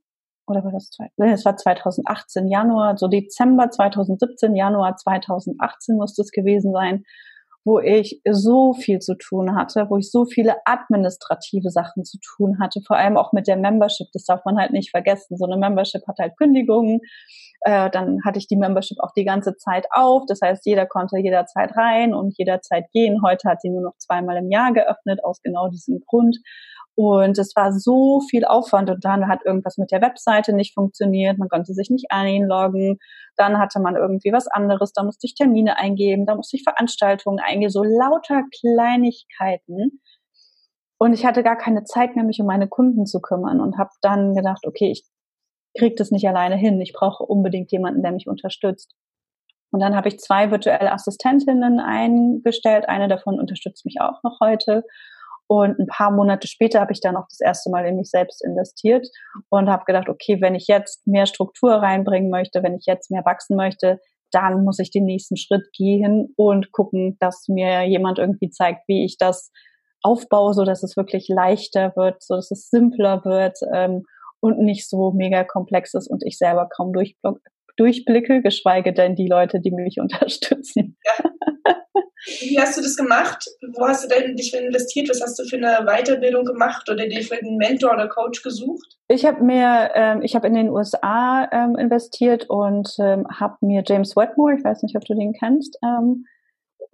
oder 0.47 0.65
war 0.65 0.73
das, 0.73 0.91
das 1.17 1.45
war 1.45 1.57
2018 1.57 2.49
Januar, 2.49 2.97
so 2.97 3.09
Dezember 3.09 3.71
2017, 3.71 4.55
Januar 4.55 4.97
2018 4.97 5.97
musste 5.97 6.23
es 6.23 6.31
gewesen 6.31 6.73
sein, 6.73 7.05
wo 7.67 7.81
ich 7.81 8.23
so 8.31 8.75
viel 8.75 9.01
zu 9.01 9.17
tun 9.17 9.57
hatte, 9.57 9.87
wo 9.91 9.97
ich 9.97 10.11
so 10.13 10.25
viele 10.25 10.55
administrative 10.65 11.71
Sachen 11.71 12.05
zu 12.05 12.17
tun 12.21 12.59
hatte, 12.61 12.81
vor 12.87 12.97
allem 12.97 13.17
auch 13.17 13.33
mit 13.33 13.49
der 13.49 13.57
Membership. 13.57 14.07
Das 14.13 14.25
darf 14.25 14.45
man 14.45 14.57
halt 14.57 14.71
nicht 14.71 14.93
vergessen. 14.93 15.37
So 15.37 15.47
eine 15.47 15.57
Membership 15.57 16.07
hat 16.07 16.19
halt 16.21 16.37
Kündigungen. 16.37 17.01
Äh, 17.63 17.91
dann 17.91 18.21
hatte 18.25 18.39
ich 18.39 18.47
die 18.47 18.57
Membership 18.57 18.99
auch 19.01 19.11
die 19.17 19.25
ganze 19.25 19.57
Zeit 19.57 19.87
auf. 19.91 20.23
Das 20.29 20.41
heißt, 20.43 20.65
jeder 20.65 20.87
konnte 20.87 21.19
jederzeit 21.19 21.77
rein 21.77 22.15
und 22.15 22.39
jederzeit 22.39 22.85
gehen. 22.93 23.21
Heute 23.27 23.49
hat 23.49 23.61
sie 23.61 23.71
nur 23.71 23.83
noch 23.83 23.97
zweimal 23.99 24.37
im 24.37 24.49
Jahr 24.49 24.73
geöffnet, 24.73 25.25
aus 25.25 25.43
genau 25.43 25.69
diesem 25.69 25.99
Grund. 26.07 26.37
Und 26.97 27.39
es 27.39 27.55
war 27.55 27.73
so 27.73 28.23
viel 28.31 28.47
Aufwand 28.47 28.89
und 28.89 29.05
dann 29.05 29.29
hat 29.29 29.45
irgendwas 29.45 29.77
mit 29.77 29.91
der 29.91 30.01
Webseite 30.01 30.55
nicht 30.55 30.73
funktioniert, 30.73 31.39
man 31.39 31.51
konnte 31.51 31.75
sich 31.75 31.91
nicht 31.91 32.07
einloggen, 32.09 32.99
dann 33.37 33.59
hatte 33.59 33.81
man 33.81 33.97
irgendwie 33.97 34.33
was 34.33 34.47
anderes, 34.47 34.95
da 34.95 35.03
musste 35.03 35.27
ich 35.27 35.35
Termine 35.35 35.79
eingeben, 35.79 36.25
da 36.25 36.35
musste 36.35 36.57
ich 36.57 36.63
Veranstaltungen 36.63 37.39
eingeben, 37.39 37.71
so 37.71 37.83
lauter 37.83 38.45
Kleinigkeiten. 38.61 40.01
Und 40.99 41.13
ich 41.13 41.27
hatte 41.27 41.43
gar 41.43 41.57
keine 41.57 41.85
Zeit 41.85 42.17
mehr, 42.17 42.25
mich 42.25 42.41
um 42.41 42.47
meine 42.47 42.67
Kunden 42.67 43.05
zu 43.05 43.21
kümmern 43.21 43.61
und 43.61 43.77
habe 43.77 43.91
dann 44.01 44.35
gedacht, 44.35 44.65
okay, 44.67 44.91
ich 44.91 45.05
kriege 45.79 45.97
das 45.97 46.11
nicht 46.11 46.27
alleine 46.27 46.57
hin, 46.57 46.81
ich 46.81 46.95
brauche 46.95 47.25
unbedingt 47.25 47.71
jemanden, 47.73 48.03
der 48.03 48.13
mich 48.13 48.27
unterstützt. 48.27 48.95
Und 49.71 49.81
dann 49.81 49.95
habe 49.95 50.09
ich 50.09 50.19
zwei 50.19 50.51
virtuelle 50.51 50.93
Assistentinnen 50.93 51.79
eingestellt, 51.79 52.89
eine 52.89 53.09
davon 53.09 53.39
unterstützt 53.39 53.85
mich 53.85 54.01
auch 54.01 54.23
noch 54.23 54.39
heute. 54.41 54.85
Und 55.49 55.79
ein 55.79 55.87
paar 55.87 56.11
Monate 56.11 56.49
später 56.49 56.81
habe 56.81 56.93
ich 56.93 57.01
dann 57.01 57.17
auch 57.17 57.27
das 57.29 57.41
erste 57.41 57.71
Mal 57.71 57.87
in 57.87 57.97
mich 57.97 58.11
selbst 58.11 58.45
investiert 58.45 59.07
und 59.49 59.69
habe 59.69 59.85
gedacht, 59.85 60.09
okay, 60.09 60.41
wenn 60.41 60.55
ich 60.55 60.67
jetzt 60.67 61.07
mehr 61.07 61.27
Struktur 61.27 61.75
reinbringen 61.75 62.31
möchte, 62.31 62.63
wenn 62.63 62.77
ich 62.77 62.87
jetzt 62.87 63.11
mehr 63.11 63.25
wachsen 63.25 63.57
möchte, 63.57 64.01
dann 64.33 64.65
muss 64.65 64.81
ich 64.81 64.91
den 64.91 65.05
nächsten 65.05 65.37
Schritt 65.37 65.73
gehen 65.73 66.33
und 66.37 66.73
gucken, 66.73 67.17
dass 67.21 67.47
mir 67.49 67.85
jemand 67.85 68.19
irgendwie 68.19 68.51
zeigt, 68.51 68.83
wie 68.89 69.05
ich 69.05 69.19
das 69.19 69.53
aufbaue, 70.03 70.53
so 70.53 70.65
dass 70.65 70.83
es 70.83 70.97
wirklich 70.97 71.29
leichter 71.29 71.93
wird, 71.97 72.23
so 72.23 72.35
dass 72.35 72.51
es 72.51 72.69
simpler 72.69 73.25
wird 73.25 73.59
ähm, 73.73 74.05
und 74.41 74.59
nicht 74.59 74.89
so 74.89 75.13
mega 75.13 75.45
komplex 75.45 75.95
ist 75.95 76.09
und 76.09 76.25
ich 76.25 76.39
selber 76.39 76.69
kaum 76.69 76.93
durchblicke, 77.77 78.43
geschweige 78.43 78.93
denn 78.93 79.15
die 79.15 79.29
Leute, 79.29 79.61
die 79.61 79.71
mich 79.71 79.99
unterstützen. 80.01 80.97
Ja. 81.05 81.77
Wie 82.25 82.59
hast 82.59 82.77
du 82.77 82.83
das 82.83 82.97
gemacht? 82.97 83.45
Wo 83.75 83.87
hast 83.87 84.05
du 84.05 84.09
denn 84.09 84.37
dich 84.37 84.55
investiert? 84.55 85.09
Was 85.11 85.21
hast 85.21 85.39
du 85.39 85.45
für 85.45 85.57
eine 85.57 85.87
Weiterbildung 85.87 86.45
gemacht 86.45 86.89
oder 86.91 87.07
dir 87.07 87.23
für 87.23 87.37
einen 87.37 87.57
Mentor 87.57 87.93
oder 87.93 88.09
Coach 88.09 88.43
gesucht? 88.43 88.97
Ich 89.09 89.25
habe 89.25 89.43
mir, 89.43 89.91
ähm, 89.95 90.23
ich 90.23 90.35
habe 90.35 90.47
in 90.47 90.55
den 90.55 90.71
USA 90.71 91.49
ähm, 91.53 91.77
investiert 91.77 92.49
und 92.49 92.89
ähm, 92.99 93.27
habe 93.29 93.57
mir 93.61 93.83
James 93.87 94.17
Wetmore, 94.17 94.57
ich 94.57 94.65
weiß 94.65 94.83
nicht, 94.83 94.97
ob 94.97 95.05
du 95.05 95.15
den 95.15 95.35
kennst, 95.35 95.79
ähm, 95.85 96.25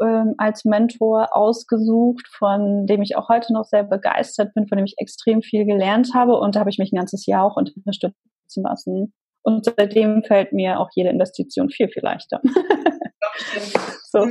ähm, 0.02 0.34
als 0.38 0.64
Mentor 0.64 1.34
ausgesucht, 1.36 2.26
von 2.36 2.86
dem 2.86 3.02
ich 3.02 3.16
auch 3.16 3.28
heute 3.28 3.52
noch 3.52 3.64
sehr 3.64 3.84
begeistert 3.84 4.52
bin, 4.54 4.66
von 4.66 4.78
dem 4.78 4.86
ich 4.86 4.94
extrem 4.98 5.42
viel 5.42 5.64
gelernt 5.64 6.10
habe 6.14 6.38
und 6.38 6.56
da 6.56 6.60
habe 6.60 6.70
ich 6.70 6.78
mich 6.78 6.92
ein 6.92 6.98
ganzes 6.98 7.26
Jahr 7.26 7.44
auch 7.44 7.56
unterstützen 7.56 8.14
lassen. 8.64 9.14
Und 9.44 9.64
seitdem 9.64 10.22
fällt 10.22 10.52
mir 10.52 10.78
auch 10.78 10.90
jede 10.94 11.10
Investition 11.10 11.68
viel, 11.68 11.88
viel 11.88 12.02
leichter. 12.02 12.40
So. 14.12 14.28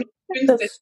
Das, 0.48 0.82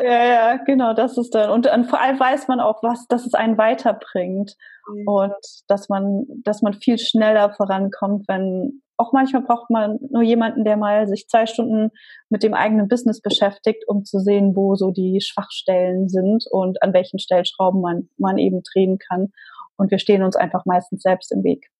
ja, 0.00 0.24
ja, 0.24 0.56
genau, 0.58 0.94
das 0.94 1.18
ist 1.18 1.34
dann. 1.34 1.50
Und, 1.50 1.66
und, 1.66 1.86
vor 1.86 2.00
allem 2.00 2.20
weiß 2.20 2.46
man 2.46 2.60
auch, 2.60 2.84
was, 2.84 3.06
dass 3.08 3.26
es 3.26 3.34
einen 3.34 3.58
weiterbringt. 3.58 4.56
Mhm. 4.88 5.08
Und 5.08 5.34
dass 5.66 5.88
man, 5.88 6.24
dass 6.44 6.62
man 6.62 6.74
viel 6.74 6.98
schneller 6.98 7.52
vorankommt, 7.52 8.28
wenn 8.28 8.82
auch 9.00 9.12
manchmal 9.12 9.42
braucht 9.42 9.70
man 9.70 9.98
nur 10.10 10.22
jemanden, 10.22 10.62
der 10.62 10.76
mal 10.76 11.08
sich 11.08 11.26
zwei 11.26 11.46
Stunden 11.46 11.90
mit 12.28 12.42
dem 12.42 12.52
eigenen 12.52 12.86
Business 12.86 13.22
beschäftigt, 13.22 13.84
um 13.88 14.04
zu 14.04 14.18
sehen, 14.18 14.54
wo 14.54 14.74
so 14.76 14.90
die 14.90 15.20
Schwachstellen 15.22 16.08
sind 16.10 16.44
und 16.50 16.82
an 16.82 16.92
welchen 16.92 17.18
Stellschrauben 17.18 17.80
man, 17.80 18.10
man 18.18 18.36
eben 18.36 18.62
drehen 18.62 18.98
kann. 18.98 19.32
Und 19.76 19.90
wir 19.90 19.98
stehen 19.98 20.22
uns 20.22 20.36
einfach 20.36 20.66
meistens 20.66 21.02
selbst 21.02 21.32
im 21.32 21.42
Weg. 21.42 21.70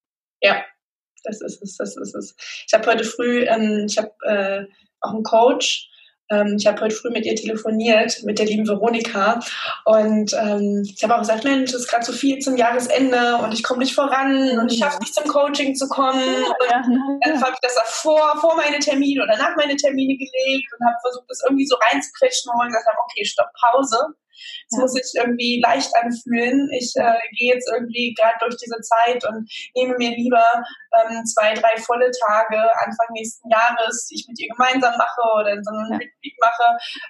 Ja, 0.41 0.63
das 1.23 1.41
ist 1.41 1.61
es, 1.61 1.77
das 1.77 1.95
ist 1.95 2.15
es. 2.15 2.35
Ich 2.67 2.73
habe 2.73 2.91
heute 2.91 3.03
früh, 3.03 3.43
ähm, 3.43 3.85
ich 3.87 3.99
habe 3.99 4.11
äh, 4.25 4.65
auch 5.01 5.13
einen 5.13 5.23
Coach, 5.23 5.90
ähm, 6.31 6.55
ich 6.57 6.65
habe 6.65 6.81
heute 6.81 6.95
früh 6.95 7.09
mit 7.09 7.25
ihr 7.25 7.35
telefoniert, 7.35 8.23
mit 8.23 8.39
der 8.39 8.45
lieben 8.45 8.67
Veronika. 8.67 9.39
Und 9.85 10.33
ähm, 10.33 10.83
ich 10.85 11.03
habe 11.03 11.15
auch 11.15 11.19
gesagt, 11.19 11.43
Mensch, 11.43 11.71
es 11.71 11.81
ist 11.81 11.89
gerade 11.89 12.05
so 12.05 12.13
viel 12.13 12.39
zum 12.39 12.57
Jahresende 12.57 13.37
und 13.37 13.53
ich 13.53 13.63
komme 13.63 13.79
nicht 13.79 13.93
voran 13.93 14.57
und 14.57 14.71
ich 14.71 14.79
schaffe 14.79 14.99
nicht 14.99 15.13
zum 15.13 15.25
Coaching 15.27 15.75
zu 15.75 15.87
kommen. 15.87 16.23
Ja, 16.69 16.77
und 16.85 17.19
dann 17.25 17.41
habe 17.41 17.53
ich 17.53 17.59
das 17.61 17.75
vor, 17.85 18.37
vor 18.39 18.55
meine 18.55 18.79
Termine 18.79 19.23
oder 19.23 19.37
nach 19.37 19.55
meine 19.57 19.75
Termine 19.75 20.15
gelegt 20.15 20.73
und 20.77 20.85
habe 20.85 20.97
versucht, 21.01 21.25
das 21.27 21.41
irgendwie 21.45 21.65
so 21.65 21.75
reinzuquetschen 21.75 22.51
und 22.51 22.67
gesagt 22.67 22.97
okay, 23.05 23.25
stopp, 23.25 23.47
Pause. 23.59 23.97
Es 24.69 24.77
ja. 24.77 24.81
muss 24.81 24.93
sich 24.93 25.11
irgendwie 25.15 25.61
leicht 25.61 25.91
anfühlen. 25.95 26.69
Ich 26.71 26.93
äh, 26.95 27.19
gehe 27.37 27.53
jetzt 27.53 27.69
irgendwie 27.71 28.13
gerade 28.13 28.37
durch 28.39 28.57
diese 28.57 28.79
Zeit 28.81 29.23
und 29.27 29.49
nehme 29.75 29.95
mir 29.97 30.11
lieber 30.11 30.45
ähm, 30.93 31.25
zwei, 31.25 31.53
drei 31.53 31.77
volle 31.77 32.11
Tage 32.11 32.57
Anfang 32.79 33.07
nächsten 33.13 33.49
Jahres, 33.49 34.07
die 34.07 34.15
ich 34.15 34.25
mit 34.27 34.39
ihr 34.39 34.49
gemeinsam 34.49 34.95
mache 34.97 35.21
oder 35.39 35.53
in 35.53 35.63
so 35.63 35.71
einem 35.71 35.91
ja. 35.91 35.97
Retreat 35.97 36.37
mache, 36.39 36.67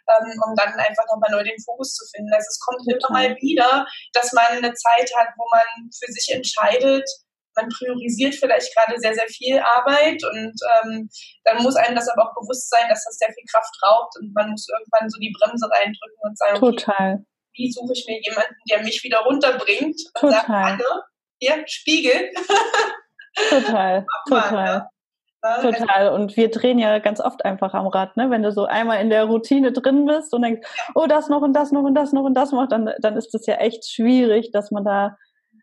ähm, 0.09 0.41
um 0.45 0.55
dann 0.55 0.73
einfach 0.73 1.05
nochmal 1.07 1.31
neu 1.31 1.43
den 1.43 1.59
Fokus 1.63 1.93
zu 1.95 2.05
finden. 2.13 2.33
Also 2.33 2.47
es 2.49 2.59
kommt 2.59 2.81
immer 2.87 3.11
mal 3.11 3.35
wieder, 3.41 3.85
dass 4.13 4.31
man 4.33 4.57
eine 4.57 4.73
Zeit 4.73 5.11
hat, 5.17 5.29
wo 5.37 5.45
man 5.51 5.89
für 5.91 6.11
sich 6.11 6.33
entscheidet, 6.33 7.07
man 7.55 7.69
priorisiert 7.69 8.35
vielleicht 8.35 8.73
gerade 8.75 8.99
sehr, 8.99 9.13
sehr 9.13 9.27
viel 9.27 9.59
Arbeit 9.59 10.23
und 10.23 10.53
ähm, 10.83 11.09
dann 11.43 11.63
muss 11.63 11.75
einem 11.75 11.95
das 11.95 12.09
aber 12.09 12.29
auch 12.29 12.35
bewusst 12.35 12.69
sein, 12.69 12.87
dass 12.89 13.03
das 13.03 13.17
sehr 13.17 13.31
viel 13.33 13.43
Kraft 13.51 13.73
raubt 13.83 14.13
und 14.19 14.33
man 14.33 14.51
muss 14.51 14.67
irgendwann 14.69 15.09
so 15.09 15.19
die 15.19 15.33
Bremse 15.37 15.67
reindrücken 15.69 16.19
und 16.21 16.37
sagen, 16.37 16.59
Total. 16.59 17.13
Okay, 17.13 17.25
wie 17.53 17.71
suche 17.71 17.93
ich 17.93 18.05
mir 18.07 18.19
jemanden, 18.23 18.55
der 18.69 18.83
mich 18.83 19.03
wieder 19.03 19.19
runterbringt 19.19 19.99
und 20.21 20.31
Total. 20.31 20.31
sagt, 20.31 20.49
Anne, 20.49 21.03
hier, 21.39 21.63
Spiegel. 21.67 22.31
Total, 23.49 24.05
total. 24.29 24.87
Total. 25.61 26.09
Und 26.09 26.37
wir 26.37 26.51
drehen 26.51 26.77
ja 26.77 26.99
ganz 26.99 27.19
oft 27.19 27.43
einfach 27.45 27.73
am 27.73 27.87
Rad, 27.87 28.15
ne? 28.15 28.29
Wenn 28.29 28.43
du 28.43 28.51
so 28.51 28.65
einmal 28.65 29.01
in 29.01 29.09
der 29.09 29.23
Routine 29.23 29.71
drin 29.71 30.05
bist 30.05 30.33
und 30.35 30.43
denkst, 30.43 30.67
oh, 30.93 31.07
das 31.07 31.29
noch 31.29 31.41
und 31.41 31.53
das 31.53 31.71
noch 31.71 31.81
und 31.81 31.95
das 31.95 32.13
noch 32.13 32.23
und 32.23 32.35
das 32.35 32.51
noch, 32.51 32.67
dann, 32.67 32.91
dann 32.99 33.17
ist 33.17 33.33
es 33.33 33.47
ja 33.47 33.55
echt 33.55 33.89
schwierig, 33.89 34.51
dass 34.51 34.69
man 34.69 34.85
da 34.85 35.17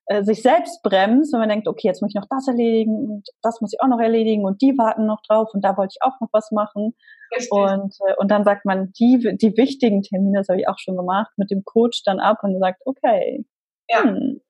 äh, 0.09 0.23
sich 0.25 0.43
selbst 0.43 0.83
bremst, 0.83 1.33
wenn 1.33 1.41
man 1.41 1.49
denkt, 1.49 1.69
okay, 1.69 1.89
jetzt 1.89 2.03
muss 2.03 2.11
ich 2.11 2.15
noch 2.15 2.29
das 2.29 2.49
erledigen 2.49 3.11
und 3.11 3.29
das 3.43 3.61
muss 3.61 3.73
ich 3.73 3.81
auch 3.81 3.89
noch 3.89 4.01
erledigen 4.01 4.45
und 4.45 4.63
die 4.63 4.77
warten 4.79 5.07
noch 5.07 5.21
drauf 5.27 5.51
und 5.53 5.63
da 5.65 5.77
wollte 5.77 5.95
ich 5.97 6.03
auch 6.03 6.19
noch 6.21 6.29
was 6.33 6.51
machen. 6.51 6.95
Richtig. 7.35 7.53
Und, 7.53 7.95
äh, 8.07 8.15
und 8.17 8.31
dann 8.31 8.45
sagt 8.45 8.65
man, 8.65 8.93
die, 8.99 9.37
die 9.41 9.57
wichtigen 9.57 10.03
Termine, 10.03 10.39
das 10.39 10.49
habe 10.49 10.61
ich 10.61 10.69
auch 10.69 10.79
schon 10.79 10.97
gemacht, 10.97 11.31
mit 11.37 11.51
dem 11.51 11.63
Coach 11.65 12.03
dann 12.05 12.21
ab 12.21 12.39
und 12.43 12.59
sagt, 12.59 12.81
okay. 12.87 13.45
Ja. 13.89 14.03
Hm. 14.03 14.41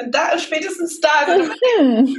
Und 0.00 0.14
da 0.14 0.38
spätestens 0.38 1.00
da, 1.00 1.26
hm. 1.26 2.16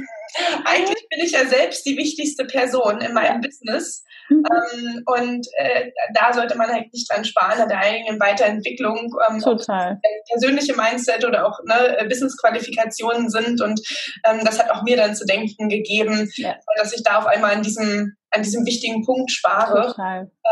eigentlich 0.64 1.08
bin 1.08 1.20
ich 1.20 1.32
ja 1.32 1.44
selbst 1.46 1.84
die 1.86 1.96
wichtigste 1.96 2.44
Person 2.44 3.00
in 3.00 3.12
meinem. 3.12 3.40
Business. 3.40 4.04
Mhm. 4.28 4.44
Ähm, 4.50 5.02
und 5.06 5.46
äh, 5.58 5.90
da 6.14 6.32
sollte 6.32 6.56
man 6.56 6.70
halt 6.70 6.92
nicht 6.92 7.10
dran 7.10 7.24
sparen, 7.24 7.60
an 7.60 7.68
der 7.68 7.78
eigenen 7.78 8.18
Weiterentwicklung. 8.18 9.14
Ähm, 9.28 9.40
Total. 9.40 10.00
Persönliche 10.30 10.74
Mindset 10.74 11.24
oder 11.24 11.46
auch 11.46 11.58
ne, 11.64 12.06
Business-Qualifikationen 12.08 13.28
sind. 13.28 13.60
Und 13.60 13.80
ähm, 14.24 14.40
das 14.44 14.58
hat 14.58 14.70
auch 14.70 14.82
mir 14.82 14.96
dann 14.96 15.14
zu 15.14 15.26
denken 15.26 15.68
gegeben, 15.68 16.30
ja. 16.36 16.56
dass 16.76 16.94
ich 16.94 17.02
da 17.02 17.18
auf 17.18 17.26
einmal 17.26 17.54
an 17.54 17.62
diesem 17.62 18.16
an 18.30 18.42
diesem 18.42 18.66
wichtigen 18.66 19.04
Punkt 19.04 19.30
spare. 19.30 19.94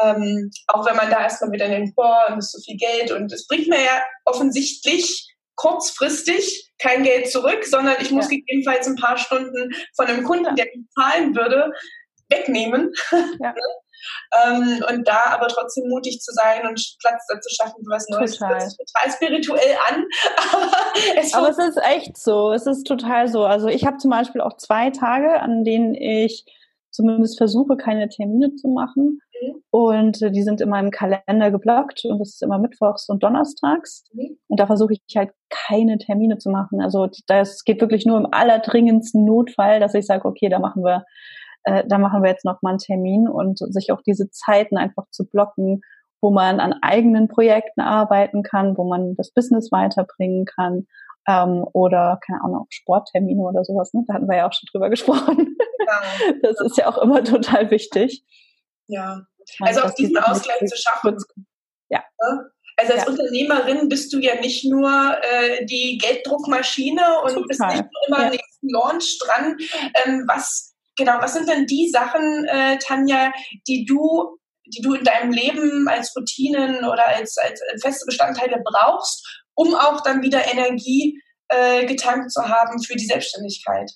Ähm, 0.05 0.51
auch 0.69 0.87
wenn 0.87 0.95
man 0.95 1.11
da 1.11 1.23
erstmal 1.23 1.51
wieder 1.51 1.67
denkt, 1.67 1.97
boah, 1.97 2.27
das 2.29 2.47
ist 2.47 2.53
so 2.53 2.61
viel 2.61 2.77
Geld 2.77 3.11
und 3.11 3.33
es 3.33 3.49
bringt 3.49 3.67
mir 3.67 3.83
ja 3.83 4.03
offensichtlich 4.25 5.35
kurzfristig 5.57 6.72
kein 6.83 7.03
Geld 7.03 7.31
zurück, 7.31 7.65
sondern 7.65 7.97
ich 8.01 8.11
muss 8.11 8.31
ja. 8.31 8.37
gegebenenfalls 8.37 8.87
ein 8.87 8.97
paar 8.97 9.17
Stunden 9.17 9.73
von 9.95 10.07
einem 10.07 10.25
Kunden, 10.25 10.55
der 10.57 10.67
mich 10.67 10.87
zahlen 10.95 11.35
würde, 11.35 11.73
wegnehmen. 12.29 12.93
Ja. 13.41 13.55
ähm, 14.45 14.85
und 14.89 15.07
da 15.07 15.27
aber 15.31 15.49
trotzdem 15.49 15.89
mutig 15.89 16.21
zu 16.21 16.33
sein 16.33 16.67
und 16.67 16.97
Platz 17.01 17.25
dazu 17.29 17.49
schaffen 17.55 17.85
für 17.85 17.91
was 17.91 18.09
Neues. 18.09 18.39
Total. 18.39 18.55
Das 18.55 18.77
total 18.77 19.13
spirituell 19.13 19.77
an. 19.89 20.05
aber, 20.53 21.19
es, 21.19 21.35
aber 21.35 21.49
es 21.51 21.59
ist 21.59 21.81
echt 21.83 22.17
so. 22.17 22.53
Es 22.53 22.67
ist 22.67 22.85
total 22.85 23.29
so. 23.29 23.45
Also 23.45 23.69
ich 23.69 23.87
habe 23.87 23.99
zum 23.99 24.11
Beispiel 24.11 24.41
auch 24.41 24.57
zwei 24.57 24.91
Tage, 24.91 25.41
an 25.41 25.65
denen 25.65 25.95
ich 25.95 26.45
zumindest 26.91 27.39
versuche, 27.39 27.77
keine 27.77 28.09
Termine 28.09 28.55
zu 28.55 28.69
machen. 28.69 29.21
Mhm. 29.43 29.63
Und 29.71 30.23
äh, 30.23 30.31
die 30.31 30.43
sind 30.43 30.61
in 30.61 30.69
meinem 30.69 30.91
Kalender 30.91 31.51
geblockt 31.51 32.05
und 32.05 32.19
das 32.19 32.31
ist 32.31 32.43
immer 32.43 32.59
mittwochs 32.59 33.09
und 33.09 33.23
donnerstags. 33.23 34.05
Mhm. 34.13 34.39
Und 34.49 34.61
da 34.61 34.67
versuche 34.67 34.95
ich 34.95 35.17
halt 35.17 35.31
keine 35.51 35.99
Termine 35.99 36.39
zu 36.39 36.51
machen. 36.51 36.81
Also 36.81 37.09
das 37.27 37.65
geht 37.65 37.81
wirklich 37.81 38.07
nur 38.07 38.19
im 38.19 38.29
allerdringendsten 38.31 39.25
Notfall, 39.25 39.81
dass 39.81 39.95
ich 39.95 40.07
sage, 40.07 40.25
okay, 40.25 40.49
da 40.49 40.59
machen 40.59 40.85
wir, 40.85 41.05
äh, 41.65 41.85
da 41.87 41.99
machen 41.99 42.23
wir 42.23 42.31
jetzt 42.31 42.45
noch 42.45 42.63
mal 42.63 42.71
einen 42.71 42.79
Termin 42.79 43.29
und 43.29 43.59
sich 43.59 43.93
auch 43.93 44.03
diese 44.03 44.31
Zeiten 44.31 44.77
einfach 44.77 45.05
zu 45.11 45.29
blocken, 45.29 45.81
wo 46.21 46.31
man 46.31 46.61
an 46.61 46.75
eigenen 46.83 47.29
Projekten 47.29 47.81
arbeiten 47.81 48.43
kann, 48.43 48.77
wo 48.77 48.85
man 48.85 49.17
das 49.17 49.33
Business 49.33 49.73
weiterbringen 49.73 50.45
kann 50.45 50.87
ähm, 51.27 51.67
oder 51.73 52.21
keine 52.25 52.43
Ahnung, 52.43 52.67
Sporttermine 52.71 53.43
oder 53.43 53.65
sowas. 53.65 53.93
Ne? 53.93 54.05
Da 54.07 54.15
hatten 54.15 54.29
wir 54.29 54.37
ja 54.37 54.49
auch 54.49 54.53
schon 54.53 54.69
drüber 54.73 54.91
gesprochen. 54.91 55.57
Ja. 55.85 56.01
Das 56.43 56.61
ist 56.61 56.79
ja 56.79 56.87
auch 56.87 56.99
immer 56.99 57.25
total 57.25 57.71
wichtig. 57.71 58.25
Ja, 58.87 59.23
also 59.61 59.83
auch 59.83 59.95
diesen 59.95 60.19
Ausgleich 60.19 60.61
zu 60.67 60.77
schaffen. 60.77 61.17
Ja. 61.89 62.03
Also 62.77 62.95
als 62.95 63.03
ja. 63.03 63.09
Unternehmerin 63.09 63.89
bist 63.89 64.13
du 64.13 64.19
ja 64.19 64.35
nicht 64.41 64.65
nur 64.65 64.91
äh, 64.91 65.65
die 65.67 65.99
Gelddruckmaschine 65.99 67.21
und 67.23 67.35
Total. 67.35 67.47
bist 67.47 67.61
nicht 67.61 67.85
nur 67.85 68.09
immer 68.09 68.25
ja. 68.25 68.31
nächsten 68.31 68.69
Launch 68.69 69.19
dran. 69.19 69.57
Ähm, 70.05 70.25
was 70.27 70.75
genau, 70.97 71.15
was 71.21 71.35
sind 71.35 71.49
denn 71.49 71.67
die 71.67 71.91
Sachen, 71.91 72.45
äh, 72.47 72.79
Tanja, 72.79 73.33
die 73.69 73.85
du 73.85 74.39
die 74.67 74.83
du 74.83 74.95
in 74.95 75.05
deinem 75.05 75.33
Leben 75.33 75.89
als 75.89 76.15
Routinen 76.17 76.85
oder 76.85 77.07
als, 77.07 77.37
als 77.39 77.61
feste 77.83 78.07
Bestandteile 78.07 78.63
brauchst, 78.65 79.43
um 79.55 79.75
auch 79.75 80.01
dann 80.03 80.23
wieder 80.23 80.51
Energie 80.51 81.21
äh, 81.49 81.85
getankt 81.87 82.33
zu 82.33 82.43
haben 82.43 82.83
für 82.83 82.95
die 82.95 83.05
Selbstständigkeit? 83.05 83.91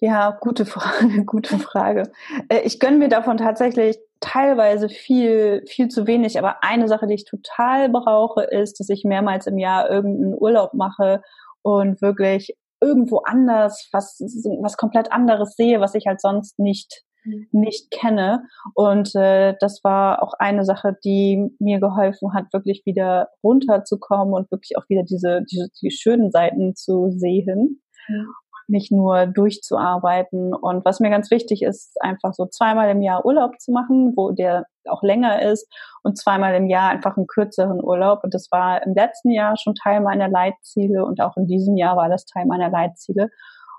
Ja, 0.00 0.36
gute 0.40 0.66
Frage, 0.66 1.24
gute 1.26 1.58
Frage. 1.58 2.12
Äh, 2.48 2.60
ich 2.62 2.80
gönne 2.80 2.98
mir 2.98 3.08
davon 3.08 3.38
tatsächlich 3.38 3.98
teilweise 4.20 4.88
viel, 4.88 5.62
viel 5.66 5.88
zu 5.88 6.06
wenig. 6.06 6.38
Aber 6.38 6.62
eine 6.62 6.88
Sache, 6.88 7.06
die 7.06 7.14
ich 7.14 7.24
total 7.24 7.88
brauche, 7.88 8.42
ist, 8.44 8.80
dass 8.80 8.88
ich 8.88 9.04
mehrmals 9.04 9.46
im 9.46 9.58
Jahr 9.58 9.90
irgendeinen 9.90 10.34
Urlaub 10.34 10.74
mache 10.74 11.22
und 11.62 12.00
wirklich 12.00 12.56
irgendwo 12.80 13.18
anders 13.24 13.88
was, 13.92 14.20
was 14.60 14.76
komplett 14.76 15.12
anderes 15.12 15.56
sehe, 15.56 15.80
was 15.80 15.94
ich 15.94 16.06
halt 16.06 16.20
sonst 16.20 16.58
nicht 16.58 17.04
mhm. 17.24 17.48
nicht 17.52 17.90
kenne. 17.90 18.44
Und 18.74 19.14
äh, 19.14 19.54
das 19.60 19.80
war 19.82 20.22
auch 20.22 20.34
eine 20.38 20.64
Sache, 20.64 20.96
die 21.04 21.50
mir 21.58 21.80
geholfen 21.80 22.34
hat, 22.34 22.52
wirklich 22.52 22.82
wieder 22.84 23.28
runterzukommen 23.42 24.34
und 24.34 24.50
wirklich 24.50 24.76
auch 24.76 24.88
wieder 24.88 25.02
diese, 25.02 25.42
diese 25.50 25.68
die 25.80 25.90
schönen 25.90 26.30
Seiten 26.30 26.74
zu 26.74 27.10
sehen. 27.10 27.82
Mhm 28.08 28.26
nicht 28.68 28.92
nur 28.92 29.26
durchzuarbeiten. 29.26 30.54
Und 30.54 30.84
was 30.84 31.00
mir 31.00 31.10
ganz 31.10 31.30
wichtig 31.30 31.62
ist, 31.62 31.96
einfach 32.00 32.34
so 32.34 32.46
zweimal 32.46 32.90
im 32.90 33.02
Jahr 33.02 33.24
Urlaub 33.24 33.58
zu 33.60 33.72
machen, 33.72 34.12
wo 34.16 34.32
der 34.32 34.66
auch 34.88 35.02
länger 35.02 35.42
ist 35.42 35.68
und 36.02 36.18
zweimal 36.18 36.54
im 36.54 36.68
Jahr 36.68 36.90
einfach 36.90 37.16
einen 37.16 37.26
kürzeren 37.26 37.82
Urlaub. 37.82 38.20
Und 38.22 38.34
das 38.34 38.48
war 38.50 38.84
im 38.84 38.94
letzten 38.94 39.30
Jahr 39.30 39.56
schon 39.56 39.74
Teil 39.74 40.00
meiner 40.00 40.28
Leitziele 40.28 41.04
und 41.04 41.20
auch 41.20 41.36
in 41.36 41.46
diesem 41.46 41.76
Jahr 41.76 41.96
war 41.96 42.08
das 42.08 42.26
Teil 42.26 42.46
meiner 42.46 42.70
Leitziele. 42.70 43.30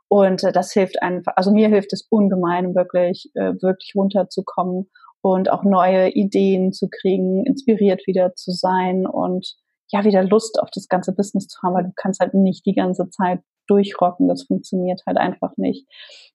Und 0.09 0.43
äh, 0.43 0.51
das 0.51 0.71
hilft 0.71 1.01
einfach, 1.01 1.33
also 1.35 1.51
mir 1.51 1.67
hilft 1.67 1.93
es 1.93 2.07
ungemein, 2.09 2.75
wirklich, 2.75 3.29
äh, 3.35 3.53
wirklich 3.61 3.93
runterzukommen 3.95 4.89
und 5.21 5.49
auch 5.51 5.63
neue 5.63 6.09
Ideen 6.09 6.71
zu 6.71 6.87
kriegen, 6.89 7.45
inspiriert 7.45 8.07
wieder 8.07 8.33
zu 8.35 8.51
sein 8.51 9.05
und 9.05 9.55
ja, 9.89 10.03
wieder 10.03 10.23
Lust 10.23 10.59
auf 10.61 10.69
das 10.73 10.87
ganze 10.87 11.13
Business 11.13 11.47
zu 11.47 11.61
haben, 11.61 11.73
weil 11.73 11.83
du 11.85 11.93
kannst 11.95 12.19
halt 12.19 12.33
nicht 12.33 12.65
die 12.65 12.73
ganze 12.73 13.09
Zeit 13.09 13.39
durchrocken. 13.67 14.27
Das 14.27 14.43
funktioniert 14.43 15.01
halt 15.05 15.17
einfach 15.17 15.51
nicht. 15.57 15.87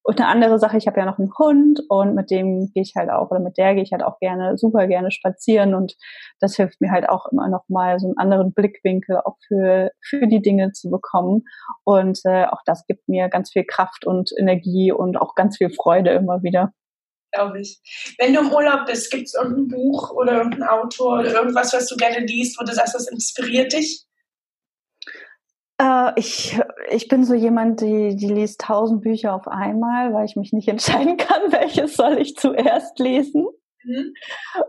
Und 0.03 0.21
eine 0.21 0.29
andere 0.29 0.59
Sache, 0.59 0.77
ich 0.77 0.87
habe 0.87 0.99
ja 0.99 1.07
noch 1.07 1.19
einen 1.19 1.33
Hund 1.39 1.81
und 1.89 2.15
mit 2.15 2.31
dem 2.31 2.71
gehe 2.73 2.83
ich 2.83 2.95
halt 2.97 3.11
auch 3.11 3.31
oder 3.31 3.41
mit 3.41 3.57
der 3.57 3.75
gehe 3.75 3.83
ich 3.83 3.93
halt 3.93 4.03
auch 4.03 4.19
gerne, 4.19 4.59
super 4.59 4.87
gerne 4.87 5.11
spazieren 5.11 5.75
und 5.75 5.95
das 6.41 6.57
hilft 6.57 6.81
mir 6.81 6.91
halt 6.91 7.09
auch 7.09 7.27
immer 7.31 7.49
noch 7.49 7.65
mal 7.69 7.99
so 7.99 8.09
einen 8.09 8.19
anderen 8.19 8.53
Blickwinkel 8.53 9.19
auch 9.19 9.37
für, 9.47 9.91
für 10.01 10.27
die 10.27 10.43
Dinge 10.43 10.73
zu 10.73 10.91
bekommen. 10.91 11.45
Und 11.85 12.21
äh, 12.25 12.47
auch 12.47 12.63
das 12.67 12.85
gibt 12.87 13.09
mir 13.09 13.29
ganz 13.29 13.53
viel 13.53 13.65
Kraft 13.65 14.07
und 14.07 14.31
Energie 14.39 14.93
und 14.93 15.17
auch 15.17 15.35
ganz 15.35 15.57
viel 15.57 15.71
Freude 15.71 16.11
immer 16.11 16.43
wieder 16.43 16.73
glaube 17.33 17.61
ich. 17.61 17.81
Wenn 18.19 18.35
du 18.35 18.41
im 18.41 18.53
Urlaub 18.53 18.87
bist, 18.87 19.11
gibt 19.11 19.25
es 19.25 19.35
irgendein 19.35 19.69
Buch 19.69 20.11
oder 20.11 20.35
irgendein 20.35 20.69
Autor 20.69 21.21
oder 21.21 21.33
irgendwas, 21.33 21.73
was 21.73 21.87
du 21.87 21.97
gerne 21.97 22.25
liest, 22.27 22.61
wo 22.61 22.65
du 22.65 22.75
sagst, 22.75 22.95
das 22.95 23.09
inspiriert 23.09 23.73
dich? 23.73 24.05
Äh, 25.83 26.13
ich, 26.17 26.59
ich 26.91 27.09
bin 27.09 27.25
so 27.25 27.35
jemand, 27.35 27.81
die, 27.81 28.15
die 28.15 28.29
liest 28.29 28.61
tausend 28.61 29.03
Bücher 29.03 29.35
auf 29.35 29.49
einmal, 29.49 30.13
weil 30.13 30.25
ich 30.27 30.37
mich 30.37 30.53
nicht 30.53 30.69
entscheiden 30.77 31.17
kann, 31.17 31.53
welches 31.53 31.97
soll 31.97 32.19
ich 32.19 32.37
zuerst 32.37 32.99
lesen. 32.99 33.47
Mhm. 33.85 34.15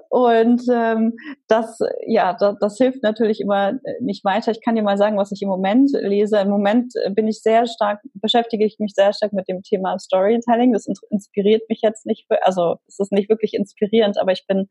Und 0.10 0.64
ähm, 0.72 1.14
das, 1.48 1.78
ja, 2.08 2.34
das, 2.34 2.56
das 2.60 2.78
hilft 2.78 3.04
natürlich 3.04 3.42
immer 3.42 3.74
nicht 4.00 4.26
weiter. 4.26 4.52
Ich 4.52 4.64
kann 4.64 4.76
dir 4.76 4.82
mal 4.82 4.98
sagen, 4.98 5.18
was 5.18 5.32
ich 5.32 5.44
im 5.44 5.50
Moment 5.50 5.92
lese. 5.94 6.40
Im 6.40 6.50
Moment 6.50 6.94
bin 7.12 7.28
ich 7.28 7.44
sehr 7.44 7.68
stark, 7.68 8.02
beschäftige 8.16 8.66
ich 8.66 8.78
mich 8.80 8.94
sehr 8.96 9.14
stark 9.14 9.34
mit 9.34 9.48
dem 9.48 9.62
Thema 9.62 10.00
Storytelling. 10.00 10.74
Das 10.74 10.88
inspiriert 11.12 11.62
mich 11.70 11.82
jetzt 11.84 12.08
nicht, 12.08 12.26
also 12.42 12.78
es 12.88 13.00
ist 13.00 13.12
nicht 13.12 13.30
wirklich 13.30 13.54
inspirierend, 13.54 14.18
aber 14.20 14.32
ich 14.32 14.46
bin 14.48 14.68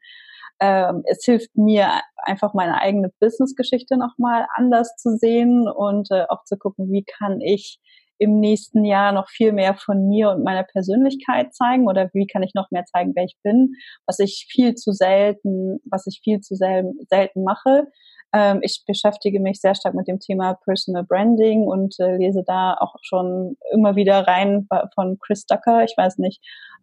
ähm, 0.61 1.03
es 1.07 1.25
hilft 1.25 1.57
mir 1.57 1.89
einfach 2.25 2.55
meine 2.55 2.81
eigene 2.81 3.11
Business-Geschichte 3.21 3.97
nochmal 3.97 4.47
anders 4.55 4.95
zu 4.97 5.17
sehen 5.17 5.69
und 5.69 6.11
äh, 6.11 6.25
auch 6.29 6.45
zu 6.45 6.57
gucken, 6.57 6.91
wie 6.91 7.05
kann 7.05 7.41
ich 7.41 7.81
im 8.23 8.39
nächsten 8.39 8.85
Jahr 8.85 9.13
noch 9.13 9.29
viel 9.29 9.53
mehr 9.53 9.75
von 9.75 10.07
mir 10.09 10.31
und 10.31 10.45
meiner 10.45 10.63
Persönlichkeit 10.63 11.53
zeigen 11.55 11.89
oder 11.89 12.09
wie 12.13 12.29
kann 12.29 12.45
ich 12.45 12.55
noch 12.55 12.71
mehr 12.71 12.85
zeigen, 12.85 13.13
wer 13.17 13.25
ich 13.25 13.37
bin, 13.43 13.73
was 14.07 14.21
ich 14.21 14.47
viel 14.49 14.75
zu 14.75 14.93
selten, 14.93 15.81
was 15.91 16.07
ich 16.07 16.21
viel 16.23 16.39
zu 16.39 16.55
sel 16.55 16.93
selten 17.09 17.43
mache. 17.43 17.89
Ähm, 18.33 18.61
ich 18.63 18.85
beschäftige 18.87 19.41
mich 19.41 19.61
sehr 19.61 19.75
stark 19.75 19.95
mit 19.95 20.07
dem 20.07 20.21
Thema 20.21 20.55
Personal 20.65 21.03
Branding 21.03 21.67
und 21.67 21.97
äh, 21.99 22.17
lese 22.17 22.45
da 22.47 22.75
auch 22.75 22.95
schon 23.03 23.57
immer 23.73 23.97
wieder 23.97 24.27
rein 24.27 24.69
von 24.95 25.19
Chris 25.19 25.45
Ducker. 25.47 25.83
Ich 25.83 25.95
weiß 25.97 26.19
nicht, 26.19 26.41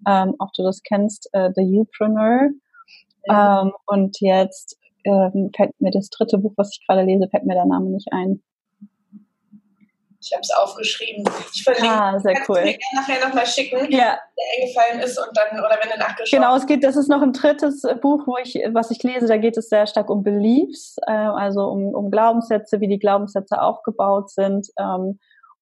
ähm, 0.08 0.36
ob 0.40 0.52
du 0.54 0.64
das 0.64 0.82
kennst, 0.84 1.30
äh, 1.32 1.52
The 1.56 1.64
Youpreneur. 1.64 2.50
Ähm, 3.30 3.74
und 3.86 4.20
jetzt 4.20 4.78
ähm, 5.06 5.52
fällt 5.56 5.80
mir 5.80 5.92
das 5.92 6.10
dritte 6.10 6.38
Buch, 6.38 6.54
was 6.58 6.72
ich 6.74 6.86
gerade 6.86 7.04
lese, 7.04 7.28
fällt 7.30 7.46
mir 7.46 7.56
der 7.56 7.66
Name 7.66 7.90
nicht 7.90 8.08
ein. 8.12 8.42
Ich 10.22 10.34
habe 10.34 10.42
es 10.42 10.52
aufgeschrieben. 10.52 11.24
Ich 11.54 11.64
verlinke. 11.64 11.90
Ah, 11.90 12.20
sehr 12.20 12.36
cool. 12.50 12.62
Mir 12.62 12.78
nachher 12.94 13.26
nochmal 13.26 13.46
schicken, 13.46 13.90
ja. 13.90 14.18
der 14.18 14.20
eingefallen 14.58 15.00
ist 15.00 15.18
und 15.18 15.30
dann, 15.34 15.58
oder 15.60 15.80
wenn 15.82 15.92
du 15.92 15.98
nachgeschaut 15.98 16.38
Genau, 16.38 16.56
es 16.58 16.66
geht, 16.66 16.84
das 16.84 16.98
ist 16.98 17.08
noch 17.08 17.22
ein 17.22 17.32
drittes 17.32 17.84
Buch, 18.02 18.28
wo 18.28 18.38
ich, 18.38 18.56
was 18.74 18.92
ich 18.92 19.02
lese, 19.02 19.28
da 19.28 19.38
geht 19.38 19.56
es 19.56 19.70
sehr 19.70 19.88
stark 19.88 20.10
um 20.10 20.24
Beliefs, 20.24 20.98
äh, 21.08 21.12
also 21.12 21.68
um, 21.70 21.96
um 21.96 22.12
Glaubenssätze, 22.12 22.82
wie 22.82 22.90
die 22.90 23.00
Glaubenssätze 23.00 23.62
aufgebaut 23.62 24.30
sind. 24.30 24.68
Ähm, 24.78 25.20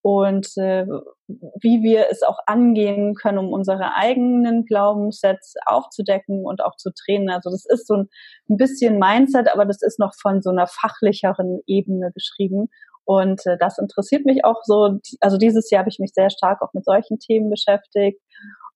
und 0.07 0.47
äh, 0.55 0.85
wie 1.61 1.83
wir 1.83 2.05
es 2.09 2.23
auch 2.23 2.37
angehen 2.45 3.13
können, 3.13 3.39
um 3.39 3.51
unsere 3.51 3.93
eigenen 3.95 4.63
Glaubenssätze 4.63 5.59
aufzudecken 5.65 6.45
und 6.45 6.63
auch 6.63 6.77
zu 6.77 6.91
trainen. 6.93 7.29
Also 7.29 7.49
das 7.49 7.65
ist 7.65 7.87
so 7.87 7.95
ein, 7.95 8.09
ein 8.49 8.55
bisschen 8.55 8.99
Mindset, 8.99 9.53
aber 9.53 9.65
das 9.65 9.81
ist 9.81 9.99
noch 9.99 10.13
von 10.21 10.41
so 10.41 10.49
einer 10.49 10.65
fachlicheren 10.65 11.59
Ebene 11.67 12.13
geschrieben. 12.13 12.69
Und 13.03 13.45
äh, 13.47 13.57
das 13.57 13.79
interessiert 13.79 14.25
mich 14.25 14.45
auch 14.45 14.61
so. 14.63 14.97
Also 15.19 15.35
dieses 15.35 15.69
Jahr 15.71 15.79
habe 15.79 15.89
ich 15.89 15.99
mich 15.99 16.13
sehr 16.13 16.29
stark 16.29 16.61
auch 16.61 16.71
mit 16.71 16.85
solchen 16.85 17.19
Themen 17.19 17.49
beschäftigt, 17.49 18.21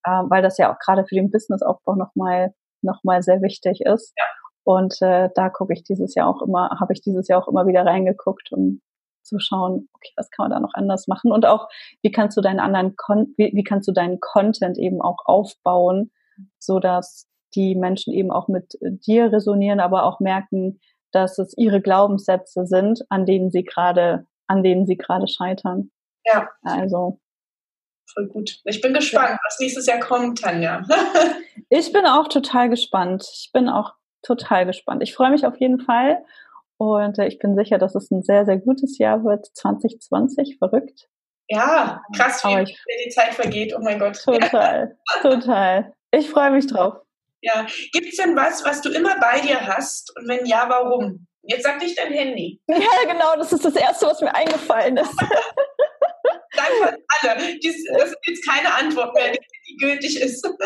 äh, 0.04 0.10
weil 0.28 0.42
das 0.42 0.58
ja 0.58 0.70
auch 0.70 0.80
gerade 0.80 1.06
für 1.06 1.16
den 1.16 1.32
Businessaufbau 1.32 1.96
nochmal 1.96 2.54
noch 2.82 3.06
mal 3.06 3.24
sehr 3.24 3.42
wichtig 3.42 3.80
ist. 3.86 4.12
Ja. 4.18 4.26
Und 4.66 5.02
äh, 5.02 5.30
da 5.34 5.48
gucke 5.48 5.72
ich 5.72 5.84
dieses 5.86 6.14
Jahr 6.14 6.28
auch 6.28 6.42
immer, 6.42 6.72
habe 6.82 6.92
ich 6.92 7.00
dieses 7.00 7.30
Jahr 7.30 7.42
auch 7.42 7.48
immer 7.48 7.68
wieder 7.68 7.86
reingeguckt 7.86 8.52
und 8.52 8.82
zu 9.24 9.40
schauen, 9.40 9.90
okay, 9.94 10.12
was 10.16 10.30
kann 10.30 10.46
man 10.46 10.52
da 10.52 10.60
noch 10.60 10.74
anders 10.74 11.08
machen 11.08 11.32
und 11.32 11.46
auch, 11.46 11.68
wie 12.02 12.12
kannst 12.12 12.38
du 12.38 12.42
deinen 12.42 12.60
anderen, 12.60 12.96
Kon 12.96 13.34
wie, 13.38 13.52
wie 13.54 13.64
kannst 13.64 13.88
du 13.88 13.92
deinen 13.92 14.20
Content 14.20 14.78
eben 14.78 15.02
auch 15.02 15.18
aufbauen, 15.26 16.12
so 16.60 16.80
dass 16.80 17.28
die 17.56 17.76
Menschen 17.76 18.14
eben 18.14 18.32
auch 18.32 18.48
mit 18.48 18.78
dir 18.82 19.32
resonieren, 19.32 19.80
aber 19.80 20.04
auch 20.06 20.20
merken, 20.20 20.80
dass 21.12 21.38
es 21.38 21.58
ihre 21.58 21.82
Glaubenssätze 21.82 22.66
sind, 22.66 23.02
an 23.10 23.26
denen 23.26 23.52
sie 23.52 23.64
gerade, 23.64 24.26
an 24.48 24.64
denen 24.64 24.86
sie 24.86 24.98
gerade 24.98 25.28
scheitern. 25.28 25.92
Ja. 26.26 26.50
Also. 26.64 27.20
Voll 28.14 28.28
gut. 28.28 28.60
Ich 28.66 28.82
bin 28.82 28.94
gespannt, 28.94 29.30
ja. 29.32 29.40
was 29.46 29.60
nächstes 29.60 29.86
Jahr 29.86 30.00
kommt, 30.00 30.42
Tanja. 30.42 30.86
ich 31.70 31.92
bin 31.94 32.06
auch 32.06 32.28
total 32.28 32.70
gespannt. 32.70 33.30
Ich 33.34 33.52
bin 33.54 33.70
auch 33.70 33.94
total 34.22 34.66
gespannt. 34.66 35.04
Ich 35.04 35.14
freue 35.14 35.32
mich 35.32 35.46
auf 35.46 35.60
jeden 35.60 35.80
Fall 35.80 36.24
und 36.82 37.20
äh, 37.20 37.28
ich 37.28 37.38
bin 37.38 37.56
sicher, 37.56 37.78
dass 37.78 37.94
es 37.94 38.10
ein 38.10 38.24
sehr, 38.24 38.44
sehr 38.44 38.58
gutes 38.58 38.98
Jahr 38.98 39.24
wird. 39.24 39.46
2020, 39.54 40.58
verrückt. 40.58 41.08
Ja, 41.48 42.02
krass, 42.16 42.44
wie 42.44 42.64
ich, 42.64 42.76
die 43.06 43.10
Zeit 43.12 43.36
vergeht. 43.36 43.76
Oh 43.78 43.82
mein 43.84 44.00
Gott. 44.00 44.18
Total, 44.24 44.98
total. 45.22 45.94
Ich 46.10 46.32
freue 46.32 46.50
mich 46.50 46.66
drauf. 46.66 46.96
Ja, 47.42 47.68
gibt 47.92 48.08
es 48.08 48.18
denn 48.18 48.36
was, 48.36 48.66
was 48.66 48.82
du 48.82 48.90
immer 48.90 49.20
bei 49.20 49.42
dir 49.42 49.60
hast? 49.62 50.12
Und 50.18 50.28
wenn 50.28 50.44
ja, 50.48 50.66
warum? 50.68 51.28
Jetzt 51.44 51.64
sag 51.64 51.80
nicht 51.80 52.00
dein 52.00 52.14
Handy. 52.14 52.60
Ja, 52.68 53.12
genau, 53.12 53.36
das 53.38 53.54
ist 53.54 53.64
das 53.64 53.76
Erste, 53.76 54.08
was 54.08 54.22
mir 54.22 54.34
eingefallen 54.34 54.98
ist. 54.98 55.16
Danke 56.56 56.98
alle. 57.22 57.60
Das 57.62 57.76
ist 57.76 58.18
jetzt 58.26 58.48
keine 58.48 58.74
Antwort 58.74 59.14
mehr, 59.14 59.32
die 59.32 59.78
gültig 59.78 60.20
ist. 60.20 60.48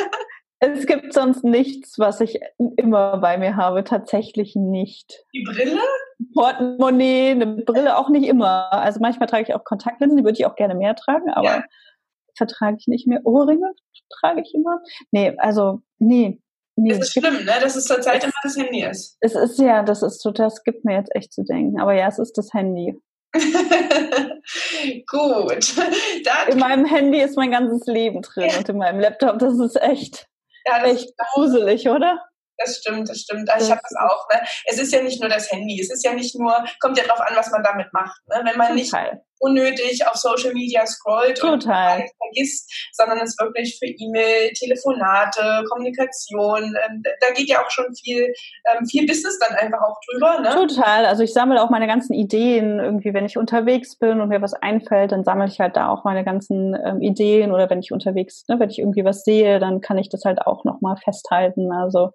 Es 0.60 0.86
gibt 0.86 1.14
sonst 1.14 1.44
nichts, 1.44 2.00
was 2.00 2.22
ich 2.22 2.40
immer 2.78 3.18
bei 3.18 3.38
mir 3.38 3.56
habe. 3.56 3.84
Tatsächlich 3.84 4.56
nicht. 4.56 5.26
Die 5.34 5.44
Brille? 5.44 5.82
Portemonnaie, 6.34 7.32
eine 7.32 7.48
Brille 7.48 7.98
auch 7.98 8.10
nicht 8.10 8.28
immer. 8.28 8.72
Also 8.72 9.00
manchmal 9.00 9.28
trage 9.28 9.44
ich 9.44 9.54
auch 9.54 9.64
Kontaktlinsen, 9.64 10.18
die 10.18 10.24
würde 10.24 10.38
ich 10.38 10.46
auch 10.46 10.56
gerne 10.56 10.76
mehr 10.76 10.96
tragen, 10.96 11.30
aber 11.30 11.58
ja. 11.58 11.64
vertrage 12.38 12.78
ich 12.80 12.88
nicht 12.88 13.08
mehr. 13.08 13.22
Ohrringe 13.26 13.72
trage 14.10 14.42
ich 14.42 14.54
immer. 14.54 14.82
Nee, 15.12 15.36
also, 15.38 15.82
nee. 16.00 16.42
Nee, 16.78 16.90
das 16.90 17.08
ist 17.08 17.14
schlimm, 17.14 17.46
ne? 17.46 17.54
dass 17.62 17.76
es 17.78 17.86
zurzeit 17.86 18.24
immer 18.24 18.34
das 18.44 18.58
Handy 18.58 18.84
ist. 18.84 19.18
Es 19.22 19.34
ist 19.34 19.60
ja, 19.60 19.82
das 19.84 20.04
ist 20.04 20.22
so, 20.22 20.32
das 20.32 20.64
gibt 20.64 20.84
mir 20.84 20.96
jetzt 20.96 21.16
echt 21.16 21.32
zu 21.32 21.44
denken. 21.44 21.80
Aber 21.80 21.94
ja, 21.94 22.08
es 22.08 22.20
ist 22.20 22.38
das 22.38 22.54
Handy. 22.54 23.00
Gut. 25.08 25.78
Dann 25.78 26.48
in 26.52 26.60
meinem 26.60 26.86
Handy 26.86 27.22
ist 27.22 27.38
mein 27.38 27.52
ganzes 27.52 27.86
Leben 27.88 28.22
drin 28.22 28.52
und 28.58 28.68
in 28.68 28.78
meinem 28.78 29.00
Laptop, 29.00 29.40
das 29.40 29.58
ist 29.58 29.82
echt. 29.82 30.28
Ja, 30.66 30.82
das 30.82 30.94
echt 30.94 31.14
gruselig, 31.18 31.88
oder? 31.88 32.20
Das 32.58 32.78
stimmt, 32.78 33.10
das 33.10 33.20
stimmt. 33.20 33.50
Also 33.50 33.66
ich 33.66 33.72
habe 33.72 33.82
das 33.82 33.96
auch. 34.00 34.28
Ne? 34.34 34.42
Es 34.66 34.80
ist 34.80 34.94
ja 34.94 35.02
nicht 35.02 35.20
nur 35.22 35.30
das 35.30 35.52
Handy, 35.52 35.80
es 35.82 35.92
ist 35.92 36.04
ja 36.04 36.14
nicht 36.14 36.38
nur, 36.38 36.64
kommt 36.80 36.98
ja 36.98 37.06
drauf 37.06 37.20
an, 37.20 37.36
was 37.36 37.52
man 37.52 37.64
damit 37.64 37.88
macht. 37.94 38.20
Ne? 38.28 38.42
Wenn 38.46 38.58
man 38.58 38.76
nicht 38.76 38.94
unnötig 39.40 40.08
auf 40.08 40.16
Social 40.16 40.54
Media 40.54 40.86
scrollt 40.86 41.38
Total. 41.38 42.00
und 42.00 42.10
vergisst, 42.18 42.72
sondern 42.94 43.20
es 43.20 43.36
wirklich 43.40 43.78
für 43.78 43.88
E-Mail, 43.88 44.52
Telefonate, 44.54 45.64
Kommunikation, 45.70 46.64
ähm, 46.64 47.04
da 47.04 47.34
geht 47.34 47.50
ja 47.50 47.64
auch 47.64 47.70
schon 47.70 47.86
viel, 47.96 48.34
ähm, 48.72 48.86
viel 48.86 49.06
Business 49.06 49.38
dann 49.40 49.58
einfach 49.58 49.82
auch 49.82 49.98
drüber. 50.10 50.40
Ne? 50.40 50.68
Total. 50.68 51.06
Also 51.06 51.24
ich 51.24 51.34
sammle 51.34 51.62
auch 51.62 51.70
meine 51.70 51.88
ganzen 51.88 52.14
Ideen 52.14 52.80
irgendwie, 52.80 53.14
wenn 53.14 53.26
ich 53.26 53.38
unterwegs 53.38 53.98
bin 53.98 54.22
und 54.22 54.30
mir 54.30 54.42
was 54.42 54.54
einfällt, 54.54 55.12
dann 55.12 55.24
sammle 55.24 55.48
ich 55.48 55.60
halt 55.60 55.76
da 55.76 55.90
auch 55.90 56.04
meine 56.04 56.24
ganzen 56.24 56.76
ähm, 56.76 57.02
Ideen 57.02 57.52
oder 57.52 57.70
wenn 57.70 57.80
ich 57.80 57.92
unterwegs, 57.92 58.46
ne, 58.48 58.60
wenn 58.60 58.70
ich 58.70 58.80
irgendwie 58.80 59.06
was 59.06 59.24
sehe, 59.24 59.60
dann 59.60 59.82
kann 59.82 59.98
ich 59.98 60.10
das 60.10 60.24
halt 60.26 60.42
auch 60.42 60.64
nochmal 60.64 60.98
festhalten. 60.98 61.72
Also 61.72 62.12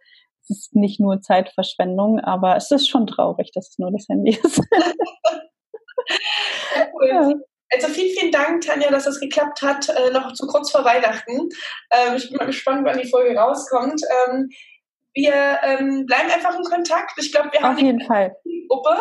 ist 0.51 0.75
nicht 0.75 1.01
nur 1.01 1.21
Zeitverschwendung, 1.21 2.21
aber 2.21 2.57
es 2.57 2.71
ist 2.71 2.89
schon 2.89 3.07
traurig, 3.07 3.53
dass 3.55 3.71
es 3.71 3.79
nur 3.79 3.91
das 3.91 4.07
Handy 4.09 4.39
ist. 4.43 4.61
ja, 6.77 6.87
cool. 6.95 7.09
Ja. 7.09 7.33
Also 7.73 7.87
vielen, 7.87 8.19
vielen 8.19 8.33
Dank, 8.33 8.63
Tanja, 8.63 8.91
dass 8.91 9.05
das 9.05 9.21
geklappt 9.21 9.63
hat, 9.63 9.89
äh, 9.89 10.11
noch 10.11 10.33
zu 10.33 10.47
kurz 10.49 10.73
vor 10.73 10.85
Weihnachten. 10.85 11.49
Ähm, 11.93 12.17
ich 12.17 12.29
bin 12.29 12.37
mal 12.37 12.47
gespannt, 12.47 12.85
wann 12.85 12.99
die 12.99 13.09
Folge 13.09 13.39
rauskommt. 13.39 14.03
Ähm, 14.27 14.49
wir 15.15 15.59
ähm, 15.63 16.07
bleiben 16.07 16.31
einfach 16.31 16.57
in 16.57 16.65
Kontakt. 16.65 17.13
Ich 17.17 17.33
glaube, 17.33 17.51
wir 17.53 17.61
haben 17.61 17.75
Auf 17.75 17.83
jeden 17.83 18.01
Fall. 18.03 18.35
Gruppe 18.69 18.97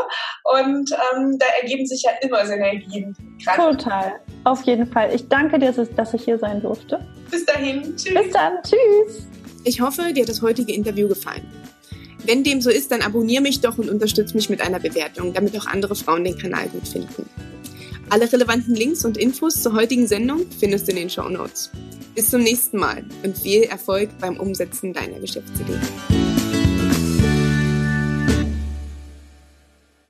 und 0.55 0.91
ähm, 0.91 1.37
da 1.37 1.45
ergeben 1.61 1.85
sich 1.85 2.03
ja 2.03 2.11
immer 2.21 2.45
Synergien. 2.45 3.15
Total. 3.55 4.19
Auf 4.43 4.63
jeden 4.63 4.87
Fall. 4.87 5.13
Ich 5.13 5.27
danke 5.29 5.59
dir, 5.59 5.71
dass 5.71 6.13
ich 6.13 6.23
hier 6.23 6.39
sein 6.39 6.61
durfte. 6.61 7.05
Bis 7.29 7.45
dahin. 7.45 7.95
Tschüss. 7.95 8.13
Bis 8.13 8.33
dann. 8.33 8.57
Tschüss. 8.63 9.27
Ich 9.63 9.81
hoffe, 9.81 10.13
dir 10.13 10.21
hat 10.21 10.29
das 10.29 10.41
heutige 10.41 10.73
Interview 10.73 11.07
gefallen. 11.07 11.45
Wenn 12.25 12.43
dem 12.43 12.61
so 12.61 12.69
ist, 12.69 12.91
dann 12.91 13.01
abonniere 13.01 13.41
mich 13.41 13.61
doch 13.61 13.77
und 13.77 13.89
unterstütze 13.89 14.35
mich 14.35 14.49
mit 14.49 14.61
einer 14.61 14.79
Bewertung, 14.79 15.33
damit 15.33 15.57
auch 15.57 15.65
andere 15.65 15.95
Frauen 15.95 16.23
den 16.23 16.37
Kanal 16.37 16.67
gut 16.69 16.87
finden. 16.87 17.25
Alle 18.09 18.31
relevanten 18.31 18.75
Links 18.75 19.05
und 19.05 19.17
Infos 19.17 19.61
zur 19.61 19.73
heutigen 19.73 20.07
Sendung 20.07 20.45
findest 20.59 20.87
du 20.87 20.91
in 20.91 20.97
den 20.97 21.09
Show 21.09 21.29
Notes. 21.29 21.69
Bis 22.15 22.29
zum 22.29 22.41
nächsten 22.41 22.77
Mal 22.77 23.03
und 23.23 23.37
viel 23.37 23.63
Erfolg 23.63 24.09
beim 24.19 24.37
Umsetzen 24.37 24.93
deiner 24.93 25.19
Geschäftsidee. 25.19 25.79